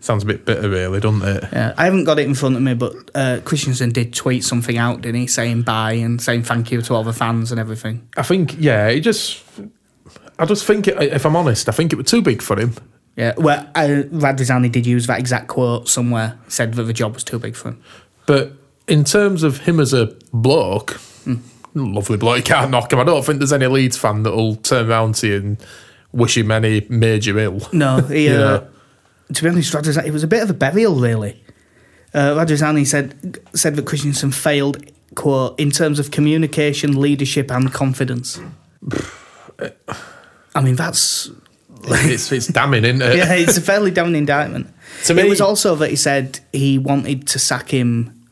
sounds 0.00 0.22
a 0.22 0.26
bit 0.26 0.44
bitter, 0.44 0.68
really, 0.68 1.00
doesn't 1.00 1.22
it? 1.22 1.44
Yeah, 1.52 1.74
I 1.76 1.84
haven't 1.84 2.04
got 2.04 2.18
it 2.18 2.26
in 2.26 2.34
front 2.34 2.56
of 2.56 2.62
me, 2.62 2.74
but 2.74 2.94
uh, 3.14 3.40
Christensen 3.44 3.90
did 3.90 4.12
tweet 4.14 4.44
something 4.44 4.76
out, 4.76 5.02
didn't 5.02 5.20
he, 5.20 5.26
saying 5.26 5.62
bye 5.62 5.92
and 5.92 6.20
saying 6.20 6.42
thank 6.44 6.70
you 6.70 6.82
to 6.82 6.94
all 6.94 7.04
the 7.04 7.12
fans 7.12 7.50
and 7.52 7.60
everything. 7.60 8.08
I 8.16 8.22
think, 8.22 8.56
yeah, 8.58 8.88
it 8.88 9.00
just, 9.00 9.42
I 10.38 10.44
just 10.44 10.64
think, 10.64 10.88
it, 10.88 11.00
if 11.00 11.24
I'm 11.24 11.36
honest, 11.36 11.68
I 11.68 11.72
think 11.72 11.92
it 11.92 11.96
was 11.96 12.06
too 12.06 12.22
big 12.22 12.42
for 12.42 12.58
him. 12.58 12.74
Yeah, 13.16 13.34
well, 13.36 13.68
uh, 13.74 14.04
Radrizzani 14.10 14.70
did 14.70 14.86
use 14.86 15.08
that 15.08 15.18
exact 15.18 15.48
quote 15.48 15.88
somewhere. 15.88 16.38
Said 16.46 16.74
that 16.74 16.84
the 16.84 16.92
job 16.92 17.14
was 17.14 17.24
too 17.24 17.40
big 17.40 17.56
for 17.56 17.70
him. 17.70 17.82
But 18.26 18.52
in 18.86 19.02
terms 19.02 19.42
of 19.42 19.58
him 19.58 19.80
as 19.80 19.92
a 19.92 20.16
bloke, 20.32 21.00
lovely 21.84 22.16
bloke, 22.16 22.44
can't 22.44 22.70
knock 22.70 22.92
him. 22.92 23.00
I 23.00 23.04
don't 23.04 23.24
think 23.24 23.38
there's 23.38 23.52
any 23.52 23.66
Leeds 23.66 23.96
fan 23.96 24.22
that'll 24.22 24.56
turn 24.56 24.90
around 24.90 25.14
to 25.16 25.26
you 25.26 25.36
and 25.36 25.56
wish 26.12 26.36
him 26.36 26.50
any 26.50 26.86
major 26.88 27.38
ill. 27.38 27.60
No, 27.72 28.00
he, 28.02 28.24
You 28.28 28.34
uh, 28.34 28.36
know. 28.38 28.68
to 29.34 29.42
be 29.42 29.48
honest, 29.50 29.74
it 29.74 30.12
was 30.12 30.22
a 30.22 30.28
bit 30.28 30.42
of 30.42 30.50
a 30.50 30.54
burial, 30.54 30.96
really. 30.96 31.42
Uh, 32.14 32.46
said 32.84 33.38
said 33.52 33.76
that 33.76 33.86
Christensen 33.86 34.32
failed, 34.32 34.82
quote, 35.14 35.58
in 35.60 35.70
terms 35.70 35.98
of 35.98 36.10
communication, 36.10 36.98
leadership, 37.00 37.50
and 37.50 37.72
confidence. 37.72 38.40
I 40.54 40.60
mean, 40.62 40.76
that's 40.76 41.30
It's, 41.84 42.32
it's 42.32 42.46
damning, 42.46 42.84
isn't 42.84 43.02
it? 43.02 43.16
yeah, 43.18 43.34
it's 43.34 43.56
a 43.56 43.60
fairly 43.60 43.90
damning 43.90 44.16
indictment. 44.16 44.68
To 45.04 45.14
me, 45.14 45.22
it 45.22 45.28
was 45.28 45.40
also 45.40 45.76
that 45.76 45.90
he 45.90 45.96
said 45.96 46.40
he 46.52 46.76
wanted 46.78 47.28
to 47.28 47.38
sack 47.38 47.70
him 47.70 48.26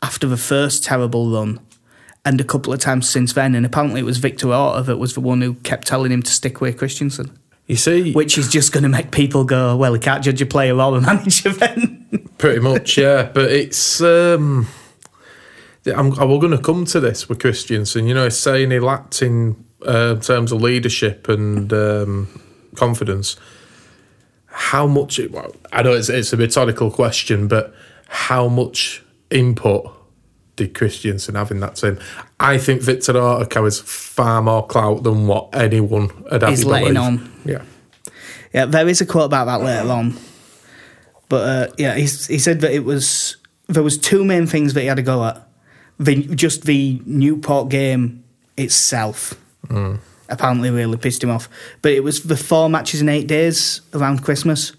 after 0.00 0.26
the 0.26 0.38
first 0.38 0.82
terrible 0.82 1.30
run 1.30 1.60
and 2.24 2.40
a 2.40 2.44
couple 2.44 2.72
of 2.72 2.80
times 2.80 3.08
since 3.08 3.32
then. 3.32 3.54
And 3.54 3.64
apparently, 3.64 4.00
it 4.00 4.04
was 4.04 4.18
Victor 4.18 4.52
Orta 4.52 4.82
that 4.82 4.96
was 4.98 5.14
the 5.14 5.20
one 5.20 5.40
who 5.40 5.54
kept 5.54 5.86
telling 5.86 6.12
him 6.12 6.22
to 6.22 6.30
stick 6.30 6.60
with 6.60 6.76
Christensen, 6.76 7.38
You 7.66 7.76
see, 7.76 8.12
which 8.12 8.38
is 8.38 8.48
just 8.48 8.72
going 8.72 8.82
to 8.82 8.88
make 8.88 9.10
people 9.10 9.44
go, 9.44 9.76
well, 9.76 9.94
he 9.94 10.00
can't 10.00 10.22
judge 10.22 10.40
a 10.42 10.46
player 10.46 10.78
or 10.78 10.96
a 10.96 11.00
manager 11.00 11.50
then. 11.50 12.28
pretty 12.38 12.60
much, 12.60 12.98
yeah. 12.98 13.30
But 13.32 13.50
it's. 13.50 14.00
um 14.00 14.68
I'm, 15.86 16.18
I 16.18 16.24
was 16.24 16.38
going 16.40 16.56
to 16.56 16.62
come 16.62 16.84
to 16.86 17.00
this 17.00 17.28
with 17.28 17.40
Christensen. 17.40 18.06
You 18.06 18.14
know, 18.14 18.24
he's 18.24 18.38
saying 18.38 18.70
he 18.70 18.78
lacked 18.78 19.22
in 19.22 19.64
uh, 19.86 20.16
terms 20.16 20.52
of 20.52 20.60
leadership 20.60 21.28
and 21.28 21.72
um, 21.72 22.40
confidence, 22.74 23.36
how 24.46 24.86
much? 24.86 25.20
Well, 25.30 25.54
I 25.72 25.82
know 25.82 25.92
it's, 25.92 26.08
it's 26.08 26.32
a 26.32 26.36
rhetorical 26.36 26.90
question, 26.90 27.48
but 27.48 27.74
how 28.08 28.48
much 28.48 29.02
input 29.30 29.90
did 30.58 30.74
Christensen 30.74 31.36
have 31.36 31.50
in 31.50 31.60
that 31.60 31.76
team? 31.76 31.98
I 32.38 32.58
think 32.58 32.82
Victor 32.82 33.16
Orta 33.16 33.46
carries 33.46 33.80
far 33.80 34.42
more 34.42 34.66
clout 34.66 35.04
than 35.04 35.26
what 35.26 35.48
anyone 35.54 36.08
had 36.30 36.42
He's 36.42 36.60
ever 36.62 36.70
letting 36.70 36.94
believed. 36.94 36.98
on. 36.98 37.32
Yeah. 37.46 37.62
Yeah, 38.52 38.64
there 38.66 38.88
is 38.88 39.00
a 39.00 39.06
quote 39.06 39.26
about 39.26 39.46
that 39.46 39.62
later 39.62 39.90
on. 39.90 40.16
But 41.28 41.48
uh, 41.48 41.72
yeah, 41.78 41.94
he's, 41.94 42.26
he 42.26 42.38
said 42.38 42.60
that 42.62 42.72
it 42.72 42.84
was 42.84 43.36
there 43.68 43.82
was 43.82 43.96
two 43.98 44.24
main 44.24 44.46
things 44.46 44.74
that 44.74 44.80
he 44.80 44.86
had 44.86 44.96
to 44.96 45.02
go 45.02 45.24
at. 45.24 45.46
The, 46.00 46.22
just 46.34 46.64
the 46.64 47.00
Newport 47.04 47.68
game 47.68 48.24
itself 48.56 49.34
apparently 50.28 50.70
really 50.70 50.96
pissed 50.96 51.22
him 51.22 51.30
off. 51.30 51.48
But 51.82 51.92
it 51.92 52.02
was 52.02 52.22
the 52.22 52.36
four 52.36 52.68
matches 52.70 53.00
in 53.02 53.08
eight 53.08 53.26
days 53.26 53.80
around 53.94 54.22
Christmas, 54.24 54.72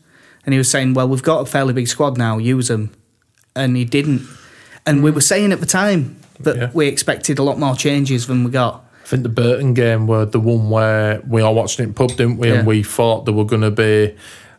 and 0.46 0.54
he 0.54 0.58
was 0.58 0.70
saying, 0.72 0.94
"Well, 0.96 1.08
we've 1.08 1.24
got 1.24 1.42
a 1.42 1.46
fairly 1.46 1.74
big 1.74 1.88
squad 1.88 2.18
now. 2.18 2.38
Use 2.40 2.68
them," 2.70 2.92
and 3.56 3.78
he 3.78 3.86
didn't. 3.86 4.22
And 4.90 5.04
we 5.04 5.12
were 5.12 5.22
saying 5.22 5.52
at 5.52 5.60
the 5.60 5.66
time 5.68 6.16
that 6.40 6.56
Yeah. 6.58 6.70
we 6.74 6.88
expected 6.88 7.38
a 7.38 7.44
lot 7.44 7.60
more 7.60 7.76
changes 7.76 8.26
than 8.26 8.44
we 8.44 8.50
got. 8.50 8.84
I 9.06 9.08
think 9.08 9.22
the 9.24 9.30
Burton 9.30 9.74
game 9.76 10.08
were 10.08 10.26
the 10.26 10.40
one 10.40 10.70
where 10.72 11.22
we 11.28 11.42
all 11.44 11.54
watched 11.54 11.80
it 11.80 11.84
in 11.84 11.94
pub, 11.94 12.10
didn't 12.10 12.38
we? 12.38 12.48
Yeah. 12.48 12.56
And 12.56 12.68
we 12.68 12.82
thought 12.82 13.26
there 13.26 13.34
were 13.36 13.46
going 13.46 13.62
to 13.62 13.72
be, 13.72 14.16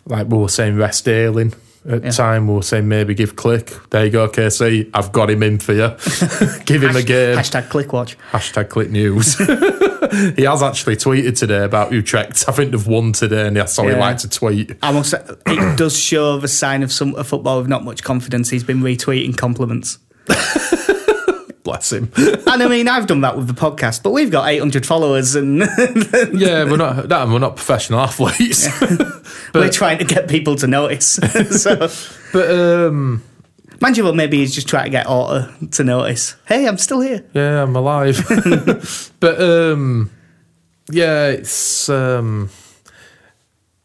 like 0.07 0.29
we 0.29 0.39
were 0.39 0.49
saying, 0.49 0.77
rest 0.77 1.09
Ayling 1.09 1.53
at 1.89 2.03
the 2.03 2.07
Yeah. 2.09 2.11
time. 2.13 2.47
We 2.47 2.55
were 2.55 2.63
saying 2.63 2.87
maybe 2.87 3.13
give 3.15 3.35
Klich. 3.35 3.73
There 3.91 4.05
you 4.05 4.11
go, 4.13 4.29
KC. 4.29 4.89
I've 4.95 5.11
got 5.11 5.31
him 5.31 5.43
in 5.43 5.59
for 5.59 5.73
you. 5.73 5.91
give 6.65 6.83
him 6.85 6.95
a 6.95 7.03
game. 7.03 7.37
Hashtag 7.39 7.69
Klich 7.69 7.93
watch. 7.93 8.17
Hashtag 8.33 8.69
Klich 8.69 8.91
News. 8.91 9.35
he 10.37 10.43
has 10.45 10.63
actually 10.63 10.97
tweeted 10.97 11.37
today 11.39 11.65
about 11.65 11.91
Utrecht. 11.93 12.45
I 12.49 12.53
think 12.53 12.71
they've 12.73 12.87
won 12.87 13.13
today, 13.13 13.47
and 13.49 13.57
that's 13.57 13.77
all 13.79 13.89
he 13.89 13.95
liked 13.95 14.21
to 14.21 14.29
tweet. 14.31 14.77
I 14.83 14.93
must 14.93 15.11
say, 15.11 15.21
it 15.47 15.77
does 15.77 15.99
show 15.99 16.39
the 16.39 16.49
sign 16.49 16.83
of 16.85 16.93
some 16.93 17.15
a 17.17 17.25
football 17.25 17.59
with 17.59 17.69
not 17.69 17.85
much 17.85 18.03
confidence. 18.05 18.51
He's 18.51 18.65
been 18.65 18.81
retweeting 18.81 19.37
compliments. 19.37 19.99
Bless 21.63 21.93
him. 21.93 22.11
And 22.17 22.63
I 22.63 22.69
mean, 22.69 22.89
I've 22.89 23.07
done 23.07 23.21
that 23.21 23.37
with 23.37 23.47
the 23.47 23.53
podcast, 23.55 24.03
but 24.03 24.11
we've 24.11 24.31
got 24.31 24.49
800 24.49 24.87
followers 24.87 25.35
and 25.35 25.59
yeah, 26.33 26.65
we're 26.65 26.77
not. 26.79 27.09
That, 27.11 27.29
we're 27.29 27.39
not 27.39 27.57
professional 27.57 28.01
athletes. 28.01 28.67
we're 29.55 29.71
trying 29.71 29.99
to 29.99 30.05
get 30.05 30.29
people 30.29 30.57
to 30.57 30.67
notice. 30.67 31.17
so, 31.63 31.89
but 32.33 32.51
um, 32.51 33.23
mind 33.81 33.97
you, 33.99 34.05
well, 34.05 34.15
maybe 34.15 34.39
he's 34.39 34.55
just 34.55 34.69
trying 34.69 34.85
to 34.85 34.91
get 34.91 35.07
Orta 35.09 35.53
to 35.73 35.85
notice. 35.85 36.35
Hey, 36.47 36.67
I'm 36.67 36.79
still 36.79 37.01
here. 37.03 37.25
Yeah, 37.35 37.63
I'm 37.63 37.77
alive. 37.77 38.19
but 39.21 39.41
um, 39.41 40.11
yeah, 40.91 41.27
it's 41.29 41.89
um, 41.91 42.49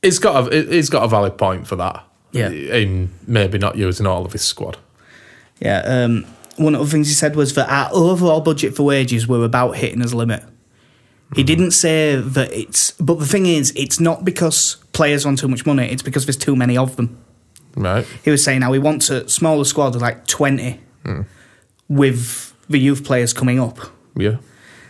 it's 0.01 0.17
got 0.19 0.47
a, 0.47 0.57
it- 0.57 0.73
it's 0.73 0.89
got 0.89 1.03
a 1.03 1.07
valid 1.09 1.37
point 1.37 1.67
for 1.67 1.75
that. 1.75 2.03
Yeah. 2.31 2.49
in 2.49 3.11
maybe 3.27 3.57
not 3.57 3.77
using 3.77 4.05
all 4.07 4.25
of 4.25 4.31
his 4.33 4.41
squad. 4.43 4.77
Yeah. 5.59 5.79
Um, 5.79 6.25
one 6.57 6.75
of 6.75 6.81
the 6.85 6.91
things 6.91 7.07
he 7.07 7.13
said 7.13 7.35
was 7.35 7.53
that 7.55 7.69
our 7.69 7.89
overall 7.93 8.41
budget 8.41 8.75
for 8.75 8.83
wages 8.83 9.27
were 9.27 9.43
about 9.43 9.77
hitting 9.77 10.01
his 10.01 10.13
limit. 10.13 10.43
He 11.35 11.43
didn't 11.43 11.71
say 11.71 12.15
that 12.15 12.51
it's, 12.53 12.91
but 12.91 13.15
the 13.19 13.25
thing 13.25 13.45
is, 13.45 13.73
it's 13.75 13.99
not 13.99 14.23
because 14.23 14.75
players 14.93 15.25
want 15.25 15.39
too 15.39 15.47
much 15.47 15.65
money. 15.65 15.85
It's 15.91 16.03
because 16.03 16.25
there's 16.25 16.37
too 16.37 16.55
many 16.55 16.77
of 16.77 16.95
them. 16.95 17.17
Right? 17.75 18.07
He 18.23 18.31
was 18.31 18.43
saying 18.43 18.61
how 18.61 18.71
he 18.71 18.79
wants 18.79 19.09
a 19.09 19.27
smaller 19.27 19.65
squad 19.65 19.95
of 19.95 20.01
like 20.01 20.27
20 20.27 20.79
with 21.89 22.53
the 22.69 22.79
youth 22.79 23.03
players 23.03 23.33
coming 23.33 23.59
up. 23.59 23.79
Yeah. 24.15 24.37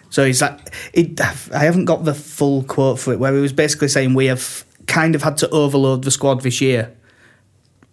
So 0.09 0.23
he's 0.25 0.41
like, 0.41 0.73
it, 0.93 1.19
I 1.19 1.63
haven't 1.63 1.85
got 1.85 2.05
the 2.05 2.13
full 2.13 2.63
quote 2.63 2.99
for 2.99 3.13
it, 3.13 3.19
where 3.19 3.33
he 3.33 3.41
was 3.41 3.53
basically 3.53 3.87
saying 3.87 4.13
we 4.13 4.27
have 4.27 4.65
kind 4.87 5.15
of 5.15 5.23
had 5.23 5.37
to 5.37 5.49
overload 5.49 6.03
the 6.03 6.11
squad 6.11 6.41
this 6.41 6.61
year 6.61 6.95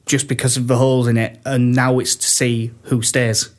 just 0.07 0.29
because 0.29 0.57
of 0.57 0.67
the 0.69 0.77
holes 0.77 1.07
in 1.09 1.17
it, 1.17 1.39
and 1.45 1.75
now 1.75 1.99
it's 1.99 2.17
to 2.17 2.27
see 2.29 2.73
who 2.85 3.03
stays. 3.03 3.51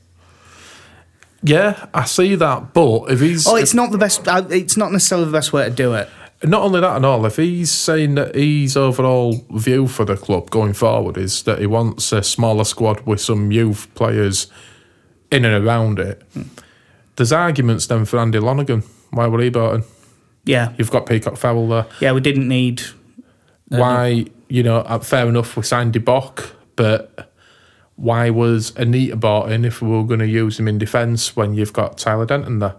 Yeah, 1.42 1.88
I 1.94 2.06
see 2.06 2.36
that. 2.36 2.74
But 2.74 3.12
if 3.12 3.20
he's 3.20 3.48
Oh, 3.48 3.56
it's 3.56 3.74
not 3.74 3.92
the 3.92 3.98
best. 3.98 4.22
It's 4.28 4.78
not 4.78 4.92
necessarily 4.92 5.26
the 5.26 5.32
best 5.34 5.52
way 5.52 5.66
to 5.66 5.70
do 5.70 5.94
it. 5.94 6.10
not 6.44 6.62
only 6.62 6.80
that 6.82 6.96
and 6.96 7.06
all, 7.06 7.26
if 7.26 7.36
he's 7.38 7.72
saying 7.72 8.16
that 8.16 8.36
his 8.36 8.78
overall 8.78 9.44
view 9.52 9.88
for 9.88 10.06
the 10.06 10.16
club 10.16 10.50
going 10.50 10.74
forward 10.74 11.18
is 11.18 11.44
that 11.44 11.60
he 11.60 11.66
wants 11.66 12.12
a 12.12 12.24
smaller 12.24 12.64
squad 12.64 13.02
with 13.06 13.20
some 13.22 13.52
youth 13.52 13.88
players 13.96 14.48
in 15.32 15.44
and 15.46 15.66
around 15.66 16.00
it, 16.00 16.22
there's 17.18 17.32
arguments 17.34 17.88
then 17.88 18.06
for 18.06 18.20
Andy 18.20 18.40
Lonergan. 18.40 18.84
Why 19.12 19.28
were 19.28 19.42
he 19.42 19.50
brought 19.50 19.76
in? 19.76 19.84
Yeah, 20.46 20.74
You've 20.78 20.92
got 20.92 21.06
Peacock 21.06 21.38
Farrell 21.38 21.68
there. 21.70 21.86
yeah. 22.02 22.12
We 22.12 22.20
didn't 22.22 22.48
need. 22.48 22.82
Um, 23.72 23.80
why 23.80 24.26
you 24.50 24.64
know 24.64 24.78
uh, 24.80 25.00
fair 25.00 25.28
enough 25.28 25.56
we 25.58 25.64
signed 25.64 25.94
De 25.94 26.00
Bock, 26.00 26.56
but 26.76 27.32
why 27.96 28.30
was 28.30 28.76
Anita 28.76 29.16
bought 29.16 29.52
in 29.52 29.66
if 29.66 29.82
we 29.82 29.90
were 29.90 30.04
going 30.04 30.20
to 30.20 30.28
use 30.28 30.60
him 30.60 30.68
in 30.68 30.78
defence 30.78 31.36
when 31.36 31.54
you've 31.54 31.74
got 31.74 31.98
Tyler 31.98 32.26
Denton 32.26 32.60
there? 32.60 32.76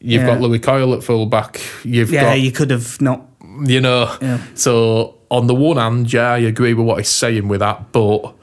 You've 0.00 0.22
Yeah. 0.22 0.26
got 0.28 0.38
Lewie 0.40 0.62
Coyle 0.62 0.94
at 0.94 1.02
fullback. 1.04 1.60
You've 1.84 2.10
Yeah, 2.10 2.22
got 2.22 2.40
you 2.40 2.50
could 2.52 2.70
have 2.70 3.00
not. 3.00 3.22
you 3.66 3.80
know. 3.80 4.14
Yeah. 4.20 4.38
So 4.54 5.16
on 5.30 5.46
the 5.46 5.54
one 5.54 5.76
hand, 5.76 6.12
yeah, 6.12 6.30
I 6.32 6.38
agree 6.38 6.74
with 6.74 6.86
what 6.86 6.98
he's 6.98 7.08
saying 7.08 7.48
with 7.48 7.60
that, 7.60 7.92
but 7.92 8.34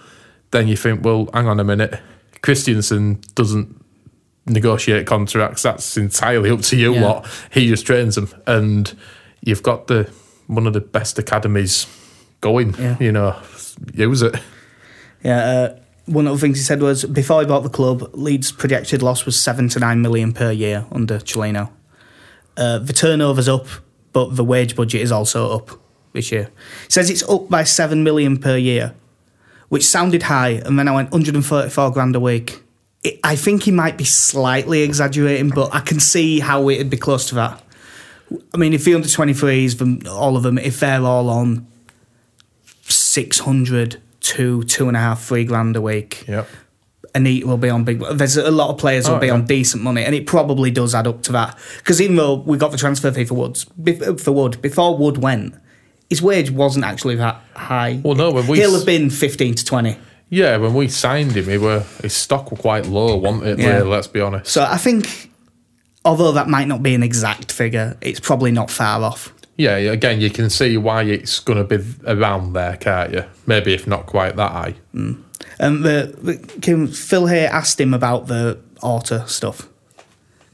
then 0.52 0.68
you 0.68 0.76
think, 0.78 1.04
well, 1.06 1.28
hang 1.34 1.48
on 1.48 1.60
a 1.60 1.64
minute, 1.64 2.00
Christiansen 2.42 3.20
doesn't 3.36 3.76
negotiate 4.48 5.06
contracts. 5.08 5.62
That's 5.64 5.98
entirely 5.98 6.50
up 6.50 6.62
to 6.62 6.76
you 6.78 6.94
Yeah. 6.94 7.02
lot. 7.06 7.28
He 7.52 7.68
just 7.68 7.86
trains 7.86 8.16
them, 8.16 8.30
and 8.48 8.92
you've 9.42 9.64
got 9.64 9.88
the 9.88 10.10
one 10.52 10.68
of 10.68 10.74
the 10.74 10.82
best 10.82 11.18
academies 11.18 11.88
going. 12.42 12.76
Yeah. 12.76 12.98
You 13.00 13.12
know, 13.12 13.42
use 13.94 14.22
it. 14.22 14.36
Yeah. 15.24 15.38
Uh, 15.38 15.80
one 16.06 16.28
of 16.28 16.34
the 16.34 16.42
things 16.42 16.58
he 16.58 16.64
said 16.64 16.82
was 16.82 17.06
before 17.06 17.42
he 17.42 17.48
bought 17.48 17.64
the 17.64 17.70
club, 17.70 18.10
Leeds' 18.14 18.52
projected 18.52 19.02
loss 19.02 19.26
was 19.26 19.40
seven 19.40 19.70
to 19.70 19.80
nine 19.80 20.02
million 20.02 20.34
per 20.34 20.52
year 20.52 20.86
under 20.92 21.20
Cellino. 21.20 21.72
Uh, 22.58 22.80
the 22.80 22.92
turnover's 22.92 23.48
up, 23.48 23.68
but 24.12 24.36
the 24.36 24.44
wage 24.44 24.76
budget 24.76 25.02
is 25.02 25.12
also 25.12 25.52
up 25.56 25.72
this 26.12 26.32
year. 26.32 26.50
He 26.86 26.92
says 26.92 27.10
it's 27.10 27.24
up 27.24 27.50
by 27.50 27.64
seven 27.64 28.04
million 28.04 28.38
per 28.38 28.58
year, 28.58 28.94
which 29.70 29.86
sounded 29.86 30.24
high, 30.24 30.62
and 30.66 30.78
then 30.78 30.88
I 30.88 30.92
went 30.94 31.12
134 31.12 31.92
grand 31.92 32.16
a 32.16 32.20
week. 32.20 32.62
It, 33.04 33.20
I 33.24 33.36
think 33.36 33.64
he 33.64 33.72
might 33.72 33.98
be 33.98 34.04
slightly 34.04 34.82
exaggerating, 34.82 35.50
but 35.50 35.74
I 35.74 35.80
can 35.80 36.00
see 36.00 36.40
how 36.40 36.68
it'd 36.70 36.90
be 36.90 36.98
close 36.98 37.30
to 37.30 37.36
that. 37.36 37.64
I 38.54 38.58
mean, 38.58 38.74
if 38.74 38.86
the 38.86 38.94
under 38.96 39.08
23s, 39.08 39.78
them, 39.78 40.02
all 40.10 40.38
of 40.38 40.44
them, 40.44 40.58
if 40.58 40.80
they're 40.80 41.02
all 41.02 41.30
on 41.30 41.68
600 42.84 44.02
to 44.22 44.64
two 44.64 44.88
and 44.88 44.96
a 44.98 45.00
half, 45.00 45.24
three 45.24 45.44
grand 45.46 45.76
a 45.76 45.82
week, 45.82 46.26
Yep. 46.28 46.48
Anita 47.14 47.46
will 47.46 47.58
be 47.58 47.70
on 47.70 47.84
big. 47.84 48.00
There's 48.14 48.38
a 48.38 48.52
lot 48.52 48.70
of 48.70 48.78
players 48.78 49.06
will 49.08 49.16
Oh, 49.16 49.20
be 49.20 49.28
yeah. 49.28 49.34
on 49.34 49.46
decent 49.46 49.84
money, 49.84 50.04
and 50.06 50.16
it 50.16 50.26
probably 50.26 50.72
does 50.72 50.96
add 50.96 51.08
up 51.08 51.22
to 51.24 51.34
that. 51.34 51.58
Because 51.80 52.00
even 52.02 52.16
though 52.16 52.36
we 52.36 52.58
got 52.58 52.72
the 52.72 52.78
transfer 52.78 53.12
fee 53.12 53.26
for 53.26 53.34
Woods, 53.34 53.66
for 54.18 54.32
Wood 54.32 54.62
before 54.62 54.98
Wood 54.98 55.18
went, 55.18 55.56
his 56.10 56.22
wage 56.22 56.52
wasn't 56.52 56.86
actually 56.86 57.16
that 57.16 57.42
high. 57.54 58.00
Well, 58.02 58.16
no, 58.16 58.32
when 58.32 58.48
we 58.48 58.60
he'll 58.60 58.74
have 58.76 58.86
been 58.86 59.10
fifteen 59.10 59.56
to 59.56 59.66
twenty. 59.66 59.98
Yeah, 60.30 60.56
when 60.56 60.74
we 60.74 60.88
signed 60.88 61.34
him, 61.36 61.46
he 61.50 61.58
were 61.58 61.82
his 62.02 62.14
stock 62.14 62.50
were 62.52 62.58
quite 62.58 62.86
low, 62.86 63.18
wasn't 63.18 63.46
it? 63.46 63.60
Yeah. 63.60 63.78
Really, 63.80 63.90
let's 63.90 64.08
be 64.08 64.22
honest. 64.22 64.50
So 64.50 64.64
I 64.64 64.78
think, 64.78 65.31
although 66.06 66.32
that 66.32 66.48
might 66.48 66.68
not 66.68 66.84
be 66.84 66.96
an 66.96 67.04
exact 67.04 67.52
figure, 67.52 67.98
it's 68.02 68.20
probably 68.20 68.52
not 68.52 68.70
far 68.70 69.02
off. 69.04 69.34
Yeah, 69.58 69.78
again, 69.78 70.22
you 70.22 70.30
can 70.30 70.50
see 70.50 70.78
why 70.78 71.04
it's 71.04 71.40
going 71.40 71.66
to 71.66 71.78
be 71.78 71.84
around 72.08 72.54
there, 72.54 72.78
can't 72.78 73.14
you? 73.14 73.26
Maybe 73.46 73.74
if 73.74 73.86
not 73.86 74.08
quite 74.08 74.36
that 74.38 74.52
high. 74.52 74.76
And 74.94 75.84
the, 75.84 76.16
the, 76.22 76.60
Kim, 76.62 76.88
Phil 76.88 77.28
Hay 77.28 77.46
asked 77.46 77.80
him 77.80 77.94
about 77.94 78.28
the 78.28 78.60
Orta 78.82 79.28
stuff 79.28 79.68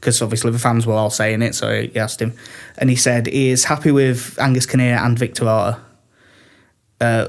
because 0.00 0.22
obviously 0.22 0.50
the 0.50 0.58
fans 0.58 0.86
were 0.86 0.94
all 0.94 1.10
saying 1.10 1.42
it, 1.42 1.54
so 1.54 1.82
he 1.82 1.98
asked 1.98 2.22
him, 2.22 2.32
and 2.76 2.88
he 2.88 2.96
said 2.96 3.26
he 3.26 3.50
is 3.50 3.64
happy 3.64 3.90
with 3.90 4.38
Angus 4.38 4.66
Kinnear 4.66 4.96
and 4.96 5.18
Victor 5.18 5.48
Orta. 5.48 5.80
Uh, 7.00 7.28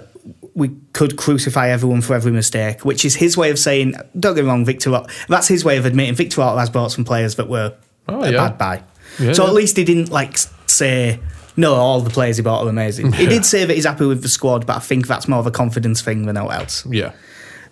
we 0.53 0.69
could 0.93 1.15
crucify 1.17 1.69
everyone 1.69 2.01
for 2.01 2.13
every 2.13 2.31
mistake, 2.31 2.85
which 2.85 3.05
is 3.05 3.15
his 3.15 3.37
way 3.37 3.49
of 3.49 3.57
saying. 3.57 3.95
Don't 4.19 4.35
get 4.35 4.43
me 4.43 4.49
wrong, 4.49 4.65
Victor. 4.65 4.91
Orta, 4.91 5.11
that's 5.27 5.47
his 5.47 5.65
way 5.65 5.77
of 5.77 5.85
admitting 5.85 6.15
Victor 6.15 6.41
Orta 6.41 6.59
has 6.59 6.69
bought 6.69 6.91
some 6.91 7.05
players 7.05 7.35
that 7.35 7.49
were 7.49 7.75
Oh, 8.13 8.23
a 8.23 8.31
yeah. 8.31 8.49
bad 8.49 8.57
buy. 8.57 8.83
Yeah, 9.19 9.33
so 9.33 9.43
yeah. 9.43 9.49
at 9.49 9.55
least 9.55 9.77
he 9.77 9.83
didn't 9.83 10.09
like 10.09 10.37
say. 10.67 11.19
No, 11.57 11.73
all 11.75 11.99
the 11.99 12.09
players 12.09 12.37
he 12.37 12.43
bought 12.43 12.65
are 12.65 12.69
amazing. 12.69 13.11
He 13.13 13.25
did 13.25 13.45
say 13.45 13.65
that 13.65 13.73
he's 13.73 13.85
happy 13.85 14.05
with 14.05 14.21
the 14.21 14.29
squad, 14.29 14.65
but 14.65 14.77
I 14.77 14.79
think 14.79 15.07
that's 15.07 15.27
more 15.27 15.39
of 15.39 15.47
a 15.47 15.51
confidence 15.51 16.01
thing 16.01 16.25
than 16.25 16.37
anything 16.37 16.55
else. 16.55 16.85
Yeah. 16.85 17.11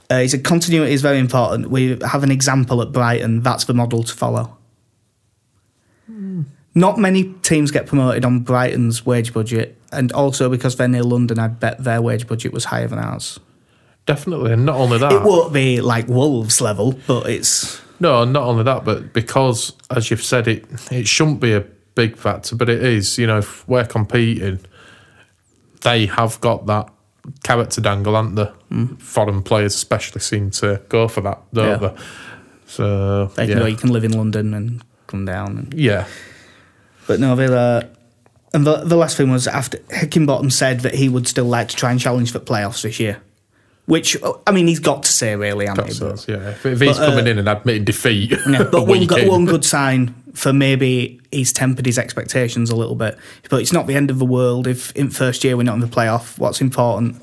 Uh, 0.10 0.20
he 0.20 0.28
said 0.28 0.44
continuity 0.44 0.94
is 0.94 1.02
very 1.02 1.20
important. 1.20 1.70
We 1.70 1.98
have 2.06 2.24
an 2.24 2.32
example 2.32 2.82
at 2.82 2.92
Brighton. 2.92 3.44
That's 3.44 3.66
the 3.66 3.74
model 3.74 4.04
to 4.04 4.14
follow. 4.14 4.58
Not 6.78 7.00
many 7.00 7.34
teams 7.42 7.72
get 7.72 7.88
promoted 7.88 8.24
on 8.24 8.42
Brighton's 8.42 9.04
wage 9.04 9.34
budget, 9.34 9.76
and 9.92 10.12
also 10.12 10.48
because 10.48 10.76
they're 10.76 10.88
near 10.88 11.02
London, 11.02 11.40
I 11.40 11.48
bet 11.48 11.84
their 11.84 12.04
wage 12.04 12.28
budget 12.28 12.54
was 12.54 12.66
higher 12.66 12.88
than 12.88 13.00
ours. 13.00 13.40
Definitely. 14.06 14.54
And 14.54 14.64
not 14.66 14.76
only 14.76 15.00
that. 15.00 15.12
It 15.12 15.24
won't 15.24 15.52
be 15.52 15.82
like 15.82 16.08
Wolves 16.08 16.62
level, 16.62 16.96
but 17.08 17.28
it's 17.28 17.82
No, 18.00 18.24
not 18.26 18.44
only 18.44 18.64
that, 18.64 18.86
but 18.86 19.14
because, 19.14 19.74
as 19.90 20.12
you've 20.12 20.24
said, 20.24 20.48
it 20.48 20.66
it 20.92 21.08
shouldn't 21.08 21.40
be 21.40 21.54
a 21.54 21.62
big 21.96 22.16
factor, 22.16 22.56
but 22.56 22.70
it 22.70 22.84
is. 22.84 23.18
You 23.18 23.28
know, 23.28 23.40
if 23.40 23.68
we're 23.68 23.86
competing, 23.86 24.60
they 25.82 26.06
have 26.06 26.40
got 26.42 26.66
that 26.68 26.90
carrot 27.44 27.72
to 27.72 27.82
dangle, 27.82 28.16
aren't 28.16 28.36
they? 28.36 28.52
Mm. 28.72 29.02
Foreign 29.02 29.42
players, 29.44 29.74
especially, 29.76 30.22
seem 30.22 30.52
to 30.52 30.82
go 30.90 31.08
for 31.08 31.22
that, 31.22 31.42
don't 31.54 31.82
Yeah. 31.82 31.90
they? 31.90 32.02
So 32.68 33.26
They 33.36 33.46
yeah, 33.48 33.56
know 33.56 33.66
you 33.66 33.76
can 33.78 33.92
live 33.92 34.04
in 34.04 34.12
London 34.12 34.54
and 34.54 34.84
come 35.08 35.26
down. 35.26 35.58
And, 35.58 35.74
yeah, 35.74 36.06
but 37.08 37.20
no, 37.20 37.34
Villa. 37.36 37.90
And 38.54 38.66
the, 38.66 38.78
the 38.84 38.96
last 38.96 39.18
thing 39.18 39.30
was 39.30 39.48
after 39.48 39.78
Heckingbottom 39.90 40.52
said 40.52 40.82
that 40.82 40.96
he 40.96 41.10
would 41.10 41.28
still 41.28 41.46
like 41.46 41.68
to 41.70 41.76
try 41.76 41.92
and 41.92 42.00
challenge 42.00 42.32
for 42.32 42.40
playoffs 42.40 42.82
this 42.82 43.00
year. 43.00 43.22
Which, 43.88 44.18
I 44.46 44.52
mean, 44.52 44.68
he's 44.68 44.80
got 44.80 45.04
to 45.04 45.12
say, 45.14 45.38
really, 45.38 45.66
hasn't 45.66 45.94
he? 45.94 46.00
But- 46.00 46.28
yeah. 46.28 46.50
If, 46.50 46.66
if 46.66 46.82
he's 46.82 46.98
But, 46.98 47.04
uh, 47.04 47.10
coming 47.10 47.26
in 47.26 47.40
and 47.40 47.48
admitting 47.48 47.86
defeat, 47.86 48.32
Yeah, 48.48 48.64
but 48.72 48.86
one, 48.86 49.06
good, 49.06 49.20
in, 49.20 49.30
one 49.30 49.46
good 49.46 49.64
sign 49.64 50.14
for 50.34 50.52
maybe 50.52 51.22
he's 51.32 51.54
tempered 51.54 51.86
his 51.86 51.98
expectations 51.98 52.70
a 52.70 52.76
little 52.76 52.96
bit. 52.96 53.18
But 53.50 53.62
it's 53.62 53.72
not 53.72 53.88
the 53.88 53.96
end 53.96 54.12
of 54.12 54.20
the 54.20 54.26
world 54.26 54.68
if 54.68 54.92
in 54.92 55.10
first 55.10 55.46
year 55.46 55.56
we're 55.56 55.64
not 55.64 55.76
in 55.76 55.80
the 55.80 55.88
playoff. 55.88 56.38
What's 56.38 56.60
important 56.60 57.16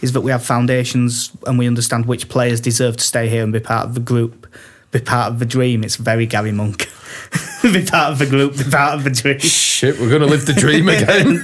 is 0.00 0.12
that 0.12 0.20
we 0.20 0.30
have 0.30 0.44
foundations 0.44 1.32
and 1.44 1.58
we 1.58 1.66
understand 1.66 2.06
which 2.06 2.28
players 2.28 2.60
deserve 2.60 2.96
to 2.98 3.04
stay 3.04 3.28
here 3.28 3.42
and 3.42 3.52
be 3.52 3.58
part 3.60 3.86
of 3.86 3.94
the 3.94 4.00
group, 4.00 4.46
be 4.92 5.00
part 5.00 5.32
of 5.32 5.40
the 5.40 5.44
dream. 5.44 5.82
It's 5.82 5.96
very 5.96 6.26
Gary 6.26 6.52
Monk. 6.52 6.86
be 7.62 7.84
part 7.84 8.12
of 8.12 8.18
the 8.18 8.26
group, 8.26 8.56
be 8.56 8.64
part 8.64 8.94
of 8.94 9.04
the 9.04 9.10
dream. 9.10 9.38
shit, 9.40 9.98
we're 9.98 10.08
going 10.08 10.20
to 10.22 10.26
live 10.26 10.46
the 10.46 10.52
dream 10.52 10.88
again. 10.88 11.40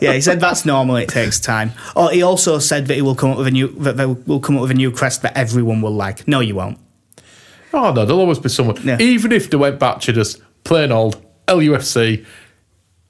Yeah, 0.00 0.12
he 0.12 0.20
said 0.20 0.40
that's 0.40 0.64
normal. 0.64 0.96
It 0.96 1.08
takes 1.08 1.40
time. 1.40 1.72
Or 1.96 2.10
he 2.10 2.22
also 2.22 2.58
said 2.58 2.86
that 2.86 2.94
he 2.94 3.02
will 3.02 3.14
come 3.14 3.30
up 3.32 3.38
with 3.38 3.46
a 3.46 3.50
new 3.50 3.68
that 3.80 3.96
they 3.96 4.06
will 4.06 4.40
come 4.40 4.56
up 4.56 4.62
with 4.62 4.70
a 4.70 4.74
new 4.74 4.90
crest 4.90 5.22
that 5.22 5.36
everyone 5.36 5.80
will 5.82 5.92
like. 5.94 6.26
No, 6.28 6.40
you 6.40 6.54
won't. 6.54 6.78
oh 7.72 7.92
no, 7.92 8.04
there'll 8.04 8.20
always 8.20 8.38
be 8.38 8.48
someone. 8.48 8.76
Yeah. 8.82 8.98
Even 9.00 9.32
if 9.32 9.50
they 9.50 9.56
went 9.56 9.78
back 9.78 10.00
to 10.02 10.12
just 10.12 10.40
plain 10.64 10.92
old 10.92 11.20
LUFC, 11.46 12.24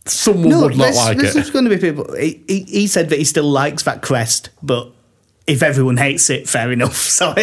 someone 0.06 0.48
No, 0.48 0.62
would 0.62 0.76
not 0.76 0.84
there's, 0.84 0.96
like 0.96 1.18
there's 1.18 1.36
it. 1.36 1.40
just 1.40 1.52
going 1.52 1.64
to 1.64 1.70
be 1.70 1.78
people. 1.78 2.14
He, 2.16 2.42
he, 2.48 2.62
he 2.62 2.86
said 2.86 3.10
that 3.10 3.18
he 3.18 3.24
still 3.24 3.50
likes 3.50 3.82
that 3.84 4.02
crest, 4.02 4.50
but 4.62 4.90
if 5.48 5.62
everyone 5.62 5.96
hates 5.96 6.30
it, 6.30 6.48
fair 6.48 6.70
enough. 6.70 6.96
So 7.18 7.34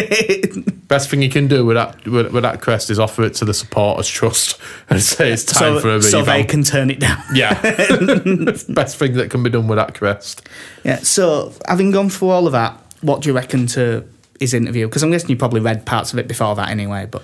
Best 0.88 1.10
thing 1.10 1.20
you 1.20 1.28
can 1.28 1.48
do 1.48 1.66
with 1.66 1.74
that 1.76 2.06
with, 2.06 2.32
with 2.32 2.42
that 2.44 2.60
crest 2.62 2.88
is 2.90 2.98
offer 2.98 3.24
it 3.24 3.34
to 3.34 3.44
the 3.44 3.52
supporters 3.52 4.08
trust 4.08 4.58
and 4.88 5.02
say 5.02 5.32
it's 5.32 5.44
time 5.44 5.74
so, 5.74 5.80
for 5.80 5.96
a 5.96 6.02
so 6.02 6.22
they 6.22 6.44
can 6.44 6.62
turn 6.62 6.90
it 6.90 7.00
down. 7.00 7.20
Yeah, 7.34 7.60
best 8.68 8.96
thing 8.96 9.14
that 9.14 9.28
can 9.30 9.42
be 9.42 9.50
done 9.50 9.66
with 9.68 9.76
that 9.78 9.94
crest. 9.94 10.48
Yeah. 10.84 10.96
So 10.98 11.52
having 11.68 11.90
gone 11.90 12.08
through 12.08 12.28
all 12.30 12.46
of 12.46 12.52
that, 12.52 12.80
what 13.02 13.22
do 13.22 13.28
you 13.28 13.34
reckon 13.34 13.66
to 13.68 14.04
his 14.38 14.54
interview? 14.54 14.86
Because 14.86 15.02
I'm 15.02 15.10
guessing 15.10 15.30
you 15.30 15.36
probably 15.36 15.60
read 15.60 15.84
parts 15.84 16.12
of 16.12 16.18
it 16.20 16.28
before 16.28 16.54
that 16.54 16.68
anyway. 16.70 17.06
But 17.10 17.22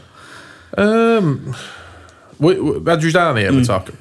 Um, 0.77 1.55
we, 2.39 2.59
we, 2.61 2.73
Adriani 2.81 3.49
Mm. 3.49 3.67
talking? 3.67 3.97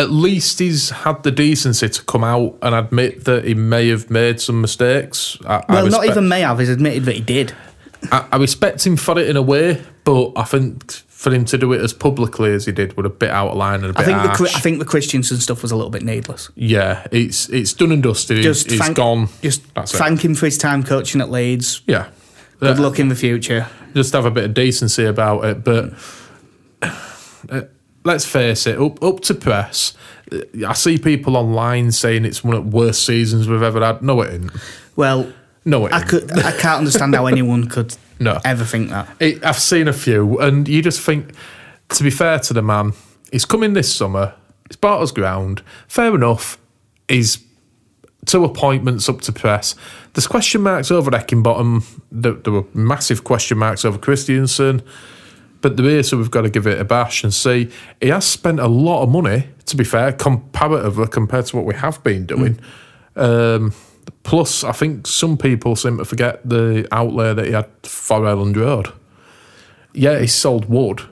At 0.00 0.10
least 0.10 0.58
he's 0.58 0.90
had 0.90 1.22
the 1.22 1.30
decency 1.30 1.88
to 1.88 2.02
come 2.04 2.24
out 2.24 2.56
and 2.62 2.74
admit 2.74 3.24
that 3.24 3.44
he 3.44 3.54
may 3.54 3.88
have 3.88 4.10
made 4.10 4.40
some 4.40 4.60
mistakes. 4.60 5.36
I, 5.46 5.56
I 5.68 5.74
well, 5.82 5.86
not 5.90 6.06
even 6.06 6.28
may 6.28 6.40
have. 6.40 6.58
He's 6.58 6.68
admitted 6.70 7.04
that 7.04 7.14
he 7.16 7.20
did. 7.20 7.52
I, 8.10 8.26
I 8.32 8.36
respect 8.38 8.86
him 8.86 8.96
for 8.96 9.18
it 9.18 9.28
in 9.28 9.36
a 9.36 9.42
way, 9.42 9.82
but 10.04 10.32
I 10.36 10.44
think 10.44 10.90
for 10.90 11.34
him 11.34 11.44
to 11.44 11.58
do 11.58 11.72
it 11.74 11.82
as 11.82 11.92
publicly 11.92 12.50
as 12.54 12.64
he 12.64 12.72
did 12.72 12.96
would 12.96 13.04
a 13.04 13.10
bit 13.10 13.28
out 13.30 13.48
of 13.50 13.56
line 13.58 13.84
and 13.84 13.90
a 13.90 13.92
bit 13.92 14.00
I 14.00 14.04
think 14.04 14.22
the 14.22 14.28
harsh. 14.28 14.40
Chri- 14.40 14.56
I 14.56 14.60
think 14.60 14.78
the 14.78 14.86
Christiansen 14.86 15.36
stuff 15.36 15.60
was 15.60 15.70
a 15.70 15.76
little 15.76 15.90
bit 15.90 16.02
needless. 16.02 16.50
yeah, 16.54 17.06
it's 17.12 17.48
it's 17.50 17.74
done 17.74 17.92
and 17.92 18.02
dusted. 18.02 18.38
He's- 18.38 18.46
Just 18.56 18.70
he's 18.70 18.80
thank, 18.80 18.96
gone. 18.96 19.28
Just 19.42 19.74
That's 19.74 19.92
it. 19.92 19.98
thank 19.98 20.24
him 20.24 20.34
for 20.34 20.46
his 20.46 20.56
time 20.56 20.82
coaching 20.82 21.20
at 21.20 21.30
Leeds. 21.30 21.82
Yeah. 21.86 22.08
Good 22.58 22.78
Uh, 22.78 22.82
luck 22.82 22.98
in 22.98 23.08
the 23.10 23.14
future. 23.14 23.66
just 23.94 24.14
have 24.14 24.24
a 24.24 24.30
bit 24.30 24.44
of 24.44 24.54
decency 24.54 25.04
about 25.04 25.44
it. 25.44 25.62
But 25.62 25.92
uh, 27.50 27.62
let's 28.04 28.24
face 28.24 28.66
it, 28.66 28.78
up 28.78 29.02
up 29.02 29.20
to 29.20 29.34
press. 29.34 29.94
I 30.66 30.74
see 30.74 30.96
people 30.98 31.36
online 31.36 31.90
saying 31.92 32.24
it's 32.24 32.44
one 32.44 32.56
of 32.56 32.70
the 32.70 32.76
worst 32.76 33.04
seasons 33.04 33.48
we've 33.48 33.62
ever 33.62 33.84
had. 33.84 34.00
No, 34.02 34.20
it 34.22 34.28
isn't. 34.34 34.52
Well, 34.96 35.32
No, 35.64 35.86
it 35.86 35.92
I 35.92 35.96
isn't. 36.04 36.08
could. 36.28 36.38
I 36.38 36.52
can't 36.52 36.78
understand 36.78 37.14
how 37.14 37.26
anyone 37.26 37.68
could 37.68 37.96
No. 38.20 38.38
ever 38.44 38.64
think 38.64 38.90
that. 38.90 39.08
It, 39.18 39.44
I've 39.44 39.58
seen 39.58 39.88
a 39.88 39.92
few, 39.92 40.38
and 40.38 40.68
you 40.68 40.82
just 40.82 41.00
think, 41.00 41.32
to 41.90 42.02
be 42.04 42.10
fair 42.10 42.38
to 42.40 42.52
the 42.54 42.62
man, 42.62 42.92
he's 43.32 43.44
coming 43.44 43.72
this 43.72 43.92
summer. 43.92 44.34
It's 44.66 44.78
us 44.82 45.10
ground. 45.10 45.62
Fair 45.88 46.14
enough. 46.14 46.56
He's 47.08 47.38
two 48.26 48.44
appointments 48.44 49.08
up 49.08 49.20
to 49.22 49.32
press. 49.32 49.74
There's 50.12 50.28
question 50.28 50.60
marks 50.60 50.92
over 50.92 51.10
Heckingbottom. 51.10 51.82
There, 52.12 52.34
there 52.34 52.52
were 52.52 52.64
massive 52.72 53.24
question 53.24 53.58
marks 53.58 53.84
over 53.84 53.98
Christiansen. 53.98 54.82
But 55.62 55.78
is, 55.80 56.08
so 56.08 56.16
we've 56.16 56.30
got 56.30 56.42
to 56.42 56.50
give 56.50 56.66
it 56.66 56.80
a 56.80 56.84
bash 56.84 57.22
and 57.22 57.34
see. 57.34 57.70
He 58.00 58.08
has 58.08 58.24
spent 58.26 58.60
a 58.60 58.66
lot 58.68 59.02
of 59.02 59.10
money, 59.10 59.48
to 59.66 59.76
be 59.76 59.84
fair, 59.84 60.12
comparatively 60.12 61.06
compared 61.08 61.46
to 61.46 61.56
what 61.56 61.66
we 61.66 61.74
have 61.74 62.02
been 62.02 62.24
doing. 62.24 62.58
Um, 63.14 63.74
plus, 64.22 64.64
I 64.64 64.72
think 64.72 65.06
some 65.06 65.36
people 65.36 65.76
seem 65.76 65.98
to 65.98 66.04
forget 66.04 66.40
the 66.48 66.88
outlay 66.92 67.34
that 67.34 67.44
he 67.46 67.52
had 67.52 67.68
for 67.82 68.20
Elland 68.20 68.56
Road. 68.56 68.88
Yeah, 69.92 70.18
he 70.18 70.26
sold 70.28 70.66
Wood, 70.70 71.02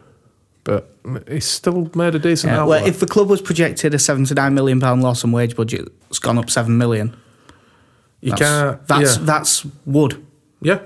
but 0.65 0.91
he's 1.29 1.45
still 1.45 1.91
made 1.95 2.15
a 2.15 2.19
decent 2.19 2.53
Yeah, 2.53 2.61
outlay. 2.63 2.79
well, 2.81 2.89
if 2.89 3.01
the 3.01 3.07
club 3.07 3.29
was 3.29 3.43
projected 3.43 3.93
a 3.93 3.99
seven 3.99 4.25
to 4.27 4.35
nine 4.35 4.55
million 4.55 4.81
pound 4.81 5.03
loss 5.03 5.25
on 5.25 5.33
wage 5.33 5.57
budget, 5.57 5.89
it's 6.09 6.19
gone 6.19 6.39
up 6.39 6.49
seven 6.49 6.79
million. 6.79 7.15
you 8.21 8.31
That's, 8.31 8.41
can't. 8.43 8.87
That's 8.87 9.17
yeah. 9.19 9.25
that's 9.25 9.67
Wood. 9.85 10.25
Yeah, 10.63 10.81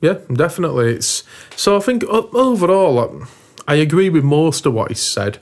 yeah, 0.00 0.18
definitely. 0.32 0.94
It's 0.94 1.24
so. 1.56 1.76
I 1.76 1.80
think 1.80 2.04
overall, 2.04 2.98
um, 2.98 3.28
I 3.68 3.74
agree 3.74 4.08
with 4.08 4.24
most 4.24 4.66
of 4.66 4.72
what 4.72 4.90
he 4.90 4.94
said. 4.94 5.38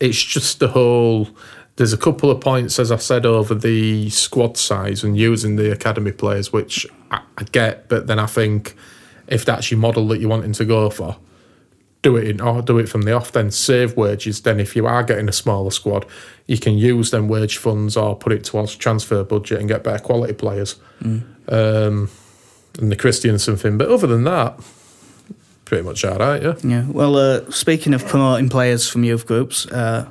It's 0.00 0.22
just 0.22 0.60
the 0.60 0.68
whole. 0.68 1.28
There's 1.76 1.92
a 1.92 1.98
couple 1.98 2.30
of 2.30 2.40
points, 2.40 2.78
as 2.80 2.90
I 2.90 2.96
said, 2.96 3.24
over 3.24 3.54
the 3.54 4.10
squad 4.10 4.56
size 4.56 5.04
and 5.04 5.16
using 5.16 5.56
the 5.56 5.70
academy 5.70 6.10
players, 6.10 6.52
which 6.52 6.86
I, 7.10 7.20
I 7.36 7.44
get. 7.44 7.88
But 7.88 8.08
then 8.08 8.18
I 8.18 8.26
think 8.26 8.74
if 9.28 9.44
that's 9.44 9.70
your 9.70 9.78
model 9.78 10.08
that 10.08 10.20
you're 10.20 10.30
wanting 10.30 10.54
to 10.54 10.64
go 10.64 10.90
for, 10.90 11.16
do 12.02 12.16
it 12.16 12.28
in 12.28 12.40
or 12.40 12.62
do 12.62 12.78
it 12.78 12.88
from 12.88 13.02
the 13.02 13.12
off. 13.12 13.30
Then 13.30 13.50
save 13.50 13.96
wages. 13.96 14.40
Then 14.40 14.58
if 14.58 14.74
you 14.74 14.86
are 14.86 15.02
getting 15.04 15.28
a 15.28 15.32
smaller 15.32 15.70
squad, 15.70 16.06
you 16.46 16.58
can 16.58 16.78
use 16.78 17.10
them 17.10 17.28
wage 17.28 17.58
funds 17.58 17.96
or 17.96 18.16
put 18.16 18.32
it 18.32 18.42
towards 18.44 18.74
transfer 18.74 19.22
budget 19.22 19.60
and 19.60 19.68
get 19.68 19.84
better 19.84 20.02
quality 20.02 20.32
players. 20.32 20.76
Um, 21.48 22.10
and 22.78 22.90
the 22.90 22.96
Christiansen 22.96 23.56
something. 23.56 23.76
But 23.78 23.88
other 23.88 24.06
than 24.06 24.24
that, 24.24 24.58
pretty 25.64 25.84
much 25.84 26.04
all 26.04 26.18
right, 26.18 26.42
yeah. 26.42 26.54
Yeah. 26.62 26.86
Well, 26.88 27.16
uh, 27.16 27.50
speaking 27.50 27.92
of 27.94 28.06
promoting 28.06 28.48
players 28.48 28.88
from 28.88 29.04
youth 29.04 29.26
groups, 29.26 29.66
uh, 29.66 30.08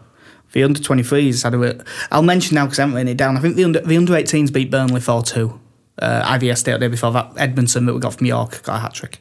the 0.51 0.63
under 0.63 0.79
23s 0.79 1.43
had 1.43 1.53
a. 1.53 1.57
bit- 1.57 1.81
I'll 2.11 2.21
mention 2.23 2.55
now 2.55 2.65
because 2.65 2.79
I 2.79 2.83
haven't 2.83 2.95
written 2.95 3.09
it 3.09 3.17
down. 3.17 3.37
I 3.37 3.39
think 3.39 3.55
the 3.55 3.63
under 3.63 3.79
the 3.81 3.97
under 3.97 4.13
18s 4.13 4.51
beat 4.53 4.69
Burnley 4.71 5.01
4 5.01 5.23
2. 5.23 5.59
Uh, 5.99 6.37
IVS 6.37 6.63
Day 6.63 6.73
the 6.73 6.77
day 6.77 6.87
before 6.89 7.11
that, 7.11 7.31
Edmondson 7.37 7.87
that 7.87 7.93
we 7.93 7.99
got 7.99 8.13
from 8.13 8.27
York 8.27 8.61
got 8.61 8.75
a 8.75 8.79
hat 8.79 8.93
trick. 8.93 9.19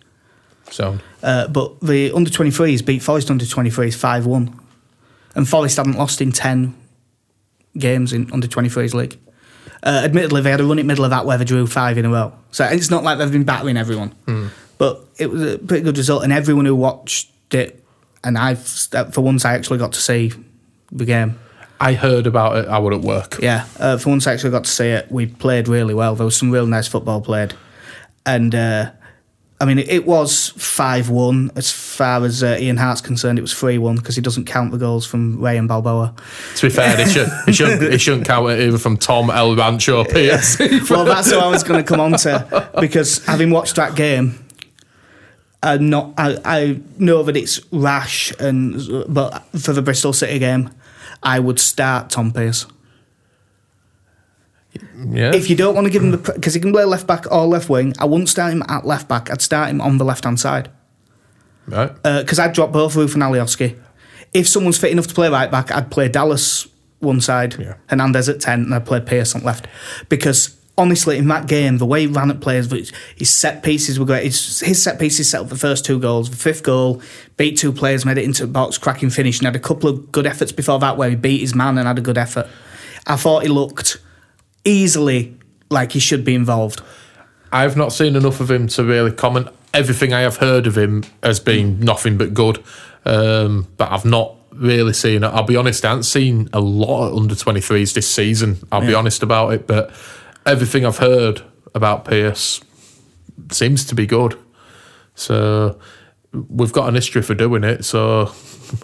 So 0.71 0.99
Uh, 1.23 1.49
but 1.49 1.81
the 1.81 2.13
under 2.13 2.29
23s 2.29 2.85
beat 2.85 3.03
Forest 3.03 3.31
under 3.31 3.45
23s 3.47 3.95
5 3.97 4.27
1. 4.27 4.61
And 5.35 5.49
Forest 5.49 5.77
hadn't 5.79 5.97
lost 5.97 6.21
in 6.21 6.33
10 6.33 6.75
games 7.79 8.13
in 8.13 8.31
under 8.33 8.47
23s 8.47 8.95
league. 8.95 9.19
Uh, 9.87 10.03
admittedly, 10.05 10.41
they 10.41 10.51
had 10.51 10.61
a 10.61 10.65
run 10.65 10.81
in 10.81 10.87
the 10.87 10.93
middle 10.93 11.05
of 11.05 11.11
that 11.11 11.27
where 11.27 11.39
they 11.39 11.45
drew 11.45 11.65
five 11.67 11.97
in 11.97 12.05
a 12.05 12.11
row. 12.11 12.33
So 12.51 12.65
it's 12.65 12.91
not 12.91 13.05
like 13.05 13.19
they've 13.19 13.31
been 13.31 13.45
battling 13.45 13.77
everyone. 13.77 14.51
But 14.79 15.05
it 15.17 15.31
was 15.31 15.55
a 15.55 15.59
pretty 15.59 15.85
good 15.85 15.97
result. 15.97 16.25
And 16.25 16.33
everyone 16.33 16.65
who 16.65 16.75
watched 16.75 17.31
it, 17.55 17.85
and 18.25 18.37
I've, 18.37 18.67
for 19.13 19.21
once, 19.21 19.45
I 19.45 19.55
actually 19.55 19.79
got 19.79 19.93
to 19.93 20.01
see 20.01 20.33
the 20.91 21.05
game. 21.05 21.39
I 21.79 21.93
heard 21.93 22.27
about 22.27 22.57
it. 22.57 22.69
I 22.69 22.79
was 22.79 22.97
at 22.97 23.03
work. 23.03 23.39
Yeah, 23.41 23.67
uh, 23.79 23.97
for 23.97 24.11
once 24.11 24.27
I 24.27 24.33
actually 24.33 24.51
got 24.51 24.65
to 24.65 24.71
see 24.71 24.89
it. 24.89 25.13
We 25.13 25.27
played 25.27 25.69
really 25.69 25.95
well. 25.95 26.17
There 26.17 26.25
was 26.25 26.37
some 26.37 26.51
real 26.51 26.67
nice 26.67 26.89
football 26.89 27.21
played, 27.21 27.55
and 28.25 28.55
uh, 28.55 28.91
I 29.61 29.65
mean 29.65 29.79
it, 29.79 29.89
it 29.89 30.07
was 30.07 30.51
five 30.51 31.09
one 31.09 31.51
as 31.57 31.73
far 31.73 32.25
as 32.25 32.43
uh, 32.43 32.59
Ian 32.61 32.77
Harte's 32.77 33.01
concerned. 33.01 33.39
It 33.39 33.43
was 33.43 33.55
three 33.55 33.79
one 33.79 33.97
because 33.97 34.15
he 34.15 34.23
doesn't 34.23 34.45
count 34.45 34.71
the 34.71 34.79
goals 34.79 35.07
from 35.07 35.41
Ray 35.41 35.57
and 35.57 35.67
Balboa. 35.67 36.15
To 36.57 36.67
be 36.67 36.71
fair, 36.71 37.01
it, 37.01 37.09
should, 37.09 37.29
it, 37.49 37.55
shouldn't, 37.55 37.83
it 37.83 38.01
shouldn't 38.01 38.27
count 38.27 38.51
it 38.51 38.61
either 38.61 38.79
from 38.79 38.97
Tom 38.97 39.31
El 39.31 39.57
Rancho 39.57 40.05
PS. 40.05 40.59
well, 40.91 41.05
that's 41.05 41.33
what 41.33 41.43
I 41.43 41.49
was 41.49 41.65
going 41.65 41.83
to 41.83 41.89
come 41.89 42.01
on 42.01 42.13
to 42.13 42.71
because 42.81 43.25
having 43.25 43.51
watched 43.51 43.77
that 43.77 43.95
game. 43.97 44.43
I 45.63 45.79
not 45.79 46.13
I, 46.19 46.39
I 46.45 46.81
know 46.99 47.23
that 47.23 47.35
it's 47.35 47.61
rash 47.73 48.31
and 48.39 48.79
but 49.09 49.41
for 49.59 49.73
the 49.73 49.81
Bristol 49.81 50.13
City 50.13 50.39
game, 50.39 50.71
I 51.23 51.41
would 51.41 51.59
start 51.59 52.11
Tom 52.11 52.31
Pearce. 52.31 52.67
Yeah. 54.99 55.35
If 55.35 55.51
you 55.51 55.57
don't 55.57 55.75
want 55.75 55.87
to 55.87 55.91
give 55.91 56.03
him 56.03 56.11
the 56.13 56.19
because 56.19 56.55
he 56.55 56.61
can 56.61 56.73
play 56.73 56.85
left 56.85 57.07
back 57.07 57.31
or 57.31 57.47
left 57.47 57.69
wing, 57.69 57.95
I 57.99 58.05
wouldn't 58.07 58.29
start 58.29 58.53
him 58.53 58.63
at 58.69 58.87
left 58.87 59.09
back. 59.09 59.31
I'd 59.31 59.43
start 59.43 59.69
him 59.69 59.81
on 59.81 59.99
the 59.99 60.05
left 60.05 60.25
hand 60.25 60.41
side 60.41 60.71
right. 61.67 61.93
Uh, 62.05 62.23
because 62.23 62.39
I'd 62.39 62.53
drop 62.53 62.73
both 62.73 62.95
Roofe 62.95 63.15
and 63.15 63.23
Alioski. 63.23 63.79
If 64.33 64.49
someone's 64.49 64.79
fit 64.79 64.91
enough 64.93 65.07
to 65.09 65.15
play 65.15 65.29
right 65.29 65.51
back, 65.51 65.71
I'd 65.71 65.91
play 65.91 66.09
Dallas 66.09 66.67
one 67.01 67.21
side, 67.21 67.57
Yeah. 67.59 67.75
Hernandez 67.89 68.29
at 68.29 68.41
ten, 68.41 68.63
and 68.63 68.75
I'd 68.75 68.87
play 68.87 69.01
Pearce 69.01 69.35
on 69.35 69.43
left 69.43 69.67
because 70.09 70.57
honestly, 70.79 71.17
in 71.17 71.29
that 71.29 71.47
game, 71.47 71.79
the 71.79 71.87
way 71.87 72.03
he 72.03 72.07
ran 72.07 72.31
at 72.31 72.41
players, 72.41 72.71
his 73.17 73.31
set 73.31 73.63
pieces 73.63 73.99
were 73.99 74.05
great. 74.07 74.25
His, 74.25 74.61
his 74.61 74.83
set 74.83 74.99
pieces 74.99 75.29
set 75.31 75.41
up 75.41 75.49
the 75.49 75.57
first 75.57 75.85
two 75.85 75.99
goals. 75.99 76.31
The 76.31 76.37
fifth 76.37 76.63
goal, 76.63 77.01
beat 77.37 77.57
two 77.57 77.73
players, 77.73 78.05
made 78.05 78.19
it 78.19 78.25
into 78.25 78.47
the 78.47 78.53
box, 78.53 78.77
cracking 78.77 79.11
finish, 79.11 79.39
and 79.39 79.47
had 79.47 79.57
a 79.57 79.61
couple 79.61 79.89
of 79.89 80.13
good 80.13 80.27
efforts 80.27 80.53
before 80.53 80.79
that 80.81 80.97
where 80.97 81.09
he 81.11 81.17
beat 81.17 81.41
his 81.41 81.55
man 81.55 81.79
and 81.79 81.87
had 81.87 81.99
a 81.99 82.03
good 82.03 82.19
effort. 82.19 82.47
I 83.07 83.17
thought 83.17 83.43
he 83.43 83.49
looked 83.49 83.99
easily 84.67 85.37
like 85.71 85.93
he 85.93 85.99
should 86.01 86.25
be 86.25 86.35
involved. 86.35 86.83
I've 87.53 87.77
not 87.77 87.93
seen 87.93 88.17
enough 88.17 88.41
of 88.41 88.51
him 88.51 88.67
to 88.69 88.85
really 88.85 89.13
comment. 89.13 89.49
Everything 89.73 90.13
I 90.13 90.21
have 90.21 90.37
heard 90.39 90.67
of 90.67 90.77
him 90.77 91.05
has 91.23 91.41
been 91.41 91.81
nothing 91.81 92.19
but 92.19 92.35
good, 92.35 92.63
um, 93.05 93.67
but 93.77 93.91
I've 93.93 94.05
not 94.05 94.35
really 94.53 94.93
seen 94.93 95.23
it. 95.23 95.29
I'll 95.29 95.43
be 95.45 95.57
honest, 95.57 95.85
I 95.85 95.89
haven't 95.91 96.05
seen 96.05 96.49
a 96.53 96.61
lot 96.61 97.09
of 97.09 97.17
under 97.17 97.35
23s 97.35 97.95
this 97.95 98.11
season. 98.11 98.59
I'll 98.73 98.81
be 98.81 98.95
honest 98.95 99.23
about 99.23 99.53
it, 99.53 99.67
but 99.67 99.91
everything 100.45 100.85
I've 100.87 100.99
heard 100.99 101.43
about 101.75 102.05
Pearce 102.07 102.61
seems 103.53 103.85
to 103.87 103.95
be 103.95 104.07
good. 104.07 104.39
So 105.15 105.79
we've 106.33 106.73
got 106.73 106.89
an 106.89 106.95
history 106.95 107.23
for 107.23 107.35
doing 107.35 107.65
it. 107.65 107.85
So 107.85 108.23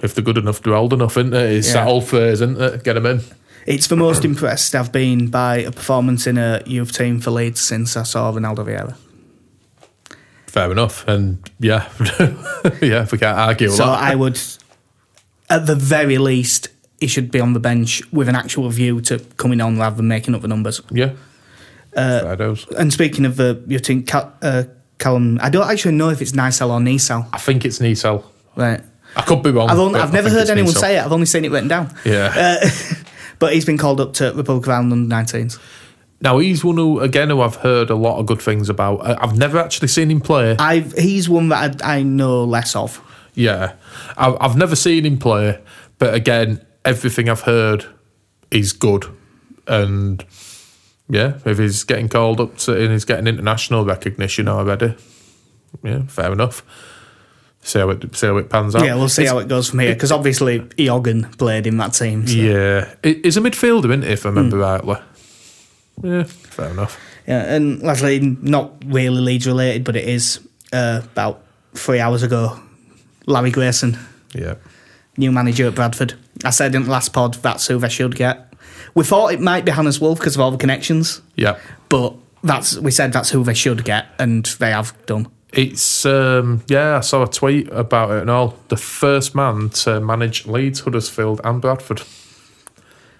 if 0.02 0.14
they're 0.14 0.24
good 0.24 0.38
enough, 0.38 0.62
they're 0.62 0.74
old 0.74 0.92
enough, 0.92 1.16
isn't 1.16 1.34
it? 1.34 1.52
It's 1.52 1.72
that 1.72 1.86
Yeah. 1.86 1.90
old 1.92 2.04
phrase, 2.04 2.40
isn't 2.42 2.60
it? 2.60 2.84
Get 2.84 2.94
them 2.94 3.06
in. 3.06 3.20
It's 3.66 3.86
the 3.86 3.96
most 3.96 4.24
impressed 4.24 4.74
I've 4.74 4.90
been 4.92 5.28
by 5.28 5.58
a 5.58 5.70
performance 5.70 6.26
in 6.26 6.36
a 6.38 6.62
youth 6.66 6.92
team 6.96 7.20
for 7.20 7.30
Leeds 7.30 7.60
since 7.60 7.96
I 7.96 8.02
saw 8.02 8.32
Ronaldo 8.32 8.66
Vieira. 8.66 8.96
Fair 10.46 10.70
enough. 10.70 11.06
And 11.08 11.48
yeah, 11.60 11.88
yeah, 12.82 13.06
we 13.10 13.18
can't 13.18 13.38
argue 13.38 13.68
with 13.68 13.76
So. 13.76 13.84
I 13.84 14.14
would, 14.14 14.38
at 15.48 15.66
the 15.66 15.76
very 15.76 16.18
least, 16.18 16.68
he 17.00 17.06
should 17.06 17.30
be 17.30 17.40
on 17.40 17.52
the 17.52 17.60
bench 17.60 18.02
with 18.12 18.28
an 18.28 18.36
actual 18.36 18.68
view 18.68 19.00
to 19.02 19.18
coming 19.36 19.60
on 19.60 19.78
rather 19.78 19.96
than 19.96 20.08
making 20.08 20.34
up 20.34 20.42
the 20.42 20.48
numbers. 20.48 20.80
yeah. 20.90 21.12
Dues. 21.94 22.66
And 22.78 22.92
speaking 22.92 23.24
of 23.26 23.36
the 23.36 23.62
youth 23.66 23.82
team, 23.82 24.02
Cal, 24.04 24.32
uh, 24.42 24.64
Callum, 24.98 25.38
I 25.42 25.50
don't 25.50 25.68
actually 25.68 25.94
know 25.94 26.08
if 26.10 26.22
it's 26.22 26.32
Nisal 26.32 26.70
or 26.70 26.80
Nisal. 26.80 27.26
I 27.32 27.38
think 27.38 27.64
it's 27.64 27.80
Nisel. 27.80 28.24
Right. 28.56 28.80
I 29.16 29.22
could 29.22 29.42
be 29.42 29.50
wrong. 29.50 29.68
I've, 29.68 29.78
only, 29.78 30.00
I've 30.00 30.12
never 30.12 30.30
heard 30.30 30.48
anyone 30.48 30.72
say 30.72 30.96
it. 30.96 31.04
I've 31.04 31.12
only 31.12 31.26
seen 31.26 31.44
it 31.44 31.50
written 31.50 31.68
down. 31.68 31.94
Yeah. 32.04 32.32
Uh, 32.34 32.68
but 33.42 33.52
he's 33.52 33.64
been 33.64 33.76
called 33.76 34.00
up 34.00 34.12
to 34.12 34.32
Republic 34.34 34.68
of 34.68 34.72
Ireland 34.72 34.92
under 34.92 35.16
19s. 35.16 35.58
now 36.20 36.38
he's 36.38 36.64
one 36.64 36.76
who 36.76 37.00
again 37.00 37.28
who 37.28 37.40
I've 37.40 37.56
heard 37.56 37.90
a 37.90 37.96
lot 37.96 38.20
of 38.20 38.26
good 38.26 38.40
things 38.40 38.68
about. 38.68 39.04
I've 39.04 39.36
never 39.36 39.58
actually 39.58 39.88
seen 39.88 40.12
him 40.12 40.20
play. 40.20 40.54
I've 40.60 40.92
he's 40.92 41.28
one 41.28 41.48
that 41.48 41.82
I, 41.82 41.96
I 41.96 42.02
know 42.04 42.44
less 42.44 42.76
of. 42.76 43.02
Yeah, 43.34 43.72
I've, 44.16 44.36
I've 44.40 44.56
never 44.56 44.76
seen 44.76 45.04
him 45.04 45.18
play, 45.18 45.60
but 45.98 46.14
again, 46.14 46.64
everything 46.84 47.28
I've 47.28 47.40
heard 47.40 47.84
is 48.52 48.72
good, 48.72 49.06
and 49.66 50.24
yeah, 51.08 51.38
if 51.44 51.58
he's 51.58 51.82
getting 51.82 52.08
called 52.08 52.40
up 52.40 52.58
to 52.58 52.80
and 52.80 52.92
he's 52.92 53.04
getting 53.04 53.26
international 53.26 53.84
recognition 53.84 54.46
already, 54.46 54.94
yeah, 55.82 56.02
fair 56.02 56.32
enough. 56.32 56.62
See 57.64 57.78
how 57.78 57.90
it 57.90 58.16
see 58.16 58.26
how 58.26 58.36
it 58.38 58.50
pans 58.50 58.74
out. 58.74 58.84
Yeah, 58.84 58.96
we'll 58.96 59.08
see 59.08 59.22
It's- 59.22 59.32
how 59.32 59.38
it 59.38 59.46
goes 59.48 59.70
from 59.70 59.78
here 59.78 59.94
because 59.94 60.10
obviously 60.10 60.60
Eoghan 60.60 61.36
played 61.38 61.66
in 61.66 61.76
that 61.76 61.92
team. 61.94 62.26
So. 62.26 62.34
Yeah, 62.34 62.88
he's 63.02 63.36
a 63.36 63.40
midfielder, 63.40 63.84
isn't 63.84 64.02
he? 64.02 64.08
If 64.10 64.26
I 64.26 64.30
remember 64.30 64.56
Hmm. 64.56 64.62
rightly. 64.62 64.96
Yeah, 66.02 66.24
fair 66.24 66.70
enough. 66.70 66.98
Yeah, 67.28 67.54
and 67.54 67.80
lastly, 67.82 68.18
not 68.42 68.72
really 68.86 69.20
Leeds 69.20 69.46
related, 69.46 69.84
but 69.84 69.94
it 69.94 70.08
is 70.08 70.40
uh, 70.72 71.02
about 71.12 71.42
three 71.74 72.00
hours 72.00 72.22
ago. 72.24 72.58
Larry 73.26 73.52
Grayson, 73.52 73.96
Yeah, 74.34 74.54
new 75.16 75.30
manager 75.30 75.68
at 75.68 75.76
Bradford. 75.76 76.14
I 76.44 76.50
said 76.50 76.74
in 76.74 76.84
the 76.84 76.90
last 76.90 77.12
pod 77.12 77.34
that's 77.42 77.68
who 77.68 77.78
they 77.78 77.88
should 77.88 78.16
get. 78.16 78.52
We 78.94 79.04
thought 79.04 79.32
it 79.32 79.40
might 79.40 79.64
be 79.64 79.70
Hannes 79.70 80.00
Wolf 80.00 80.18
because 80.18 80.34
of 80.34 80.40
all 80.40 80.50
the 80.50 80.56
connections, 80.58 81.20
yeah. 81.36 81.58
but 81.88 82.14
that's 82.42 82.76
we 82.76 82.90
said 82.90 83.12
that's 83.12 83.30
who 83.30 83.44
they 83.44 83.54
should 83.54 83.84
get, 83.84 84.06
and 84.18 84.44
they 84.58 84.72
have 84.72 84.92
done. 85.06 85.28
It's 85.52 86.06
um, 86.06 86.62
yeah. 86.68 86.96
I 86.96 87.00
saw 87.00 87.22
a 87.24 87.28
tweet 87.28 87.68
about 87.70 88.10
it 88.12 88.22
and 88.22 88.30
all. 88.30 88.56
The 88.68 88.76
first 88.76 89.34
man 89.34 89.68
to 89.70 90.00
manage 90.00 90.46
Leeds, 90.46 90.80
Huddersfield, 90.80 91.40
and 91.44 91.60
Bradford. 91.60 92.02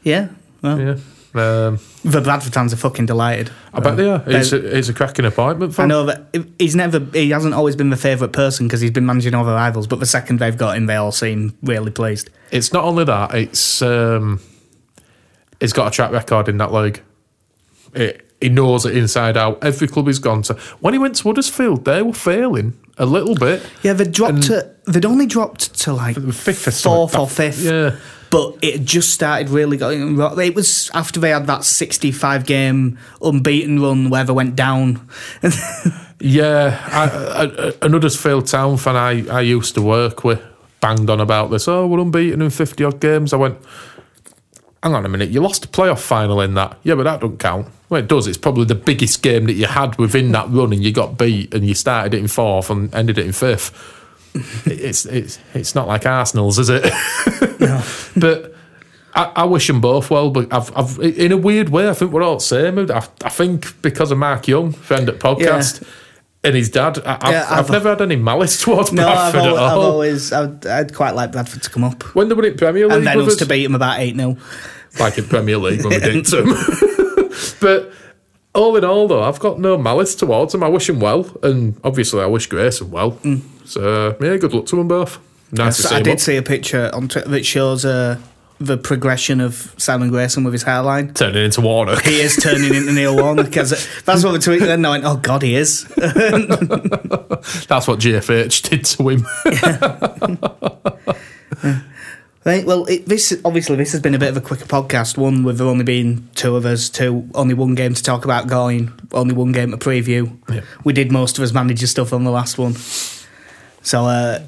Yeah, 0.03 0.29
well, 0.63 0.81
Yeah, 0.81 0.91
um, 1.35 1.79
the 2.05 2.21
Bradford 2.21 2.53
fans 2.55 2.73
are 2.73 2.77
fucking 2.77 3.07
delighted. 3.07 3.51
I 3.73 3.81
bet 3.81 3.97
they 3.97 4.09
are. 4.09 4.23
It's 4.27 4.51
They- 4.51 4.57
a, 4.57 4.61
it's 4.61 4.89
a 4.89 4.95
cracking 4.95 5.25
appointment 5.27 5.75
for 5.75 5.83
I 5.83 5.87
know 5.87 6.07
that 6.07 6.35
he's 6.59 6.75
never, 6.75 6.99
he 7.13 7.31
hasn't 7.31 7.55
always 7.55 7.77
been 7.77 7.91
the 7.91 7.97
favourite 7.97 8.33
person 8.33 8.67
because 8.67 8.81
he's 8.81 8.91
been 8.91 9.07
managing 9.07 9.35
all 9.35 9.45
the 9.45 9.53
rivals. 9.53 9.87
But 9.87 10.01
the 10.01 10.07
second 10.07 10.39
they've 10.41 10.57
got 10.57 10.77
him, 10.77 10.87
they 10.87 10.97
all 10.97 11.13
seem 11.13 11.57
really 11.63 11.91
pleased. 11.93 12.31
It's 12.51 12.73
not 12.73 12.85
only 12.85 13.05
that. 13.05 13.35
It's 13.35 13.81
um, 13.83 14.41
he's 15.61 15.73
got 15.73 15.87
a 15.87 15.91
track 15.91 16.11
record 16.11 16.49
in 16.49 16.57
that 16.59 16.73
league. 16.73 17.01
It, 17.95 18.29
he 18.43 18.49
knows 18.49 18.85
it 18.85 18.97
inside 18.97 19.37
out. 19.37 19.63
Every 19.65 19.89
club 19.89 20.07
he's 20.07 20.19
gone 20.19 20.43
to. 20.43 20.55
When 20.81 20.93
he 20.95 20.99
went 20.99 21.17
to 21.17 21.23
Huddersfield, 21.25 21.85
they 21.85 22.03
were 22.03 22.13
failing 22.13 22.75
a 22.99 23.07
little 23.07 23.35
bit. 23.35 23.63
Yeah, 23.83 23.95
they 23.95 24.05
dropped 24.05 24.43
to, 24.45 24.71
They'd 24.87 25.05
only 25.07 25.27
dropped 25.27 25.75
to 25.81 25.93
like 25.95 26.17
fifth 26.33 26.67
or 26.87 27.09
fourth 27.09 27.17
or 27.19 27.29
fifth. 27.29 27.63
Yeah. 27.63 27.97
But 28.31 28.57
it 28.63 28.85
just 28.85 29.11
started 29.11 29.51
really 29.51 29.77
going. 29.77 30.17
ro- 30.17 30.39
It 30.39 30.55
was 30.55 30.91
after 30.95 31.21
they 31.21 31.31
had 31.31 31.47
that 31.49 31.65
65 31.65 32.47
game 32.47 32.99
unbeaten 33.21 33.81
run 33.81 34.09
where 34.11 34.25
they 34.25 34.33
went 34.33 34.57
down. 34.57 35.07
Yeah, 36.25 36.81
I, 36.87 37.45
I, 37.45 37.73
a 37.85 37.91
Huddersfield 37.91 38.47
Town 38.47 38.77
fan 38.77 38.95
I, 38.95 39.27
I 39.29 39.41
used 39.41 39.75
to 39.75 39.83
work 39.83 40.23
with 40.23 40.41
banged 40.81 41.11
on 41.11 41.21
about 41.21 41.51
this. 41.51 41.67
Oh, 41.67 41.89
we're 41.89 41.99
unbeaten 41.99 42.41
in 42.41 42.51
50 42.51 42.85
odd 42.85 43.01
games. 43.01 43.33
I 43.33 43.37
went, 43.39 43.59
hang 44.83 44.95
on 44.95 45.07
a 45.07 45.09
minute, 45.09 45.31
you 45.31 45.41
lost 45.41 45.65
a 45.65 45.69
playoff 45.69 46.01
final 46.01 46.41
in 46.41 46.55
that. 46.55 46.77
Yeah, 46.83 46.97
but 46.97 47.05
that 47.05 47.21
doesn't 47.21 47.39
count. 47.39 47.69
Well, 47.89 48.01
it 48.01 48.09
does. 48.09 48.27
It's 48.27 48.39
probably 48.39 48.65
the 48.65 48.75
biggest 48.75 49.23
game 49.23 49.45
that 49.47 49.53
you 49.53 49.67
had 49.67 49.97
within 49.99 50.33
that 50.33 50.49
run 50.51 50.73
and 50.73 50.83
you 50.83 50.93
got 50.93 51.19
beat 51.19 51.55
and 51.55 51.67
you 51.67 51.75
started 51.75 52.15
it 52.15 52.19
in 52.19 52.29
fourth 52.29 52.71
and 52.71 52.93
ended 52.95 53.19
it 53.19 53.27
in 53.27 53.33
fifth. 53.33 53.71
it's, 54.67 55.05
it's, 55.07 55.39
it's 55.55 55.75
not 55.75 55.87
like 55.87 56.07
Arsenal's, 56.07 56.59
is 56.59 56.71
it? 56.71 56.83
but 58.17 58.55
I, 59.15 59.33
I 59.37 59.45
wish 59.45 59.67
them 59.67 59.81
both 59.81 60.11
well, 60.11 60.31
but 60.31 60.53
I've, 60.53 60.77
I've, 60.77 60.99
in 60.99 61.33
a 61.33 61.37
weird 61.37 61.69
way, 61.69 61.89
I 61.89 61.95
think 61.95 62.13
we're 62.13 62.23
all 62.23 62.37
the 62.37 62.41
same. 62.41 62.79
I, 62.79 63.07
I 63.25 63.29
think 63.29 63.81
because 63.83 64.11
of 64.11 64.19
Mark 64.19 64.49
Young, 64.49 64.73
friend 64.73 65.09
at 65.09 65.19
podcast, 65.19 65.87
and 66.45 66.55
his 66.57 66.71
dad, 66.71 66.99
I, 67.05 67.19
I've, 67.21 67.33
Yeah, 67.33 67.47
I've, 67.51 67.59
I've- 67.65 67.73
never 67.73 67.89
had 67.91 68.03
any 68.03 68.17
malice 68.17 68.61
towards 68.65 68.93
No, 68.93 69.07
I've, 69.09 69.33
Bradford 69.33 69.51
al- 69.53 69.57
at 69.59 69.63
I've 69.65 69.77
all. 69.79 69.83
always, 69.93 70.33
I'd, 70.33 70.67
I'd 70.67 70.95
quite 70.95 71.15
like 71.15 71.33
Bradford 71.33 71.63
to 71.63 71.71
come 71.71 71.85
up. 71.85 72.03
when 72.15 72.29
they 72.29 72.35
were 72.35 72.45
in 72.47 72.57
Premier 72.57 72.87
League, 72.87 72.97
And 72.99 73.07
then 73.07 73.21
us 73.21 73.37
to 73.37 73.47
beat 73.47 73.65
him 73.65 73.75
about 73.75 74.01
8 74.01 74.17
0. 74.17 74.37
like 74.99 75.19
in 75.19 75.25
Premier 75.27 75.57
League 75.59 75.81
when 75.85 75.91
we 75.91 75.99
did 76.01 76.25
to 76.27 76.37
them. 76.43 77.31
but 77.61 77.93
all 78.55 78.77
in 78.77 78.85
all, 78.85 79.09
though, 79.09 79.23
I've 79.23 79.39
got 79.41 79.59
no 79.59 79.79
malice 79.79 80.15
towards 80.15 80.55
him. 80.55 80.63
I 80.63 80.69
wish 80.69 80.89
him 80.89 81.01
well, 81.01 81.27
and 81.43 81.79
obviously, 81.85 82.21
I 82.23 82.27
wish 82.27 82.47
Grayson 82.49 82.91
well. 82.91 83.19
So 83.65 84.17
yeah, 84.21 84.37
good 84.37 84.53
luck 84.53 84.67
to 84.67 84.77
them 84.77 84.89
both. 84.89 85.19
Nice 85.53 85.77
to 85.79 85.83
see 85.85 85.95
I 85.95 86.03
did 86.03 86.15
up. 86.15 86.21
see 86.21 86.37
a 86.37 86.43
picture 86.43 86.91
on 86.93 87.09
Twitter 87.09 87.29
that 87.31 87.47
shows 87.47 87.85
uh, 87.85 88.19
the 88.67 88.77
progression 88.77 89.41
of 89.41 89.75
Simon 89.77 90.11
Grayson 90.11 90.45
with 90.45 90.53
his 90.53 90.63
hairline. 90.63 91.15
turning 91.15 91.45
into 91.45 91.61
Warner. 91.61 91.99
He 92.01 92.21
is 92.21 92.37
turning 92.37 92.75
into 92.75 92.93
Neil 92.93 93.17
Warnock. 93.17 93.47
Because 93.47 93.71
that's 94.05 94.25
what 94.25 94.41
tweeted, 94.41 94.69
and 94.69 94.87
I 94.87 94.91
went, 94.91 95.05
oh, 95.05 95.17
God, 95.17 95.43
he 95.43 95.55
is. 95.55 95.85
That's 97.67 97.89
what 97.89 97.99
GFH 97.99 98.69
did 98.69 98.85
to 98.85 99.09
him. 99.09 99.27
Right. 102.45 102.67
Well, 102.67 102.87
it, 102.87 103.07
this 103.07 103.41
obviously 103.45 103.77
this 103.77 103.93
has 103.93 104.01
been 104.01 104.17
a 104.17 104.19
bit 104.19 104.31
of 104.31 104.37
a 104.37 104.41
quicker 104.41 104.65
podcast. 104.65 105.17
One 105.17 105.45
with 105.45 105.59
there 105.59 105.67
only 105.69 105.85
being 105.85 106.29
two 106.35 106.57
of 106.57 106.67
us, 106.67 106.89
two 106.89 107.29
only 107.37 107.55
one 107.55 107.77
game 107.77 107.95
to 107.95 108.03
talk 108.03 108.25
about 108.25 108.49
going, 108.49 108.91
only 109.13 109.33
one 109.33 109.53
game 109.53 109.71
to 109.71 109.77
preview. 109.77 110.37
Yeah. 110.51 110.63
We 110.83 110.93
did 110.93 111.13
most 111.13 111.39
of 111.39 111.45
us 111.45 111.53
manager 111.53 111.87
stuff 111.87 112.13
on 112.13 112.25
the 112.25 112.33
last 112.33 112.59
one. 112.59 112.75
So 113.83 114.07
uh, 114.07 114.45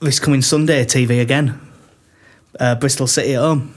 this 0.00 0.20
coming 0.20 0.42
Sunday, 0.42 0.84
TV 0.84 1.22
again. 1.22 1.58
Uh, 2.58 2.74
Bristol 2.74 3.06
City 3.06 3.34
at 3.34 3.40
home. 3.40 3.74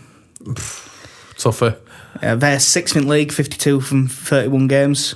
Tougher. 1.38 1.78
Uh, 2.22 2.36
they're 2.36 2.60
sixth 2.60 2.96
in 2.96 3.08
league, 3.08 3.32
fifty-two 3.32 3.82
from 3.82 4.08
thirty-one 4.08 4.68
games. 4.68 5.16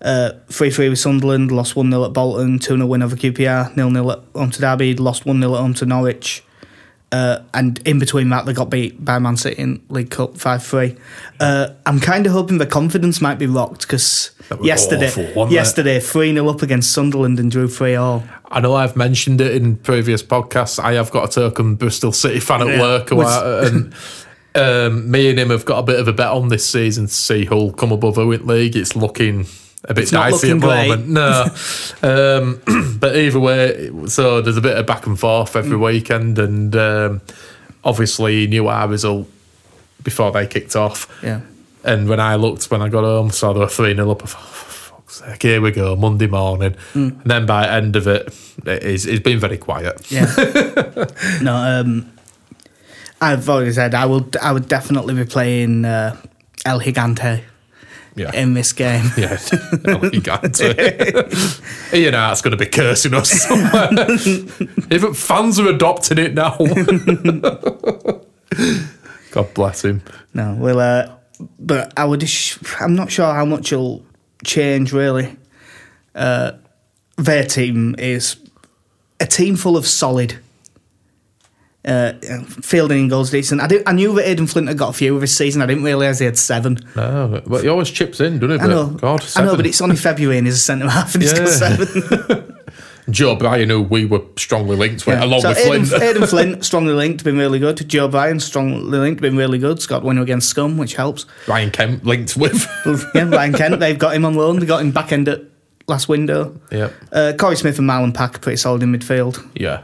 Uh, 0.00 0.32
Three-three 0.48 0.90
with 0.90 0.98
Sunderland, 0.98 1.50
lost 1.50 1.74
one 1.74 1.90
0 1.90 2.04
at 2.04 2.12
Bolton, 2.12 2.58
two 2.58 2.76
0 2.76 2.86
win 2.86 3.02
over 3.02 3.16
QPR, 3.16 3.74
nil 3.76 3.90
0 3.90 4.10
at 4.10 4.20
home 4.34 4.50
to 4.50 4.60
Derby, 4.60 4.94
lost 4.94 5.24
one 5.24 5.40
0 5.40 5.54
at 5.54 5.60
home 5.60 5.74
to 5.74 5.86
Norwich. 5.86 6.42
Uh, 7.12 7.38
and 7.54 7.80
in 7.86 7.98
between 7.98 8.28
that, 8.30 8.44
they 8.44 8.52
got 8.52 8.68
beat 8.68 9.02
by 9.02 9.18
Man 9.18 9.36
City 9.36 9.62
in 9.62 9.82
League 9.88 10.10
Cup 10.10 10.36
5 10.36 10.62
3. 10.62 10.96
Uh, 11.40 11.68
I'm 11.86 12.00
kind 12.00 12.26
of 12.26 12.32
hoping 12.32 12.58
the 12.58 12.66
confidence 12.66 13.20
might 13.20 13.38
be 13.38 13.46
rocked 13.46 13.82
because 13.82 14.32
yesterday, 14.60 15.08
awful, 15.08 15.50
yesterday 15.50 16.00
3 16.00 16.34
0 16.34 16.48
up 16.48 16.62
against 16.62 16.92
Sunderland 16.92 17.38
and 17.40 17.50
drew 17.50 17.68
3 17.68 17.94
all. 17.94 18.24
I 18.50 18.60
know 18.60 18.74
I've 18.74 18.96
mentioned 18.96 19.40
it 19.40 19.54
in 19.60 19.76
previous 19.76 20.22
podcasts. 20.22 20.78
I 20.82 20.92
have 20.94 21.10
got 21.10 21.28
a 21.30 21.32
token 21.32 21.74
Bristol 21.74 22.12
City 22.12 22.40
fan 22.40 22.62
at 22.62 22.68
Yeah. 22.68 22.80
work, 22.80 23.10
Was- 23.10 23.72
and 23.72 23.94
um, 24.54 25.10
me 25.10 25.28
and 25.28 25.38
him 25.38 25.50
have 25.50 25.64
got 25.64 25.78
a 25.78 25.82
bit 25.82 25.98
of 26.00 26.08
a 26.08 26.12
bet 26.12 26.28
on 26.28 26.48
this 26.48 26.68
season 26.68 27.06
to 27.06 27.12
see 27.12 27.44
who'll 27.44 27.72
come 27.72 27.92
above 27.92 28.18
in 28.18 28.46
league. 28.46 28.76
It's 28.76 28.94
looking 28.96 29.46
a 29.84 29.94
bit 29.94 30.02
It's 30.02 30.10
dicey 30.12 30.50
at 30.52 30.60
the 30.60 30.66
moment. 30.66 31.08
No, 31.08 31.44
um, 32.02 32.96
but 33.00 33.16
either 33.16 33.38
way, 33.40 33.90
so 34.06 34.40
there's 34.40 34.56
a 34.56 34.60
bit 34.62 34.76
of 34.76 34.86
back 34.86 35.06
and 35.06 35.18
forth 35.18 35.52
Mm. 35.52 35.56
every 35.58 35.76
weekend, 35.76 36.38
and 36.38 36.74
um, 36.76 37.20
obviously 37.84 38.40
he 38.40 38.46
knew 38.46 38.68
our 38.68 38.88
result 38.88 39.28
before 40.02 40.30
they 40.32 40.46
kicked 40.46 40.74
off. 40.76 41.08
Yeah. 41.22 41.40
And 41.84 42.08
when 42.08 42.18
I 42.20 42.34
looked, 42.36 42.70
when 42.70 42.80
I 42.82 42.88
got 42.88 43.04
home, 43.04 43.30
saw 43.30 43.52
there 43.52 43.60
were 43.60 43.68
3 43.68 43.94
0 43.94 44.10
up, 44.10 44.22
I 45.08 45.12
thought, 45.12 45.18
for 45.18 45.22
fuck's 45.22 45.32
sake, 45.32 45.42
here 45.42 45.60
we 45.60 45.70
go, 45.70 45.96
Monday 45.96 46.26
morning. 46.26 46.76
And 46.94 47.20
then 47.24 47.46
by 47.46 47.68
end 47.68 47.96
of 47.96 48.06
it, 48.06 48.34
it's, 48.66 49.04
it's 49.04 49.22
been 49.22 49.38
very 49.38 49.58
quiet. 49.58 50.10
Yeah. 50.10 50.26
no, 51.42 51.54
um, 51.56 52.12
I've 53.20 53.48
already 53.48 53.72
said 53.72 53.94
I 53.94 54.04
would. 54.06 54.36
I 54.36 54.52
would 54.52 54.68
definitely 54.68 55.14
be 55.14 55.24
playing 55.24 55.84
uh, 55.86 56.16
El 56.66 56.80
Gigante 56.80 57.42
Yeah. 58.14 58.30
in 58.34 58.54
this 58.54 58.72
game. 58.74 59.10
Yeah, 59.16 59.38
got 60.22 60.52
to. 60.54 61.56
you 61.92 62.10
know, 62.10 62.32
it's 62.32 62.42
going 62.42 62.50
to 62.50 62.56
be 62.56 62.66
cursing 62.66 63.14
us 63.14 63.30
somewhere. 63.30 63.90
Even 64.90 65.14
fans 65.14 65.58
are 65.58 65.68
adopting 65.68 66.18
it 66.18 66.34
now. 66.34 66.56
God 69.30 69.54
bless 69.54 69.84
him. 69.84 70.02
No, 70.34 70.54
well, 70.58 70.80
uh, 70.80 71.12
but 71.58 71.92
I 71.96 72.04
would. 72.04 72.26
sh- 72.28 72.58
I'm 72.80 72.94
not 72.94 73.10
sure 73.10 73.32
how 73.32 73.44
much 73.44 73.72
will 73.72 74.04
change 74.44 74.92
really. 74.92 75.36
Uh, 76.14 76.52
their 77.16 77.44
team 77.44 77.94
is 77.98 78.36
a 79.20 79.26
team 79.26 79.56
full 79.56 79.76
of 79.76 79.86
solid. 79.86 80.38
Uh, 81.84 82.14
fielding 82.62 82.98
and 83.02 83.10
goals 83.10 83.30
decent. 83.30 83.60
I, 83.60 83.68
did, 83.68 83.84
I 83.86 83.92
knew 83.92 84.12
that 84.16 84.26
Aden 84.28 84.48
Flint 84.48 84.66
had 84.66 84.76
got 84.76 84.88
a 84.88 84.92
few 84.92 85.20
this 85.20 85.36
season. 85.38 85.62
I 85.62 85.66
didn't 85.66 85.84
realise 85.84 86.18
he 86.18 86.24
had 86.24 86.36
seven. 86.36 86.78
No, 86.96 87.40
but 87.46 87.62
he 87.62 87.68
always 87.68 87.88
chips 87.92 88.18
in, 88.20 88.40
doesn't 88.40 88.58
he? 88.58 88.64
I 88.64 88.68
know. 88.68 88.86
But 88.88 89.00
God, 89.02 89.24
I 89.36 89.44
know, 89.44 89.54
but 89.56 89.66
it's 89.66 89.80
only 89.80 89.94
February 89.94 90.38
and 90.38 90.48
he's 90.48 90.56
a 90.56 90.58
centre 90.58 90.88
half 90.88 91.14
and 91.14 91.22
he's 91.22 91.32
got 91.32 91.42
Yeah. 91.42 91.76
seven. 91.76 92.42
Joe 93.08 93.36
Bryan, 93.36 93.70
who 93.70 93.82
we 93.82 94.04
were 94.04 94.22
strongly 94.36 94.76
linked 94.76 95.06
with, 95.06 95.16
Yeah. 95.18 95.24
along 95.24 95.40
so 95.42 95.48
with 95.50 95.58
Aden, 95.58 95.84
Flint. 95.84 96.02
Aden 96.02 96.26
Flint, 96.26 96.64
strongly 96.64 96.92
linked, 96.92 97.22
been 97.22 97.38
really 97.38 97.58
good. 97.58 97.88
Joe 97.88 98.08
Bryan, 98.08 98.40
strongly 98.40 98.80
linked, 98.98 99.20
been 99.22 99.36
really 99.36 99.58
good. 99.58 99.80
Scott 99.80 100.02
winner 100.02 100.22
against 100.22 100.48
Scum, 100.48 100.76
which 100.76 100.94
helps. 100.96 101.24
Ryan 101.46 101.70
Kemp 101.70 102.04
linked 102.04 102.36
with. 102.36 102.66
yeah, 103.14 103.28
Ryan 103.28 103.52
Kent, 103.52 103.80
they've 103.80 103.98
got 103.98 104.14
him 104.14 104.24
on 104.24 104.34
loan. 104.34 104.58
They 104.58 104.66
got 104.66 104.80
him 104.80 104.90
back 104.90 105.12
end 105.12 105.28
at 105.28 105.42
last 105.88 106.08
window. 106.08 106.58
yeah. 106.72 106.90
Uh, 107.12 107.32
Korey 107.36 107.56
Smith 107.56 107.78
and 107.78 107.88
Marlon 107.88 108.12
Pack 108.12 108.36
are 108.36 108.40
pretty 108.40 108.56
solid 108.56 108.82
in 108.82 108.92
midfield. 108.92 109.44
Yeah. 109.54 109.82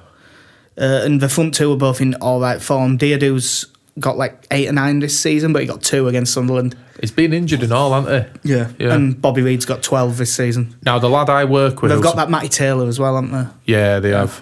Uh, 0.76 1.02
and 1.04 1.20
the 1.20 1.28
front 1.28 1.54
two 1.54 1.72
are 1.72 1.76
both 1.76 2.00
in 2.00 2.14
all 2.16 2.40
right 2.40 2.60
form. 2.60 2.98
Diédhiou's 2.98 3.66
got 3.98 4.16
like 4.16 4.46
eight 4.50 4.68
or 4.68 4.72
nine 4.72 5.00
this 5.00 5.18
season, 5.20 5.52
but 5.52 5.62
he 5.62 5.68
got 5.68 5.82
two 5.82 6.08
against 6.08 6.32
Sunderland. 6.32 6.76
He's 7.00 7.10
been 7.10 7.32
injured 7.32 7.62
and 7.62 7.72
all, 7.72 7.92
hasn't 8.00 8.38
he? 8.42 8.50
Yeah. 8.52 8.70
Yeah. 8.78 8.94
And 8.94 9.20
Bobby 9.20 9.42
Reid's 9.42 9.64
got 9.64 9.82
12 9.82 10.16
this 10.18 10.32
season. 10.34 10.76
Now, 10.84 10.98
the 10.98 11.08
lad 11.10 11.28
I 11.28 11.44
work 11.44 11.82
with. 11.82 11.90
They've 11.90 12.00
got 12.02 12.16
that 12.16 12.30
Matty 12.30 12.48
Taylor 12.48 12.86
as 12.88 12.98
well, 12.98 13.16
haven't 13.16 13.32
they? 13.32 13.72
Yeah, 13.72 13.98
they 14.00 14.10
have. 14.10 14.40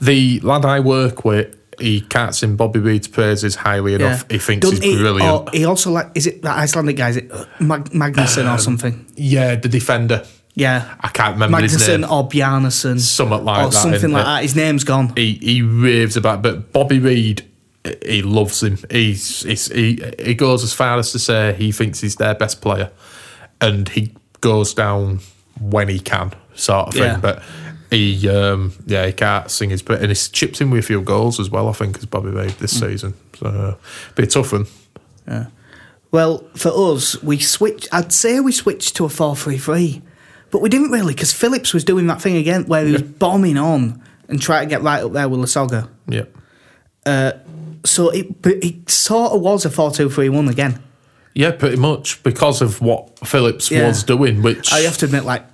The 0.00 0.40
lad 0.40 0.64
I 0.64 0.80
work 0.80 1.24
with, 1.24 1.54
he 1.80 2.00
can't 2.00 2.34
sing 2.34 2.56
Bobby 2.56 2.78
Reid's 2.80 3.08
praises 3.08 3.56
highly 3.56 3.94
enough. 3.94 4.28
He 4.30 4.38
thinks 4.38 4.68
Doesn't 4.68 4.82
he's 4.84 4.94
he- 4.96 5.00
brilliant. 5.02 5.48
or 5.48 5.50
he 5.52 5.64
also 5.64 5.90
like, 5.90 6.10
is 6.14 6.26
it 6.26 6.42
that 6.42 6.56
Icelandic 6.58 6.96
guy? 6.96 7.08
Is 7.10 7.16
it 7.18 7.30
uh, 7.32 7.44
Mag- 7.60 7.90
Magnusson 7.90 8.46
Um, 8.46 8.54
or 8.54 8.58
something? 8.58 9.06
yeah, 9.16 9.56
the 9.56 9.68
defender. 9.68 10.24
Yeah. 10.54 10.96
I 11.00 11.08
can't 11.08 11.34
remember 11.34 11.60
his 11.60 11.76
Magnusson 11.76 12.00
name. 12.00 12.10
or 12.10 12.28
Bjarnason. 12.28 12.98
Something 13.00 13.44
like 13.44 13.66
or 13.66 13.70
that, 13.70 13.76
something 13.76 14.10
like 14.12 14.22
it? 14.22 14.24
that. 14.24 14.42
His 14.42 14.56
name's 14.56 14.84
gone. 14.84 15.12
He 15.16 15.34
he 15.34 15.62
raves 15.62 16.16
about, 16.16 16.42
but 16.42 16.72
Bobby 16.72 16.98
Reed, 16.98 17.48
he 18.04 18.22
loves 18.22 18.62
him. 18.62 18.78
He's, 18.90 19.42
he's 19.42 19.66
he 19.72 20.02
he 20.18 20.34
goes 20.34 20.62
as 20.64 20.72
far 20.72 20.98
as 20.98 21.12
to 21.12 21.18
say 21.18 21.54
he 21.54 21.72
thinks 21.72 22.00
he's 22.00 22.16
their 22.16 22.34
best 22.34 22.60
player, 22.60 22.90
and 23.60 23.88
he 23.88 24.14
goes 24.40 24.74
down 24.74 25.20
when 25.60 25.88
he 25.88 25.98
can, 26.00 26.32
sort 26.54 26.88
of 26.88 26.94
thing. 26.94 27.02
Yeah. 27.02 27.18
But 27.18 27.42
he 27.90 28.28
um 28.28 28.72
yeah 28.86 29.06
he 29.06 29.12
can't 29.12 29.50
sing 29.50 29.70
his 29.70 29.80
but 29.80 30.00
and 30.00 30.08
he's 30.08 30.28
chipped 30.28 30.60
in 30.60 30.70
with 30.70 30.84
a 30.84 30.86
few 30.86 31.00
goals 31.00 31.40
as 31.40 31.48
well. 31.50 31.68
I 31.68 31.72
think 31.72 31.96
as 31.98 32.04
Bobby 32.06 32.30
made 32.30 32.50
this 32.58 32.78
Hmm. 32.78 32.86
season, 32.88 33.14
so 33.38 33.78
be 34.14 34.24
a 34.24 34.26
tough 34.26 34.52
one. 34.52 34.66
Well, 36.10 36.44
for 36.54 36.70
us, 36.94 37.22
we 37.22 37.38
switched. 37.38 37.88
I'd 37.92 38.12
say 38.12 38.40
we 38.40 38.50
switched 38.52 38.96
to 38.96 39.04
a 39.04 39.08
4 39.10 39.36
3 39.36 39.58
3, 39.58 40.02
but 40.50 40.62
we 40.62 40.70
didn't 40.70 40.90
really 40.90 41.12
because 41.12 41.34
Phillips 41.34 41.74
was 41.74 41.84
doing 41.84 42.06
that 42.06 42.22
thing 42.22 42.36
again 42.36 42.64
where 42.66 42.86
he 42.86 42.92
was 42.92 43.02
bombing 43.02 43.58
on 43.58 44.02
and 44.28 44.40
trying 44.40 44.66
to 44.68 44.70
get 44.74 44.82
right 44.82 45.02
up 45.02 45.12
there 45.12 45.28
with 45.28 45.40
Lasogga. 45.40 45.88
Yeah. 46.08 46.24
So 47.84 48.10
it, 48.10 48.26
it 48.44 48.90
sort 48.90 49.32
of 49.32 49.40
was 49.40 49.64
a 49.64 49.70
4 49.70 49.90
2 49.90 50.10
3 50.10 50.28
1 50.28 50.48
again. 50.48 50.82
Yeah, 51.34 51.52
pretty 51.52 51.76
much 51.76 52.22
because 52.22 52.60
of 52.62 52.80
what 52.80 53.16
Phillips 53.26 53.70
Yeah. 53.70 53.86
was 53.86 54.02
doing, 54.02 54.42
which 54.42 54.72
I 54.72 54.80
have 54.80 54.96
to 54.98 55.06
admit, 55.06 55.24
like, 55.24 55.44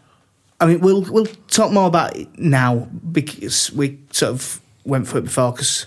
I 0.61 0.67
mean, 0.67 0.81
we'll 0.81 1.03
we'll 1.03 1.27
talk 1.49 1.73
more 1.73 1.87
about 1.87 2.17
it 2.17 2.39
now 2.39 2.89
because 3.13 3.71
we 3.73 3.99
sort 4.11 4.33
of 4.33 4.61
went 4.85 5.09
through 5.09 5.21
it 5.21 5.25
before. 5.25 5.53
Because 5.53 5.87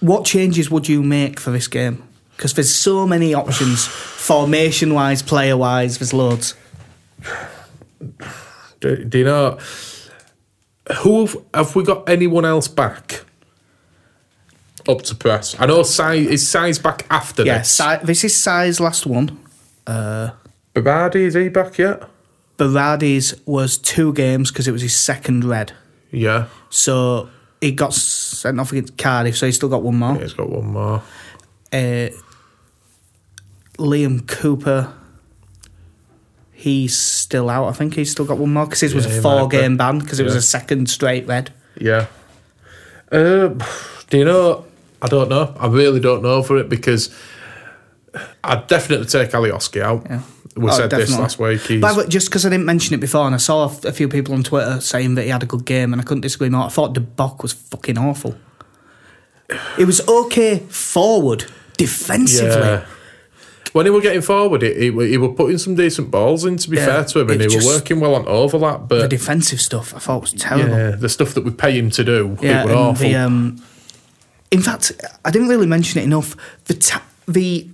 what 0.00 0.24
changes 0.24 0.70
would 0.70 0.88
you 0.88 1.02
make 1.02 1.38
for 1.40 1.50
this 1.50 1.68
game? 1.68 2.02
Because 2.36 2.54
there's 2.54 2.72
so 2.74 3.06
many 3.06 3.34
options, 3.34 3.84
formation 3.86 4.94
wise, 4.94 5.22
player 5.22 5.56
wise. 5.56 5.98
There's 5.98 6.14
loads. 6.14 6.54
do, 8.80 9.04
do 9.04 9.18
you 9.18 9.24
know 9.24 9.58
who 11.02 11.26
have, 11.26 11.36
have 11.52 11.76
we 11.76 11.82
got 11.84 12.08
anyone 12.08 12.44
else 12.44 12.68
back 12.68 13.24
up 14.88 15.02
to 15.02 15.14
press? 15.14 15.54
I 15.60 15.66
know 15.66 15.82
size 15.82 16.26
is 16.26 16.48
size 16.48 16.78
back 16.78 17.06
after 17.10 17.44
Yeah, 17.44 17.58
this. 17.58 17.70
si- 17.70 18.04
this 18.04 18.24
is 18.24 18.36
Si's 18.36 18.80
last 18.80 19.06
one. 19.06 19.38
Berardi 19.86 21.16
is 21.16 21.34
he 21.34 21.48
back 21.48 21.78
yet? 21.78 22.02
Berardi's 22.58 23.34
was 23.46 23.78
two 23.78 24.12
games 24.12 24.50
because 24.50 24.66
it 24.68 24.72
was 24.72 24.82
his 24.82 24.96
second 24.96 25.44
red. 25.44 25.72
Yeah, 26.10 26.46
So 26.70 27.28
he 27.60 27.72
got 27.72 27.92
sent 27.92 28.58
off 28.58 28.72
against 28.72 28.96
Cardiff, 28.96 29.36
so 29.36 29.46
he's 29.46 29.56
still 29.56 29.68
got 29.68 29.82
one 29.82 29.96
more. 29.96 30.16
he's 30.16 30.32
got 30.32 30.48
one 30.48 30.66
more. 30.72 31.02
Uh, 31.72 32.08
Liam 33.78 34.26
Cooper, 34.26 34.92
he's 36.52 36.96
still 36.98 37.50
out. 37.50 37.68
I 37.68 37.72
think 37.72 37.94
he's 37.94 38.10
still 38.10 38.24
got 38.24 38.38
one 38.38 38.52
more 38.52 38.64
because 38.66 38.80
his 38.80 38.94
was 38.94 39.06
Yeah, 39.06 39.18
a 39.18 39.22
four 39.22 39.48
be. 39.48 39.58
game 39.58 39.76
ban 39.76 39.98
because 39.98 40.18
it 40.18 40.24
was 40.24 40.34
a 40.34 40.42
second 40.42 40.88
straight 40.88 41.26
red. 41.26 41.52
Yeah. 41.78 42.06
Um, 43.12 43.58
do 44.10 44.18
you 44.18 44.24
know? 44.24 44.64
I 45.02 45.08
don't 45.08 45.28
know. 45.28 45.54
I 45.58 45.66
really 45.68 46.00
don't 46.00 46.22
know 46.22 46.42
for 46.42 46.56
it 46.58 46.68
because 46.68 47.14
I'd 48.42 48.66
definitely 48.66 49.06
take 49.06 49.30
Alioski 49.30 49.80
out. 49.80 50.06
Yeah. 50.08 50.22
We 50.56 50.70
Oh, 50.70 50.72
said 50.72 50.90
this 50.90 51.16
last 51.16 51.38
week. 51.38 51.60
He's, 51.60 51.80
By 51.80 51.92
the 51.92 52.00
way, 52.00 52.08
just 52.08 52.28
because 52.28 52.44
I 52.44 52.48
didn't 52.48 52.66
mention 52.66 52.94
it 52.94 52.98
before, 53.00 53.26
and 53.26 53.34
I 53.34 53.38
saw 53.38 53.70
a 53.84 53.92
few 53.92 54.08
people 54.08 54.34
on 54.34 54.42
Twitter 54.42 54.80
saying 54.80 55.14
that 55.14 55.22
he 55.22 55.28
had 55.28 55.42
a 55.42 55.46
good 55.46 55.64
game, 55.64 55.92
and 55.92 56.00
I 56.02 56.04
couldn't 56.04 56.22
disagree 56.22 56.48
more. 56.48 56.64
I 56.64 56.68
thought 56.68 56.94
De 56.94 57.00
Bock 57.00 57.42
was 57.44 57.52
fucking 57.52 57.96
awful. 57.96 58.34
It 59.78 59.84
was 59.86 60.06
okay 60.08 60.58
forward, 60.68 61.44
defensively. 61.76 62.50
yeah. 62.58 62.86
When 63.72 63.86
he 63.86 63.90
was 63.90 64.02
getting 64.02 64.22
forward, 64.22 64.62
he, 64.62 64.90
he, 64.90 65.08
he 65.10 65.16
were 65.18 65.28
putting 65.28 65.58
some 65.58 65.74
decent 65.76 66.10
balls 66.10 66.44
in. 66.44 66.56
To 66.56 66.70
be 66.70 66.76
Yeah, 66.78 66.86
fair 66.86 67.04
to 67.04 67.20
him, 67.20 67.30
and 67.30 67.40
he 67.40 67.46
was 67.56 67.64
working 67.64 68.00
well 68.00 68.14
on 68.16 68.26
overlap. 68.26 68.88
But 68.88 69.02
The 69.02 69.08
defensive 69.08 69.60
stuff 69.60 69.94
I 69.94 69.98
thought 70.00 70.22
was 70.22 70.32
terrible. 70.32 70.70
yeah, 70.76 70.90
the 70.92 71.08
stuff 71.08 71.34
that 71.34 71.44
we 71.44 71.50
pay 71.52 71.78
him 71.78 71.90
to 71.90 72.02
do, 72.02 72.36
Yeah, 72.40 72.62
it 72.62 72.64
were 72.64 72.70
and 72.72 72.78
awful. 72.80 73.08
the 73.08 73.14
um, 73.14 73.62
in 74.50 74.62
fact, 74.62 74.92
I 75.24 75.30
didn't 75.30 75.48
really 75.48 75.66
mention 75.66 76.00
it 76.00 76.04
enough. 76.04 76.36
The 76.64 76.74
ta- 76.74 77.04
the 77.26 77.68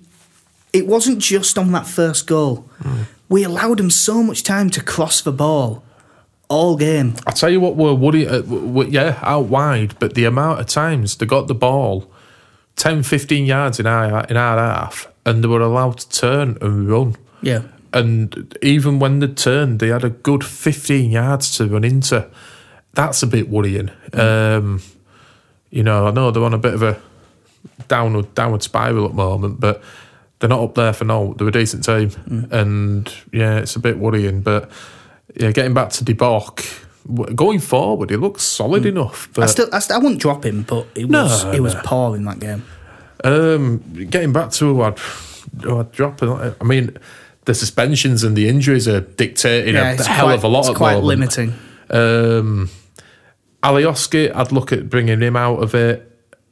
it 0.73 0.87
wasn't 0.87 1.19
just 1.21 1.57
on 1.57 1.71
that 1.73 1.87
first 1.87 2.27
goal. 2.27 2.69
Mm. 2.83 3.05
We 3.29 3.45
allowed 3.45 3.79
them 3.79 3.91
so 3.91 4.23
much 4.23 4.43
time 4.43 4.71
to 4.71 4.83
cross 4.83 5.23
the 5.23 5.33
ball 5.33 5.85
all 6.49 6.77
game. 6.77 7.15
I 7.27 7.31
tell 7.31 7.49
you 7.51 7.61
what, 7.61 7.77
we're 7.77 7.95
worried, 7.95 8.29
uh, 8.29 8.41
w- 8.43 8.67
w- 8.67 8.91
yeah, 8.91 9.19
out 9.23 9.47
wide, 9.47 9.99
but 9.99 10.15
the 10.15 10.25
amount 10.25 10.61
of 10.61 10.67
times 10.67 11.17
they 11.17 11.27
got 11.27 11.47
the 11.47 11.55
ball 11.55 12.11
10, 12.77 13.03
15 13.03 13.47
yards 13.47 13.81
in 13.81 13.87
our, 13.87 14.25
in 14.25 14.37
our 14.37 14.59
half 14.59 15.09
and 15.25 15.43
they 15.43 15.49
were 15.49 15.61
allowed 15.63 15.99
to 15.99 16.09
turn 16.11 16.59
and 16.61 16.89
run. 16.91 17.17
Yeah, 17.41 17.63
And 17.93 18.57
even 18.63 18.99
when 18.99 19.21
they 19.21 19.29
turned, 19.29 19.79
they 19.79 19.89
had 19.89 20.05
a 20.05 20.11
good 20.11 20.45
15 20.45 21.11
yards 21.11 21.57
to 21.57 21.67
run 21.67 21.85
into. 21.85 22.29
That's 22.93 23.23
a 23.23 23.27
bit 23.27 23.49
worrying. 23.49 23.91
Um, 24.13 24.83
you 25.75 25.83
know, 25.83 26.07
I 26.07 26.11
know 26.13 26.31
they're 26.31 26.45
on 26.45 26.55
a 26.55 26.59
bit 26.59 26.75
of 26.75 26.83
a 26.83 27.01
downward 27.89 28.35
downward 28.35 28.63
spiral 28.63 29.05
at 29.07 29.11
the 29.11 29.17
moment, 29.17 29.59
but 29.61 29.83
they're 30.39 30.49
not 30.49 30.61
up 30.63 30.75
there 30.75 30.93
for 30.93 31.05
now. 31.05 31.35
They're 31.37 31.49
a 31.49 31.53
decent 31.53 31.85
team, 31.85 32.11
and 32.53 33.13
yeah, 33.33 33.59
it's 33.59 33.77
a 33.77 33.81
bit 33.81 33.99
worrying. 33.99 34.41
But 34.41 34.71
yeah, 35.35 35.51
getting 35.51 35.75
back 35.75 35.91
to 35.91 36.05
De 36.05 36.13
Bock, 36.13 36.65
going 37.35 37.59
forward, 37.59 38.11
he 38.11 38.17
looks 38.17 38.43
solid 38.43 38.87
enough. 38.87 39.29
But 39.35 39.45
I 39.45 39.47
still 39.47 39.69
I, 39.73 39.81
still, 39.81 39.97
I 39.97 39.99
wouldn't 39.99 40.21
drop 40.21 40.45
him, 40.45 40.63
but 40.63 40.87
it 40.95 41.11
No, 41.11 41.25
was 41.25 41.45
it 41.45 41.61
was 41.61 41.75
no. 41.75 41.81
poor 41.85 42.17
in 42.17 42.25
that 42.25 42.39
game. 42.39 42.63
Um, 43.25 43.79
getting 44.11 44.33
back 44.33 44.51
to 44.53 44.65
who 44.67 44.83
I'd, 44.83 44.99
who 45.63 45.81
I'd 45.81 45.91
drop, 45.93 46.23
I 46.23 46.53
mean, 46.63 46.97
the 47.47 47.55
suspensions 47.55 48.23
and 48.23 48.37
the 48.37 48.49
injuries 48.49 48.87
are 48.87 49.01
dictating 49.01 49.75
Yeah, 49.75 49.93
a 49.93 50.03
hell 50.05 50.27
quite, 50.27 50.35
of 50.35 50.45
a 50.45 50.49
lot 50.49 50.69
It's 50.69 50.77
quite 50.77 51.01
moment. 51.01 51.07
limiting. 51.39 51.55
Um, 51.91 52.69
Alioski, 53.65 54.35
I'd 54.35 54.53
look 54.53 54.73
at 54.73 54.89
bringing 54.91 55.21
him 55.21 55.37
out 55.37 55.63
of 55.63 55.75
it, 55.75 56.11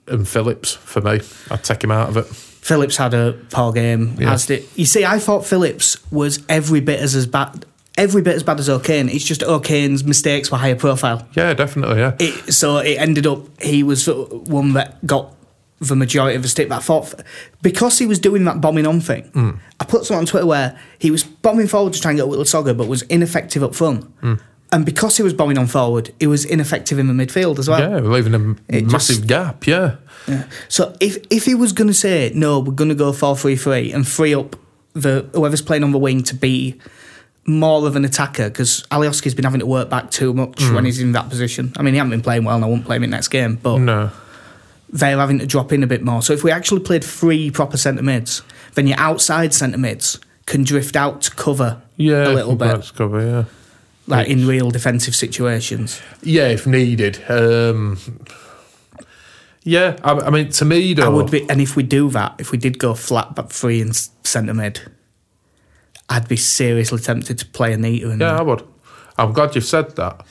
and 0.08 0.26
Phillips 0.26 0.72
for 0.74 1.00
me, 1.00 1.20
I'd 1.50 1.62
take 1.64 1.84
him 1.84 1.90
out 1.90 2.08
of 2.08 2.16
it. 2.16 2.26
Phillips 2.26 2.96
had 2.96 3.12
a 3.14 3.32
poor 3.50 3.72
game. 3.72 4.16
Yeah. 4.18 4.32
As 4.32 4.46
did 4.46 4.64
you 4.76 4.84
see? 4.86 5.04
I 5.04 5.18
thought 5.18 5.44
Phillips 5.46 5.96
was 6.12 6.44
every 6.48 6.80
bit 6.80 7.00
as 7.00 7.14
as 7.14 7.26
bad, 7.26 7.66
every 7.98 8.22
bit 8.22 8.34
as 8.36 8.42
bad 8.42 8.60
as 8.60 8.68
O'Kane. 8.68 9.08
It's 9.08 9.24
just 9.24 9.42
O'Kane's 9.42 10.04
mistakes 10.04 10.50
were 10.50 10.58
higher 10.58 10.76
profile. 10.76 11.26
Yeah, 11.34 11.54
definitely. 11.54 11.98
Yeah, 11.98 12.14
It, 12.20 12.52
so 12.54 12.78
it 12.78 12.98
ended 12.98 13.26
up 13.26 13.40
he 13.60 13.82
was 13.82 14.06
one 14.06 14.74
that 14.74 15.04
got 15.06 15.34
the 15.80 15.96
majority 15.96 16.36
of 16.36 16.42
the 16.42 16.48
stick. 16.48 16.68
But 16.68 16.76
I 16.76 16.80
thought 16.80 17.14
because 17.62 17.98
he 17.98 18.06
was 18.06 18.20
doing 18.20 18.44
that 18.44 18.60
bombing 18.60 18.86
on 18.86 19.00
thing, 19.00 19.24
Hmm. 19.34 19.50
I 19.80 19.84
put 19.84 20.04
something 20.04 20.18
on 20.20 20.26
Twitter 20.26 20.46
where 20.46 20.78
he 21.00 21.10
was 21.10 21.24
bombing 21.24 21.66
forward 21.66 21.94
to 21.94 22.00
try 22.00 22.12
and 22.12 22.18
get 22.18 22.28
Whittle 22.28 22.44
Sogger, 22.44 22.76
but 22.76 22.86
was 22.86 23.02
ineffective 23.02 23.64
up 23.64 23.74
front. 23.74 24.04
Hmm. 24.20 24.34
And 24.72 24.86
because 24.86 25.18
he 25.18 25.22
was 25.22 25.34
bombing 25.34 25.58
on 25.58 25.66
forward, 25.66 26.12
he 26.18 26.26
was 26.26 26.46
ineffective 26.46 26.98
in 26.98 27.06
the 27.06 27.12
midfield 27.12 27.58
as 27.58 27.68
well. 27.68 27.78
Yeah, 27.78 28.00
leaving 28.00 28.34
a 28.34 28.74
It 28.74 28.90
massive 28.90 29.16
just- 29.16 29.28
gap. 29.28 29.66
Yeah, 29.66 29.96
Yeah. 30.26 30.44
So 30.68 30.96
if 30.98 31.18
if 31.30 31.44
he 31.44 31.54
was 31.54 31.72
going 31.72 31.88
to 31.88 31.94
say 31.94 32.32
no, 32.34 32.58
we're 32.60 32.72
going 32.72 32.88
to 32.88 32.94
go 32.94 33.12
four 33.12 33.36
three 33.36 33.56
three 33.56 33.92
and 33.92 34.08
free 34.08 34.34
up 34.34 34.56
the 34.94 35.26
whoever's 35.34 35.62
playing 35.62 35.84
on 35.84 35.92
the 35.92 35.98
wing 35.98 36.22
to 36.24 36.34
be 36.34 36.78
more 37.44 37.86
of 37.86 37.96
an 37.96 38.04
attacker 38.04 38.48
because 38.48 38.84
Alioski's 38.90 39.34
been 39.34 39.44
having 39.44 39.60
to 39.60 39.66
work 39.66 39.90
back 39.90 40.10
too 40.10 40.32
much 40.32 40.58
mm. 40.58 40.74
when 40.74 40.84
he's 40.84 41.00
in 41.00 41.12
that 41.12 41.28
position. 41.28 41.72
I 41.76 41.82
mean, 41.82 41.94
he 41.94 41.98
hasn't 41.98 42.12
been 42.12 42.22
playing 42.22 42.44
well, 42.44 42.56
and 42.56 42.64
I 42.64 42.68
won't 42.68 42.84
play 42.84 42.96
him 42.96 43.04
in 43.04 43.10
next 43.10 43.28
game, 43.28 43.56
but 43.56 43.78
no, 43.78 44.10
they're 44.90 45.18
having 45.18 45.38
to 45.40 45.46
drop 45.46 45.72
in 45.72 45.82
a 45.82 45.86
bit 45.86 46.02
more. 46.02 46.22
So 46.22 46.32
if 46.32 46.44
we 46.44 46.50
actually 46.50 46.80
played 46.80 47.02
three 47.02 47.50
proper 47.50 47.76
centre 47.76 48.02
mids, 48.02 48.42
then 48.74 48.86
your 48.86 48.98
outside 48.98 49.52
centre 49.54 49.78
mids 49.78 50.20
can 50.46 50.64
drift 50.64 50.96
out 50.96 51.22
to 51.22 51.30
cover 51.32 51.82
yeah, 51.96 52.28
a 52.28 52.32
little 52.32 52.56
bit, 52.56 52.92
cover. 52.94 53.20
Yeah, 53.20 53.44
like 54.06 54.28
in 54.28 54.46
real 54.46 54.70
defensive 54.70 55.14
situations. 55.14 56.00
yeah, 56.22 56.48
if 56.48 56.66
needed. 56.66 57.22
Um, 57.28 57.98
yeah, 59.64 59.96
I, 60.02 60.12
I 60.12 60.30
mean, 60.30 60.50
to 60.50 60.64
me, 60.64 60.94
though, 60.94 61.04
I 61.04 61.08
would 61.08 61.30
be, 61.30 61.48
and 61.48 61.60
if 61.60 61.76
we 61.76 61.82
do 61.82 62.10
that, 62.10 62.34
if 62.38 62.50
we 62.50 62.58
did 62.58 62.78
go 62.78 62.94
flat 62.94 63.34
back 63.34 63.50
three 63.50 63.80
and 63.80 63.94
centre 64.24 64.54
mid, 64.54 64.80
I'd 66.08 66.28
be 66.28 66.36
seriously 66.36 66.98
tempted 66.98 67.38
to 67.38 67.46
play 67.46 67.72
Anita 67.72 68.10
in 68.10 68.20
Yeah, 68.20 68.38
I 68.38 68.42
would. 68.42 68.66
I'm 69.16 69.32
glad 69.32 69.54
you've 69.54 69.64
said 69.64 69.94
that. 69.96 70.26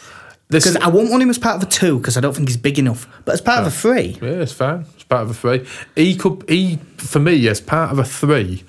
Because 0.50 0.76
I 0.76 0.90
won't 0.90 1.10
want 1.10 1.24
him 1.24 1.30
as 1.30 1.40
part 1.40 1.56
of 1.56 1.64
a 1.64 1.72
two 1.72 1.98
because 1.98 2.18
I 2.18 2.20
don't 2.20 2.36
think 2.36 2.50
he's 2.50 2.58
big 2.58 2.78
enough. 2.78 3.08
But 3.24 3.34
as 3.34 3.42
part 3.42 3.62
of 3.62 3.68
a 3.68 3.72
three, 3.72 4.18
yeah, 4.22 4.42
it's 4.42 4.52
fine. 4.52 4.86
It's 4.96 5.06
part 5.06 5.24
of 5.24 5.30
a 5.30 5.34
three. 5.34 5.66
He 5.96 6.18
could, 6.18 6.44
he 6.50 6.76
for 6.98 7.20
me, 7.20 7.48
as 7.48 7.62
part 7.62 7.92
of 7.92 8.00
a 8.00 8.04
three, 8.04 8.66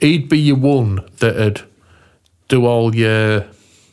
he'd 0.00 0.30
be 0.30 0.38
your 0.38 0.56
one 0.56 1.06
that'd 1.18 1.60
do 2.48 2.64
all 2.64 2.94
your 2.94 3.46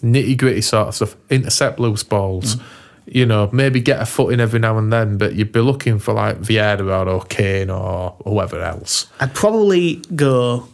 nitty 0.03 0.37
gritty 0.37 0.61
sort 0.61 0.89
of 0.89 0.95
stuff, 0.95 1.15
intercept 1.29 1.79
loose 1.79 2.03
balls. 2.03 2.57
You 3.05 3.25
know, 3.25 3.49
maybe 3.51 3.81
get 3.81 4.01
a 4.01 4.05
foot 4.05 4.33
in 4.33 4.39
every 4.39 4.59
now 4.59 4.77
and 4.77 4.91
then, 4.91 5.17
but 5.17 5.35
you'd 5.35 5.51
be 5.51 5.59
looking 5.59 5.99
for 5.99 6.13
like 6.13 6.39
Vieira 6.39 7.05
or 7.05 7.25
Kane 7.25 7.69
or 7.69 8.15
whoever 8.23 8.61
else. 8.61 9.07
I'd 9.19 9.33
probably 9.33 9.95
go 10.15 10.67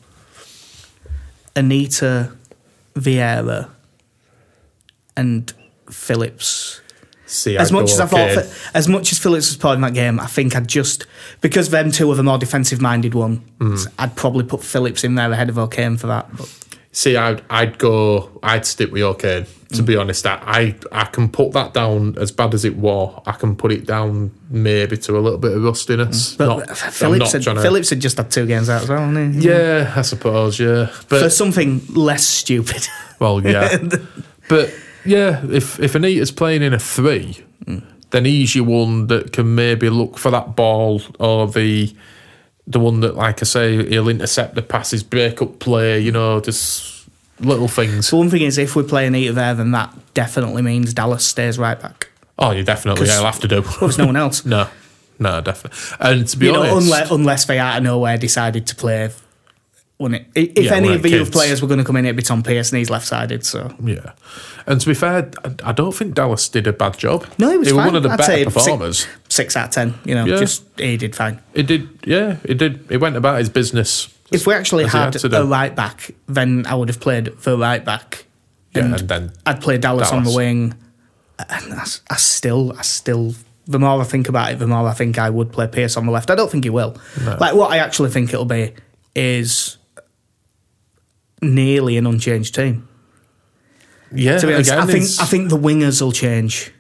Anita, 1.56 2.32
Vieira, 2.94 3.70
and 5.18 5.52
Phillips. 5.90 6.82
See, 7.26 7.58
As 7.58 7.72
much 7.72 7.92
as 7.92 8.00
I 8.00 8.06
thought, 8.08 8.72
as 8.74 8.88
much 8.88 9.12
as 9.12 9.20
Phillips 9.20 9.50
was 9.50 9.58
playing 9.58 9.82
that 9.82 9.94
game, 9.94 10.20
I 10.20 10.26
think 10.26 10.56
I'd 10.56 10.68
just 10.68 11.06
because 11.42 11.70
them 11.70 11.92
two 11.92 12.12
are 12.12 12.16
the 12.16 12.24
more 12.24 12.40
defensive-minded 12.40 13.14
one. 13.14 13.38
Hmm. 13.60 13.76
I'd 14.00 14.16
probably 14.16 14.44
put 14.44 14.64
Phillips 14.64 15.04
in 15.04 15.16
there 15.16 15.32
ahead 15.32 15.50
of 15.50 15.58
O'Kane 15.60 15.98
for 15.98 16.08
that. 16.08 16.36
But 16.36 16.52
See, 17.00 17.16
I'd 17.16 17.42
I'd 17.50 17.78
go. 17.78 18.30
I'd 18.44 18.66
stick 18.66 18.92
with 18.92 19.04
O'Kane. 19.04 19.46
To 19.70 19.84
be 19.84 19.94
mm. 19.94 20.02
honest, 20.02 20.28
I, 20.28 20.38
I 20.46 20.76
I 20.92 21.06
can 21.06 21.30
put 21.30 21.54
that 21.54 21.74
down 21.74 22.18
as 22.18 22.30
bad 22.30 22.54
as 22.54 22.66
it 22.66 22.76
was. 22.76 23.24
I 23.26 23.32
can 23.32 23.56
put 23.56 23.72
it 23.72 23.86
down 23.86 24.32
maybe 24.50 24.98
to 24.98 25.18
a 25.18 25.22
little 25.22 25.40
bit 25.40 25.54
of 25.54 25.64
rustiness. 25.64 26.36
Mm. 26.36 26.38
but 26.40 26.68
Not- 26.68 26.78
Phillips, 26.78 27.32
had, 27.32 27.44
to- 27.44 27.62
Phillips 27.62 27.90
had 27.92 28.02
just 28.02 28.18
had 28.18 28.30
two 28.30 28.46
games 28.46 28.70
out 28.70 28.82
as 28.82 28.90
well, 28.90 29.00
hadn't 29.00 29.40
he? 29.40 29.48
Yeah, 29.48 29.94
I 29.96 30.02
suppose. 30.02 30.60
Yeah, 30.60 30.88
For 30.88 31.22
but 31.22 31.30
something 31.30 31.82
less 31.88 32.26
stupid. 32.26 32.86
well, 33.20 33.42
yeah, 33.42 33.78
but 34.50 34.76
yeah. 35.06 35.42
If 35.50 35.80
if 35.80 35.96
Anita's 35.96 36.32
playing 36.32 36.64
in 36.64 36.74
a 36.74 36.80
three, 36.80 37.46
mm. 37.64 37.82
then 38.10 38.26
he's 38.26 38.56
your 38.56 38.66
one 38.66 39.08
that 39.08 39.32
can 39.32 39.56
maybe 39.56 39.90
look 39.90 40.18
for 40.18 40.32
that 40.32 40.58
ball 40.58 41.02
or 41.18 41.48
the 41.48 41.96
the 42.70 42.80
one 42.80 43.02
that, 43.02 43.16
like 43.16 43.42
I 43.42 43.46
say, 43.46 43.90
he'll 43.90 44.08
intercept 44.08 44.56
the 44.56 44.62
passes, 44.62 45.04
break 45.04 45.42
up 45.42 45.60
play. 45.60 46.00
You 46.00 46.12
know, 46.12 46.40
just 46.40 47.08
little 47.40 47.68
things. 47.68 48.08
So 48.08 48.18
one 48.18 48.30
thing 48.30 48.44
is, 48.44 48.58
if 48.58 48.76
we 48.76 48.84
play 48.84 49.08
Anita 49.08 49.34
there, 49.34 49.56
then 49.56 49.72
that 49.72 49.94
definitely 50.14 50.62
means 50.62 50.94
Dallas 50.94 51.26
stays 51.26 51.58
right 51.58 51.80
back. 51.80 52.10
Oh, 52.38 52.52
you 52.52 52.64
definitely. 52.64 53.08
Yeah, 53.08 53.18
I'll 53.18 53.26
have 53.26 53.40
to 53.42 53.48
do. 53.48 53.62
There's 53.80 53.98
no 53.98 54.06
one 54.06 54.16
else. 54.16 54.46
No, 54.46 54.70
no, 55.20 55.42
definitely. 55.42 55.78
And 56.00 56.26
to 56.26 56.38
be 56.38 56.46
you 56.46 56.54
know, 56.54 56.62
honest, 56.62 56.86
unless, 56.86 57.12
unless 57.12 57.46
they 57.46 57.60
out 57.60 57.78
of 57.78 57.84
nowhere 57.84 58.18
decided 58.18 58.66
to 58.68 58.76
play. 58.76 59.10
Wouldn't 59.98 60.28
it? 60.34 60.54
If 60.58 60.66
Yeah, 60.66 60.76
any 60.76 60.94
of 60.94 61.02
the 61.02 61.10
youth 61.10 61.34
players 61.34 61.62
were 61.62 61.68
going 61.68 61.80
to 61.80 61.84
come 61.84 61.98
in, 61.98 62.06
it'd 62.06 62.16
be 62.16 62.24
Tom 62.24 62.42
Pearce, 62.42 62.72
and 62.72 62.78
he's 62.80 62.90
left-sided. 62.90 63.46
So 63.46 63.76
yeah. 63.84 64.14
And 64.66 64.80
to 64.80 64.88
be 64.88 64.94
fair, 64.94 65.30
I, 65.66 65.74
don't 65.74 65.94
think 65.94 66.14
Dallas 66.14 66.48
did 66.48 66.68
a 66.68 66.74
bad 66.74 66.98
job. 66.98 67.26
no, 67.38 67.52
he 67.52 67.58
was 67.58 67.68
They 67.68 67.74
were 67.74 67.80
one 67.84 67.96
of 67.98 68.04
the 68.04 68.10
I'd 68.12 68.18
better 68.18 68.46
performers. 68.46 69.00
Six, 69.00 69.10
six 69.40 69.56
out 69.58 69.66
of 69.70 69.72
ten. 69.72 69.94
You 70.06 70.16
know, 70.16 70.26
Yeah. 70.26 70.40
just 70.40 70.64
he 70.78 70.98
did 70.98 71.16
fine. 71.16 71.40
It 71.54 71.68
did, 71.68 71.88
yeah, 72.06 72.38
it 72.44 72.58
did. 72.58 72.86
It 72.92 72.98
went 72.98 73.16
about 73.16 73.40
his 73.40 73.50
business. 73.50 74.10
If 74.32 74.46
we 74.46 74.54
actually 74.54 74.86
had 74.86 75.14
had 75.16 75.34
a 75.34 75.44
right 75.46 75.76
back, 75.76 76.12
then 76.28 76.66
I 76.68 76.76
would 76.76 76.90
have 76.90 77.00
played 77.00 77.26
the 77.44 77.58
right 77.58 77.84
back. 77.84 78.26
Yeah, 78.76 78.84
and 78.86 78.96
and 79.00 79.10
then 79.10 79.32
I'd 79.46 79.62
play 79.62 79.78
Dallas, 79.78 80.12
on 80.12 80.24
the 80.24 80.32
wing. 80.36 80.76
And 81.50 81.74
I, 81.74 81.86
I 82.12 82.18
still, 82.18 82.74
I 82.78 82.84
still. 82.84 83.34
The 83.66 83.80
more 83.80 84.02
I 84.02 84.04
think 84.04 84.30
about 84.30 84.52
it, 84.52 84.60
the 84.60 84.68
more 84.68 84.88
I 84.88 84.94
think 84.94 85.18
I 85.18 85.30
would 85.30 85.52
play 85.52 85.68
Pierce 85.68 85.96
on 85.98 86.06
the 86.06 86.12
left. 86.12 86.30
I 86.32 86.36
don't 86.36 86.52
think 86.52 86.64
he 86.64 86.70
will. 86.70 86.96
Like 87.40 87.54
what 87.56 87.72
I 87.72 87.78
actually 87.78 88.10
think 88.10 88.34
it'll 88.34 88.46
be 88.46 88.74
is 89.16 89.78
nearly 91.42 91.98
an 91.98 92.06
unchanged 92.06 92.54
team. 92.56 92.88
yeah, 94.14 94.38
To 94.40 94.48
be 94.48 94.54
honest, 94.54 94.70
again, 94.72 94.84
I 94.84 94.86
think 94.86 95.04
it's- 95.04 95.20
I 95.20 95.26
think 95.26 95.50
the 95.50 95.58
wingers 95.58 96.02
will 96.02 96.12
change. 96.12 96.72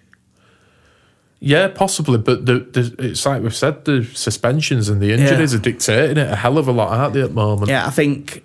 Yeah, 1.41 1.69
possibly. 1.69 2.17
But 2.17 2.45
the, 2.45 2.59
the 2.59 2.95
it's 2.99 3.25
like 3.25 3.41
we've 3.41 3.55
said, 3.55 3.85
the 3.85 4.03
suspensions 4.13 4.89
and 4.89 4.99
the 5.01 5.13
injuries 5.13 5.53
Yeah. 5.53 5.59
are 5.59 5.61
dictating 5.61 6.17
it 6.17 6.29
a 6.31 6.35
hell 6.35 6.57
of 6.57 6.67
a 6.67 6.71
lot, 6.71 6.89
aren't 6.91 7.13
they, 7.13 7.21
at 7.21 7.29
the 7.29 7.33
moment? 7.33 7.69
Yeah, 7.69 7.85
I 7.87 7.91
think 7.91 8.43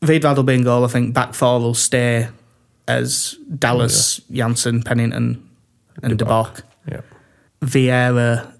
Wiedwald 0.00 0.36
will 0.36 0.42
be 0.42 0.54
in 0.54 0.62
goal. 0.64 0.84
I 0.84 0.88
think 0.88 1.12
back 1.14 1.34
four 1.34 1.60
will 1.60 1.74
stay 1.74 2.28
as 2.88 3.36
Dallas, 3.58 4.20
Jansson, 4.30 4.82
Pennington, 4.84 5.46
and 6.02 6.18
De 6.18 6.24
Bock. 6.24 6.64
yeah. 6.90 7.02
Vieira, 7.62 8.52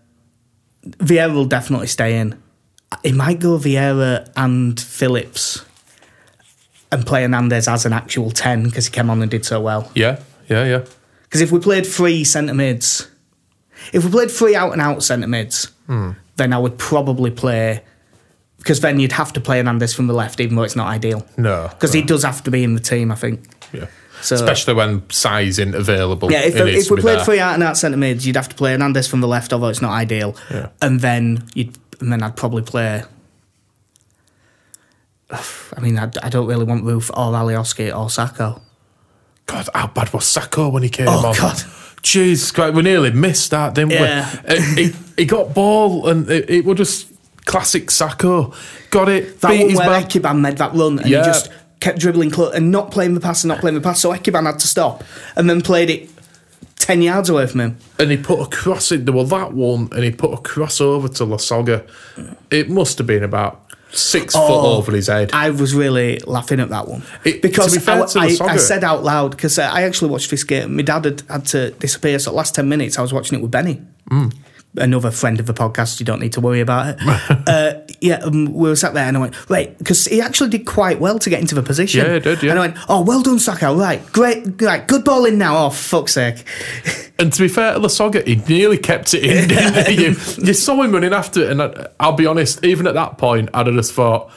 Vieira 0.87 1.35
will 1.35 1.47
definitely 1.47 1.87
stay 1.89 2.18
in. 2.18 2.41
It 3.03 3.14
might 3.14 3.41
go 3.41 3.59
Vieira 3.59 4.31
and 4.37 4.79
Phillips 4.79 5.64
and 6.93 7.05
play 7.07 7.23
Hernandez 7.23 7.66
as 7.68 7.87
an 7.87 7.93
actual 7.95 8.31
10 8.31 8.64
because 8.64 8.87
he 8.87 8.93
came 8.93 9.09
on 9.11 9.23
and 9.23 9.31
did 9.31 9.45
so 9.45 9.61
well. 9.61 9.91
Yeah, 9.95 10.20
yeah, 10.49 10.64
yeah. 10.66 10.85
Because 11.23 11.41
if 11.41 11.51
we 11.51 11.59
played 11.59 11.87
three 11.87 12.23
centre 12.23 12.55
mids, 12.55 13.09
if 13.93 14.05
we 14.05 14.11
played 14.11 14.30
three 14.30 14.55
out 14.55 14.72
and 14.72 14.80
out 14.80 15.03
centre 15.03 15.26
mids, 15.28 15.66
Hmm. 15.87 16.11
then 16.37 16.53
I 16.53 16.59
would 16.59 16.78
probably 16.78 17.30
play. 17.30 17.83
Because 18.59 18.78
then 18.80 19.01
you'd 19.01 19.12
have 19.12 19.33
to 19.33 19.41
play 19.41 19.57
Hernandez 19.59 19.93
from 19.93 20.07
the 20.07 20.14
left, 20.14 20.39
even 20.41 20.55
though 20.57 20.62
it's 20.62 20.76
not 20.76 20.87
ideal. 20.87 21.26
No, 21.37 21.68
Because 21.70 21.93
he 21.93 22.01
does 22.03 22.22
have 22.22 22.45
to 22.45 22.51
be 22.53 22.62
in 22.62 22.74
the 22.74 22.80
team, 22.80 23.11
I 23.11 23.16
think. 23.16 23.43
Yeah. 23.72 23.87
So- 24.20 24.37
Especially 24.37 24.74
when 24.74 25.03
size 25.11 25.59
isn't 25.59 25.74
available. 25.74 26.30
Yeah, 26.30 26.43
if, 26.43 26.55
if 26.55 26.89
we 26.91 27.01
played 27.01 27.18
there. 27.18 27.24
three 27.24 27.41
out 27.41 27.55
and 27.55 27.62
out 27.64 27.76
centre 27.76 27.97
mids, 27.99 28.24
you'd 28.24 28.37
have 28.37 28.49
to 28.51 28.55
play 28.55 28.70
Hernandez 28.70 29.09
from 29.09 29.20
the 29.20 29.26
left, 29.26 29.53
although 29.53 29.66
it's 29.66 29.83
not 29.83 29.91
ideal. 29.91 30.37
Yeah. 30.49 30.68
And 30.80 31.01
then 31.01 31.45
you'd, 31.55 31.76
and 32.01 32.12
then 32.12 32.22
I'd 32.22 32.37
probably 32.37 32.62
play. 32.62 33.03
I 35.30 35.80
mean, 35.80 35.99
I, 35.99 36.09
I 36.22 36.28
don't 36.28 36.47
really 36.47 36.64
want 36.64 36.85
Roofe 36.85 37.11
or 37.11 37.33
Alioski 37.33 37.89
or 37.89 38.07
Sacko. 38.09 38.61
God, 39.47 39.68
how 39.74 39.89
bad 39.89 40.12
was 40.12 40.24
Sacko 40.24 40.70
when 40.70 40.83
he 40.85 40.89
came 40.89 41.09
Oh, 41.09 41.26
on? 41.26 41.35
God. 41.37 41.62
Jeez, 42.03 42.53
Christ, 42.53 42.74
we 42.74 42.82
nearly 42.82 43.11
missed 43.12 43.50
that, 43.53 43.74
didn't 43.74 43.92
Yeah. 43.92 44.28
we? 44.48 44.57
Uh, 44.57 44.61
he, 44.74 44.92
he 45.16 45.24
got 45.24 45.55
ball 45.55 46.09
and 46.09 46.28
it, 46.30 46.50
it 46.50 46.64
was 46.64 46.76
just 46.78 47.09
classic 47.44 47.86
Sacko. 47.88 48.55
Got 48.90 49.09
it, 49.09 49.40
That 49.40 49.50
beat 49.50 49.61
one 49.61 49.70
his 49.70 49.78
where 49.78 49.90
man. 49.90 50.03
Ekuban 50.05 50.40
made 50.40 50.57
that 50.59 50.74
run 50.74 50.98
and 50.98 51.09
Yeah. 51.09 51.20
he 51.20 51.24
just 51.26 51.50
kept 51.80 51.98
dribbling 52.00 52.30
close 52.30 52.55
and 52.55 52.70
not 52.70 52.90
playing 52.90 53.14
the 53.14 53.20
pass 53.20 53.44
and 53.44 53.48
not 53.48 53.61
playing 53.61 53.74
the 53.76 53.80
pass, 53.80 54.00
so 54.00 54.12
Ekuban 54.12 54.46
had 54.46 54.59
to 54.59 54.66
stop 54.68 55.05
and 55.36 55.48
then 55.48 55.61
played 55.61 55.90
it 55.90 56.11
10 56.76 57.03
yards 57.03 57.28
away 57.30 57.46
from 57.46 57.61
him. 57.61 57.76
and 58.00 58.11
he 58.11 58.16
put 58.16 58.40
a 58.40 58.46
cross 58.46 58.90
in. 58.90 59.05
There 59.05 59.14
was 59.14 59.30
that 59.30 59.53
one, 59.53 59.88
and 59.92 60.03
he 60.03 60.11
put 60.11 60.32
a 60.32 60.36
cross 60.38 60.80
over 60.80 61.07
to 61.07 61.24
Lasogga. 61.24 61.86
It 62.50 62.68
must 62.68 62.98
have 62.98 63.07
been 63.07 63.22
about 63.22 63.61
six 63.93 64.34
foot 64.34 64.43
Oh, 64.43 64.76
over 64.78 64.93
his 64.93 65.07
head. 65.09 65.30
I 65.32 65.51
was 65.51 65.74
really 65.74 66.18
laughing 66.20 66.61
at 66.61 66.70
that 66.70 66.88
one 66.88 67.03
It- 67.24 67.43
because 67.43 67.76
be 67.76 67.93
I, 67.93 68.01
I, 68.01 68.53
I 68.55 68.57
said 68.57 68.84
out 68.84 69.03
loud 69.05 69.32
because 69.32 69.59
I 69.59 69.82
actually 69.82 70.11
watched 70.11 70.30
this 70.30 70.45
game. 70.45 70.76
My 70.76 70.82
dad 70.82 71.05
had 71.05 71.22
had 71.28 71.47
to 71.47 71.70
disappear, 71.72 72.18
so 72.18 72.30
the 72.30 72.36
last 72.36 72.55
ten 72.55 72.68
minutes 72.68 72.99
I 72.99 73.03
was 73.03 73.12
watching 73.12 73.38
it 73.38 73.43
with 73.43 73.51
Benny, 73.51 73.80
Mm. 74.11 74.32
Another 74.77 75.11
friend 75.11 75.39
of 75.39 75.47
the 75.47 75.53
podcast. 75.53 76.01
You 76.01 76.07
don't 76.07 76.20
need 76.20 76.33
to 76.33 76.41
worry 76.41 76.61
about 76.61 76.89
it. 76.89 76.97
uh, 77.49 77.81
yeah, 78.01 78.16
um, 78.16 78.47
we 78.53 78.68
were 78.68 78.77
sat 78.77 78.95
there 78.95 79.05
and 79.05 79.16
I 79.16 79.20
went 79.20 79.51
right 79.51 79.77
because 79.77 80.07
he 80.07 80.20
actually 80.20 80.51
did 80.51 80.66
quite 80.66 80.99
well 80.99 81.18
to 81.18 81.31
get 81.31 81.41
into 81.41 81.55
the 81.55 81.62
position. 81.62 82.05
Yeah, 82.05 82.14
he 82.14 82.20
did, 82.20 82.43
yeah. 82.43 82.51
And 82.51 82.59
I 82.59 82.68
went, 82.68 82.79
oh, 82.89 83.03
well 83.03 83.23
done, 83.23 83.37
Sacko. 83.37 83.79
Right, 83.79 84.05
great, 84.12 84.61
right, 84.62 84.87
good 84.87 85.05
ball 85.05 85.27
in 85.27 85.37
now. 85.39 85.66
Oh, 85.66 85.70
fuck's 85.70 86.14
sake. 86.14 86.45
And 87.18 87.33
to 87.33 87.43
be 87.43 87.47
fair 87.47 87.75
to 87.75 87.79
Lasogga, 87.79 88.27
he 88.27 88.35
nearly 88.35 88.79
kept 88.79 89.14
it 89.14 89.23
in. 89.23 89.49
didn't 89.49 89.91
you, 90.39 90.45
you 90.45 90.55
saw 90.55 90.83
him 90.83 90.91
running 90.91 91.12
after 91.12 91.43
it, 91.45 91.51
and 91.51 91.62
I, 91.62 91.87
I'll 92.01 92.16
be 92.16 92.27
honest, 92.27 92.64
even 92.64 92.85
at 92.89 92.95
that 92.95 93.16
point, 93.16 93.49
I'd 93.55 93.68
have 93.68 93.77
just 93.77 93.93
thought, 93.93 94.33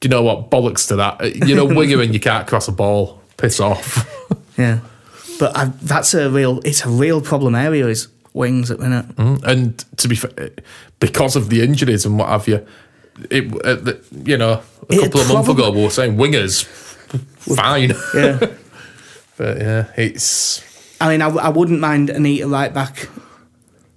do 0.00 0.08
you 0.08 0.10
know 0.10 0.22
what, 0.22 0.50
bollocks 0.50 0.88
to 0.88 0.96
that. 0.96 1.46
You 1.46 1.54
know, 1.54 1.64
winger 1.64 2.00
and 2.00 2.12
you 2.12 2.18
can't 2.18 2.48
cross 2.48 2.66
a 2.66 2.72
ball. 2.72 3.20
Piss 3.36 3.60
off. 3.60 4.08
Yeah, 4.56 4.80
but 5.38 5.56
I, 5.56 5.66
that's 5.82 6.14
a 6.14 6.30
real. 6.30 6.60
It's 6.64 6.84
a 6.84 6.88
real 6.88 7.20
problem 7.20 7.54
area. 7.54 7.86
Is 7.86 8.08
wings 8.34 8.70
at 8.70 8.78
the 8.78 8.88
minute. 8.88 9.06
And 9.44 9.78
to 9.98 10.08
be 10.08 10.16
fair, 10.16 10.50
because 11.00 11.36
of 11.36 11.48
the 11.48 11.62
injuries 11.62 12.04
and 12.04 12.18
what 12.18 12.28
have 12.28 12.46
you, 12.46 12.66
it, 13.30 13.44
uh, 13.64 13.76
the, 13.76 14.04
you 14.24 14.36
know, 14.36 14.60
a 14.90 14.94
It 14.94 15.00
couple 15.00 15.20
of 15.20 15.28
months 15.32 15.48
ago 15.48 15.70
we 15.70 15.82
were 15.84 15.90
saying 15.90 16.16
wingers, 16.16 16.64
fine. 17.56 17.92
Yeah. 18.14 18.38
but 19.38 19.56
yeah, 19.58 19.86
it's 19.96 20.62
I 21.00 21.08
mean, 21.08 21.22
I, 21.22 21.28
I 21.28 21.48
wouldn't 21.48 21.80
mind 21.80 22.10
Anita 22.10 22.46
right 22.48 22.72
back. 22.74 23.08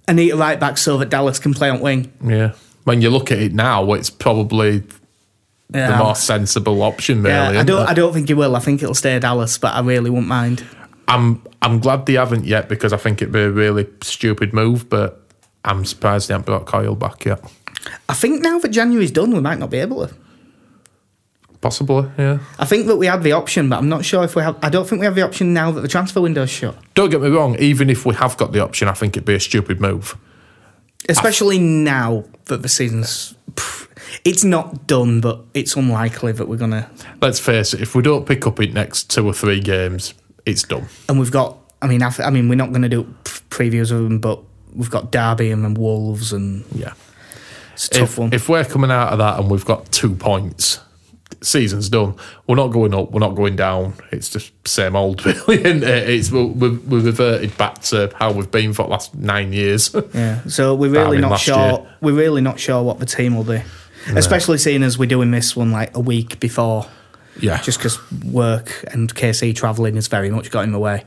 Anita 0.07 0.37
right 0.37 0.59
back 0.59 0.77
so 0.77 0.97
that 0.99 1.09
Dallas 1.09 1.39
can 1.39 1.53
play 1.53 1.69
on 1.69 1.81
wing. 1.81 2.11
yeah. 2.23 2.53
When 2.85 3.01
you 3.01 3.09
look 3.09 3.31
at 3.33 3.39
it 3.39 3.53
now, 3.53 3.91
it's 3.93 4.09
probably 4.09 4.81
Yeah, 5.73 5.91
the 5.91 5.97
more 5.97 6.15
sensible 6.15 6.81
option. 6.83 7.21
Really, 7.21 7.35
yeah, 7.55 7.59
I 7.59 7.63
don't. 7.63 7.81
it? 7.83 7.89
I 7.89 7.93
don't 7.93 8.13
think 8.13 8.29
he 8.29 8.33
will. 8.33 8.55
I 8.55 8.59
think 8.59 8.81
it'll 8.81 8.95
stay 8.95 9.19
Dallas, 9.19 9.57
but 9.57 9.73
I 9.73 9.81
really 9.81 10.09
wouldn't 10.09 10.29
mind. 10.29 10.65
I'm 11.07 11.41
I'm 11.61 11.79
glad 11.79 12.05
they 12.05 12.13
haven't 12.13 12.45
yet 12.45 12.67
because 12.69 12.93
I 12.93 12.97
think 12.97 13.21
it'd 13.21 13.33
be 13.33 13.39
a 13.39 13.49
really 13.49 13.87
stupid 14.01 14.53
move, 14.53 14.89
but 14.89 15.21
I'm 15.63 15.85
surprised 15.85 16.27
they 16.27 16.33
haven't 16.33 16.45
brought 16.45 16.65
Coyle 16.65 16.95
back 16.95 17.25
yet. 17.25 17.39
I 18.09 18.13
think 18.13 18.41
now 18.41 18.59
that 18.59 18.69
January's 18.69 19.11
done, 19.11 19.31
we 19.31 19.39
might 19.39 19.59
not 19.59 19.69
be 19.69 19.77
able 19.77 20.07
to. 20.07 20.13
Possibly, 21.61 22.09
yeah. 22.19 22.39
I 22.59 22.65
think 22.65 22.85
that 22.87 22.97
we 22.97 23.07
had 23.07 23.23
the 23.23 23.31
option, 23.31 23.67
but 23.69 23.77
I'm 23.77 23.89
not 23.89 24.05
sure 24.05 24.23
if 24.23 24.35
we 24.35 24.43
have. 24.43 24.57
I 24.61 24.69
don't 24.69 24.87
think 24.87 24.99
we 24.99 25.05
have 25.05 25.15
the 25.15 25.23
option 25.23 25.53
now 25.53 25.71
that 25.71 25.81
the 25.81 25.87
transfer 25.87 26.21
window's 26.21 26.49
shut. 26.49 26.75
Don't 26.93 27.09
get 27.09 27.21
me 27.21 27.29
wrong, 27.29 27.57
even 27.59 27.89
if 27.89 28.05
we 28.05 28.13
have 28.15 28.37
got 28.37 28.51
the 28.51 28.59
option, 28.59 28.87
I 28.87 28.93
think 28.93 29.17
it'd 29.17 29.25
be 29.25 29.35
a 29.35 29.39
stupid 29.39 29.81
move. 29.81 30.15
Especially 31.09 31.57
now 31.57 32.25
that 32.45 32.61
the 32.61 32.69
season's. 32.69 33.35
pff, 33.55 33.87
It's 34.23 34.43
not 34.43 34.87
done, 34.87 35.19
but 35.19 35.45
it's 35.53 35.75
unlikely 35.75 36.33
that 36.33 36.47
we're 36.47 36.57
gonna. 36.57 36.89
Let's 37.21 37.39
face 37.39 37.73
it, 37.73 37.81
if 37.81 37.95
we 37.95 38.03
don't 38.03 38.25
pick 38.25 38.45
up 38.45 38.59
in 38.59 38.73
next 38.73 39.09
two 39.09 39.25
or 39.25 39.33
three 39.33 39.59
games, 39.59 40.13
it's 40.47 40.63
done. 40.63 40.87
And 41.09 41.19
we've 41.19 41.31
got. 41.31 41.57
I 41.81 41.85
mean, 41.87 42.01
I, 42.01 42.29
mean, 42.31 42.49
we're 42.49 42.55
not 42.55 42.69
going 42.71 42.81
to 42.81 42.89
do 42.89 43.03
previews 43.23 43.91
of 43.91 44.01
them, 44.03 44.17
but 44.19 44.39
we've 44.73 44.89
got 44.89 45.11
Derby 45.11 45.51
and 45.51 45.63
then 45.63 45.75
Wolves, 45.75 46.33
and 46.33 46.65
Yeah. 46.73 46.93
it's 47.73 47.85
a 47.87 47.89
tough 47.91 48.01
If, 48.13 48.17
one. 48.17 48.33
if 48.33 48.49
we're 48.49 48.65
coming 48.65 48.89
out 48.89 49.09
of 49.13 49.19
that 49.19 49.39
and 49.39 49.51
we've 49.51 49.63
got 49.65 49.91
two 49.91 50.15
points, 50.15 50.79
season's 51.41 51.89
done. 51.89 52.15
We're 52.47 52.55
not 52.55 52.69
going 52.69 52.95
up, 52.95 53.11
we're 53.11 53.19
not 53.19 53.35
going 53.35 53.55
down. 53.57 53.93
It's 54.11 54.27
just 54.29 54.51
same 54.67 54.95
old, 54.95 55.23
really, 55.47 55.59
isn't 55.63 55.83
it? 55.83 56.09
It's, 56.09 56.31
we- 56.31 56.45
we've, 56.45 56.83
we've 56.87 57.05
reverted 57.05 57.55
back 57.59 57.79
to 57.83 58.11
how 58.15 58.31
we've 58.31 58.49
been 58.49 58.73
for 58.73 58.83
the 58.83 58.89
last 58.89 59.13
nine 59.13 59.53
years. 59.53 59.95
Yeah, 60.15 60.41
so 60.47 60.73
we're 60.73 60.89
really 60.89 61.19
not 61.19 61.39
sure. 61.39 61.57
year. 61.57 61.95
We're 62.01 62.13
really 62.15 62.41
not 62.41 62.59
sure 62.59 62.81
what 62.81 62.97
the 62.97 63.05
team 63.05 63.35
will 63.35 63.43
be, 63.43 63.61
especially 64.15 64.57
seeing 64.57 64.81
as 64.81 64.97
we're 64.97 65.05
doing 65.05 65.29
this 65.29 65.55
one 65.55 65.71
like 65.71 65.95
a 65.95 65.99
week 65.99 66.39
before, 66.39 66.87
yeah. 67.39 67.61
just 67.61 67.79
because 67.79 67.99
work 68.23 68.85
and 68.91 69.13
KC 69.13 69.55
travelling 69.55 69.95
has 69.95 70.07
very 70.07 70.29
much 70.29 70.51
got 70.51 70.63
in 70.63 70.71
the 70.71 70.79
way. 70.79 71.05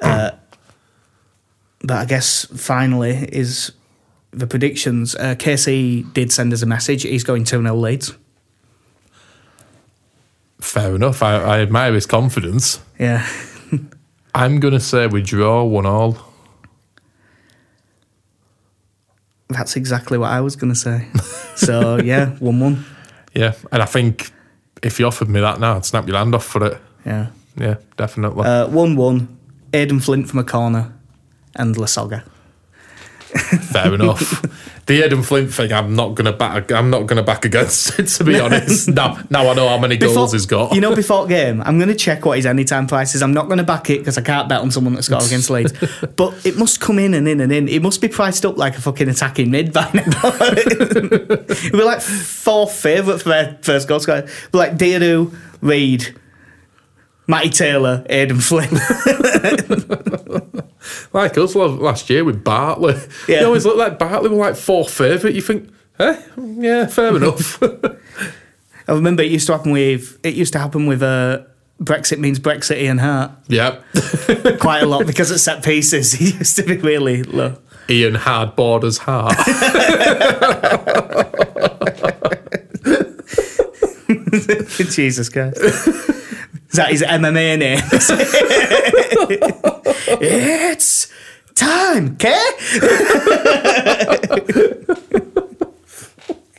Uh, 0.00 0.32
but 1.82 1.98
I 1.98 2.04
guess 2.04 2.46
finally 2.56 3.28
is 3.32 3.72
the 4.32 4.46
predictions. 4.46 5.14
Uh, 5.14 5.34
KC 5.36 6.12
did 6.12 6.32
send 6.32 6.52
us 6.52 6.62
a 6.62 6.66
message. 6.66 7.02
He's 7.02 7.24
going 7.24 7.44
two 7.44 7.60
0 7.62 7.74
Leeds. 7.76 8.14
Fair 10.60 10.94
enough. 10.94 11.22
I, 11.22 11.34
I 11.36 11.60
admire 11.60 11.92
his 11.92 12.06
confidence. 12.06 12.80
Yeah, 12.98 13.26
I'm 14.34 14.60
going 14.60 14.74
to 14.74 14.80
say 14.80 15.06
we 15.06 15.22
draw 15.22 15.64
one 15.64 15.86
all. 15.86 16.16
that's 19.52 19.76
exactly 19.76 20.18
what 20.18 20.30
I 20.30 20.40
was 20.40 20.56
going 20.56 20.72
to 20.72 20.78
say. 20.78 21.06
so 21.56 21.96
yeah, 21.98 22.30
one 22.38 22.60
one. 22.60 22.84
Yeah. 23.34 23.54
And 23.70 23.82
I 23.82 23.86
think 23.86 24.30
if 24.82 24.98
you 24.98 25.06
offered 25.06 25.28
me 25.28 25.40
that 25.40 25.60
now, 25.60 25.76
I'd 25.76 25.84
snap 25.84 26.06
your 26.08 26.16
hand 26.18 26.34
off 26.34 26.44
for 26.44 26.64
it. 26.66 26.78
Yeah, 27.06 27.26
Yeah, 27.56 27.76
definitely. 27.96 28.44
uh, 28.46 28.66
one 28.68 28.96
one. 28.96 29.28
Aden 29.74 30.00
Flint 30.00 30.28
from 30.28 30.38
a 30.38 30.44
corner, 30.44 30.92
and 31.56 31.74
Lasogga. 31.76 32.22
Fair 33.72 33.94
enough. 33.94 34.44
The 34.86 35.04
Aden 35.04 35.22
Flint 35.22 35.52
thing, 35.54 35.72
I'm 35.72 35.94
not 35.94 36.14
gonna 36.14 36.32
back. 36.32 36.72
I'm 36.72 36.90
not 36.90 37.06
gonna 37.06 37.22
back 37.22 37.44
against 37.44 37.98
it. 37.98 38.08
To 38.08 38.24
be 38.24 38.38
honest, 38.40 38.88
now 38.88 39.22
now 39.30 39.48
I 39.48 39.54
know 39.54 39.68
how 39.68 39.78
many 39.78 39.96
goals 39.96 40.32
he's 40.32 40.46
got. 40.46 40.74
You 40.74 40.80
know, 40.80 40.94
before 40.94 41.26
game, 41.26 41.62
I'm 41.62 41.78
going 41.78 41.88
to 41.88 41.94
check 41.94 42.24
what 42.24 42.36
his 42.36 42.46
anytime 42.46 42.86
price 42.86 43.14
is. 43.14 43.22
I'm 43.22 43.32
not 43.32 43.46
going 43.46 43.58
to 43.58 43.64
back 43.64 43.90
it 43.90 43.98
because 43.98 44.18
I 44.18 44.22
can't 44.22 44.48
bet 44.48 44.60
on 44.60 44.70
someone 44.70 44.94
that's 44.94 45.08
got 45.08 45.26
against 45.26 45.50
Leeds. 45.50 45.72
but 46.16 46.44
it 46.44 46.56
must 46.58 46.80
come 46.80 46.98
in 46.98 47.14
and 47.14 47.28
in 47.28 47.40
and 47.40 47.52
in. 47.52 47.68
It 47.68 47.82
must 47.82 48.00
be 48.00 48.08
priced 48.08 48.44
up 48.44 48.56
like 48.56 48.76
a 48.76 48.80
fucking 48.80 49.08
attacking 49.08 49.50
mid 49.50 49.72
by 49.72 49.90
now. 49.92 50.02
Be 51.72 51.82
like 51.82 52.00
fourth 52.00 52.72
favourite 52.72 53.22
for 53.22 53.28
their 53.28 53.58
first 53.62 53.88
goal 53.88 54.00
scorer. 54.00 54.28
But 54.50 54.58
like 54.58 54.78
Diédhiou, 54.78 55.34
Reid, 55.60 56.18
Matty 57.26 57.50
Taylor, 57.50 58.04
Aden 58.08 58.40
Flynn. 58.40 58.70
Like 61.12 61.36
us 61.38 61.54
la- 61.54 61.66
last 61.66 62.10
year 62.10 62.24
with 62.24 62.42
Bartley. 62.44 62.94
Yeah. 63.28 63.40
You 63.40 63.46
always 63.46 63.64
look 63.64 63.76
like 63.76 63.98
Bartley 63.98 64.28
were 64.30 64.36
like 64.36 64.56
fourth 64.56 64.90
favourite. 64.92 65.34
You 65.34 65.42
think, 65.42 65.70
eh? 65.98 66.20
Yeah, 66.36 66.86
fair 66.86 67.16
enough. 67.16 67.62
I 67.62 68.92
remember 68.92 69.22
it 69.22 69.30
used 69.30 69.46
to 69.46 69.56
happen 69.56 69.70
with 69.72 70.18
it 70.24 70.34
used 70.34 70.52
to 70.54 70.58
happen 70.58 70.86
with 70.86 71.02
uh, 71.02 71.42
Brexit 71.80 72.18
means 72.18 72.38
Brexit 72.40 72.80
Ian 72.80 72.98
Harte 72.98 73.30
yeah. 73.48 73.80
quite 74.60 74.82
a 74.82 74.86
lot 74.86 75.06
because 75.06 75.30
at 75.30 75.40
set 75.40 75.64
pieces 75.64 76.12
he 76.12 76.32
used 76.32 76.56
to 76.56 76.62
be 76.64 76.76
really 76.76 77.22
low. 77.22 77.58
Ian 77.88 78.14
Hard 78.14 78.56
Borders 78.56 78.98
Heart. 78.98 79.36
Jesus 84.90 85.28
Christ. 85.28 86.21
Is 86.72 86.76
that 86.76 86.90
his 86.90 87.02
MMA 87.02 87.58
name? 87.58 87.80
it's 90.22 91.12
time, 91.54 92.14
okay? 92.14 92.50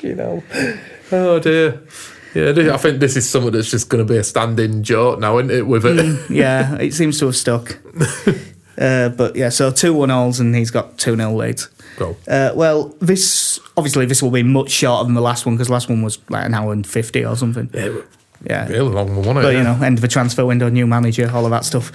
you 0.04 0.14
know. 0.14 0.44
Oh 1.12 1.40
dear. 1.40 1.82
Yeah, 2.36 2.74
I 2.74 2.78
think 2.78 3.00
this 3.00 3.18
is 3.18 3.28
something 3.28 3.52
that's 3.52 3.72
just 3.72 3.90
going 3.90 4.06
to 4.06 4.14
be 4.14 4.20
a 4.20 4.24
standing 4.24 4.84
joke 4.84 5.20
now, 5.20 5.40
isn't 5.40 5.50
it? 5.50 5.66
With 5.66 5.86
it. 5.86 6.30
Yeah, 6.30 6.78
it 6.78 6.94
seems 6.94 7.18
to 7.20 7.26
have 7.26 7.36
stuck. 7.36 7.80
Uh, 8.76 9.10
but 9.10 9.36
yeah, 9.36 9.50
so 9.50 9.70
2 9.70 9.94
1 9.94 10.10
alls 10.10 10.40
and 10.40 10.56
he's 10.56 10.72
got 10.72 10.98
2 10.98 11.16
0 11.16 11.34
Leeds. 11.34 11.70
Go. 11.98 12.18
Uh, 12.28 12.52
well, 12.56 12.86
this 13.00 13.60
obviously 13.78 14.08
this 14.08 14.24
will 14.24 14.32
be 14.32 14.42
much 14.42 14.72
shorter 14.72 15.04
than 15.06 15.14
the 15.14 15.22
last 15.22 15.46
one 15.46 15.54
because 15.54 15.68
the 15.68 15.74
last 15.74 15.90
one 15.90 16.02
was 16.02 16.18
like 16.30 16.44
an 16.44 16.56
hour 16.56 16.74
and 16.74 16.86
50 16.86 17.24
or 17.24 17.36
something. 17.36 17.70
Yeah. 17.72 18.02
Really 18.68 18.90
long 18.90 19.24
one? 19.24 19.36
But 19.36 19.54
you 19.56 19.64
know, 19.64 19.80
end 19.82 19.98
of 19.98 20.02
the 20.02 20.08
transfer 20.08 20.46
window, 20.46 20.70
new 20.70 20.88
manager, 20.88 21.30
all 21.34 21.46
of 21.46 21.52
that 21.52 21.66
stuff. 21.66 21.92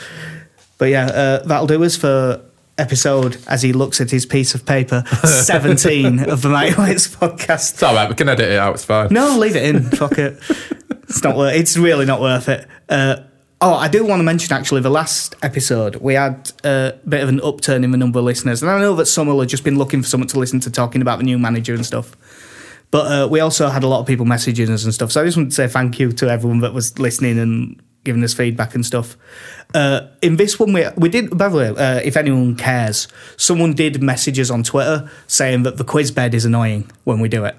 But 0.79 0.87
yeah, 0.87 1.07
uh, 1.07 1.39
that'll 1.47 1.67
do 1.67 1.83
us 1.85 1.97
for 1.97 2.43
episode 2.79 3.37
as 3.49 3.63
he 3.63 3.73
looks 3.73 4.01
at 4.01 4.11
his 4.11 4.25
piece 4.25 4.55
of 4.55 4.65
paper 4.65 5.03
17 5.25 6.21
of 6.31 6.43
the 6.43 6.49
Mighty 6.49 6.75
Whites 6.75 7.09
podcast. 7.09 7.73
It's 7.73 7.83
all 7.83 7.95
right. 7.95 8.09
We 8.09 8.15
can 8.15 8.29
edit 8.29 8.53
it 8.53 8.59
out. 8.59 8.75
It's 8.75 8.85
fine. 8.85 9.09
No, 9.11 9.37
leave 9.39 9.57
it 9.57 9.65
in. 9.65 9.91
Fuck 9.91 10.19
it. 10.19 10.39
It's 11.09 11.25
not 11.25 11.37
worth. 11.37 11.55
It's 11.55 11.77
really 11.77 12.07
not 12.07 12.21
worth 12.21 12.49
it. 12.49 12.69
Uh, 12.89 13.17
oh, 13.61 13.75
I 13.75 13.89
do 13.89 14.05
want 14.07 14.21
to 14.21 14.25
mention 14.25 14.53
actually 14.53 14.83
the 14.83 14.91
last 14.91 15.35
episode 15.43 15.97
we 15.97 16.15
had 16.15 16.53
a 16.65 16.95
bit 17.09 17.23
of 17.23 17.29
an 17.29 17.41
upturn 17.43 17.83
in 17.83 17.91
the 17.91 17.99
number 17.99 18.21
of 18.21 18.25
listeners, 18.25 18.63
and 18.63 18.71
I 18.71 18.79
know 18.79 18.95
that 18.97 19.07
some 19.07 19.27
will 19.27 19.41
have 19.41 19.49
just 19.49 19.65
been 19.65 19.79
looking 19.79 20.03
for 20.03 20.09
someone 20.09 20.29
to 20.29 20.39
listen 20.39 20.61
to 20.61 20.71
talking 20.71 21.03
about 21.03 21.19
the 21.19 21.25
new 21.25 21.39
manager 21.39 21.75
and 21.75 21.85
stuff. 21.85 22.17
But 22.91 23.13
uh, 23.13 23.29
we 23.29 23.41
also 23.41 23.69
had 23.69 23.85
a 23.85 23.89
lot 23.89 24.01
of 24.01 24.07
people 24.07 24.25
messaging 24.25 24.71
us 24.71 24.85
and 24.85 24.95
stuff. 24.95 25.13
So 25.13 25.21
I 25.21 25.25
just 25.25 25.37
want 25.37 25.51
to 25.51 25.55
say 25.55 25.69
thank 25.69 25.99
you 25.99 26.13
to 26.13 26.31
everyone 26.31 26.61
that 26.61 26.73
was 26.73 26.99
listening 26.99 27.39
and 27.39 27.83
giving 28.05 28.25
us 28.25 28.33
feedback 28.33 28.75
and 28.75 28.85
stuff. 28.85 29.17
Uh, 29.75 30.07
in 30.23 30.37
this 30.37 30.59
one, 30.59 30.73
we, 30.73 30.87
we 30.97 31.11
did, 31.11 31.37
by 31.37 31.49
the 31.49 31.57
way, 31.57 31.69
uh, 31.69 32.01
if 32.03 32.17
anyone 32.17 32.57
cares, 32.57 33.07
someone 33.37 33.75
did 33.75 34.03
message 34.03 34.39
us 34.39 34.51
on 34.51 34.63
Twitter 34.63 35.11
saying 35.27 35.65
that 35.65 35.77
the 35.77 35.85
quiz 35.85 36.11
bed 36.11 36.33
is 36.35 36.47
annoying 36.47 36.91
when 37.05 37.21
we 37.21 37.29
do 37.29 37.45
it. 37.45 37.59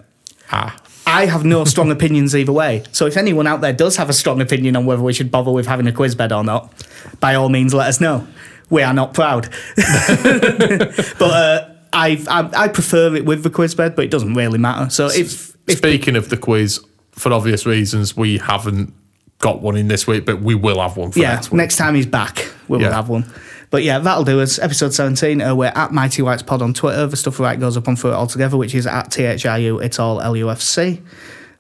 Ah. 0.52 0.76
I 1.06 1.26
have 1.26 1.46
no 1.46 1.66
strong 1.66 1.92
opinions 1.98 2.36
either 2.36 2.52
way. 2.52 2.84
So 2.92 3.06
if 3.06 3.18
anyone 3.18 3.46
out 3.46 3.62
there 3.62 3.74
does 3.74 3.98
have 3.98 4.10
a 4.10 4.14
strong 4.14 4.42
opinion 4.42 4.76
on 4.76 4.86
whether 4.86 5.02
we 5.02 5.14
should 5.14 5.30
bother 5.30 5.52
with 5.52 5.68
having 5.68 5.88
a 5.88 5.92
quiz 5.92 6.16
bed 6.16 6.32
or 6.32 6.44
not, 6.44 6.74
by 7.20 7.36
all 7.36 7.50
means, 7.50 7.74
let 7.74 7.88
us 7.88 8.02
know. 8.02 8.28
We 8.70 8.84
are 8.84 8.94
not 8.94 9.14
proud. 9.14 9.50
but 9.76 11.22
uh, 11.22 11.69
I, 11.94 12.24
I 12.30 12.64
I 12.66 12.68
prefer 12.68 13.16
it 13.16 13.26
with 13.26 13.44
the 13.44 13.50
quiz 13.50 13.76
bed, 13.76 13.96
but 13.96 14.06
it 14.06 14.12
doesn't 14.12 14.34
really 14.34 14.58
matter. 14.60 14.90
So 14.90 15.08
if, 15.08 15.56
if 15.68 15.78
Speaking 15.80 16.16
of 16.16 16.30
the 16.30 16.38
quiz, 16.38 16.80
for 17.12 17.32
obvious 17.34 17.66
reasons, 17.66 18.16
we 18.16 18.38
haven't 18.38 18.94
got 19.40 19.62
one 19.62 19.76
in 19.78 19.88
this 19.88 20.06
week, 20.06 20.26
but 20.26 20.42
we 20.42 20.54
will 20.56 20.82
have 20.82 20.98
one 20.98 21.12
for 21.12 21.20
yeah, 21.20 21.34
next 21.36 21.52
week. 21.52 21.58
next 21.58 21.76
time 21.78 21.96
he's 21.96 22.06
back, 22.06 22.52
we 22.68 22.78
will 22.78 22.84
Yeah. 22.86 22.94
have 22.94 23.10
one. 23.10 23.26
But 23.72 23.84
yeah, 23.84 24.00
that'll 24.00 24.24
do 24.24 24.42
us. 24.42 24.58
Episode 24.58 24.94
17, 24.96 25.42
uh, 25.42 25.54
we're 25.56 25.68
at 25.68 25.92
Mighty 25.94 26.22
Whites 26.24 26.42
Pod 26.42 26.62
on 26.64 26.74
Twitter. 26.74 27.06
The 27.06 27.16
stuff 27.16 27.40
right 27.40 27.60
goes 27.60 27.78
up 27.78 27.88
on 27.88 27.96
Through 27.96 28.12
It 28.12 28.16
Altogether, 28.16 28.58
which 28.58 28.74
is 28.74 28.88
at 28.88 29.12
THIU, 29.12 29.84
it's 29.84 30.00
all 30.00 30.20
LUFC. 30.20 31.02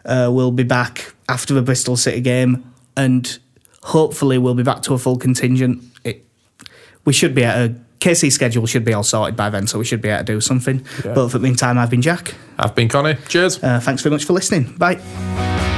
Uh, 0.05 0.29
we'll 0.31 0.51
be 0.51 0.63
back 0.63 1.13
after 1.29 1.53
the 1.53 1.61
Bristol 1.61 1.95
City 1.95 2.19
game, 2.21 2.73
and 2.97 3.37
hopefully 3.83 4.37
we'll 4.39 4.55
be 4.55 4.63
back 4.63 4.81
to 4.83 4.93
a 4.93 4.97
full 4.97 5.17
contingent. 5.17 5.83
It, 6.03 6.25
we 7.05 7.13
should 7.13 7.35
be 7.35 7.43
at 7.43 7.57
a 7.57 7.75
KC 7.99 8.31
schedule 8.31 8.65
should 8.65 8.85
be 8.85 8.93
all 8.93 9.03
sorted 9.03 9.35
by 9.35 9.49
then, 9.49 9.67
so 9.67 9.77
we 9.79 9.85
should 9.85 10.01
be 10.01 10.09
able 10.09 10.19
to 10.19 10.33
do 10.33 10.41
something. 10.41 10.85
But 11.03 11.29
for 11.29 11.37
the 11.37 11.43
meantime, 11.43 11.77
I've 11.77 11.89
been 11.89 12.01
Jack. 12.01 12.33
I've 12.57 12.75
been 12.75 12.89
Connie. 12.89 13.15
Cheers. 13.27 13.63
Uh, 13.63 13.79
thanks 13.79 14.01
very 14.01 14.13
much 14.13 14.25
for 14.25 14.33
listening. 14.33 14.73
Bye. 14.77 15.68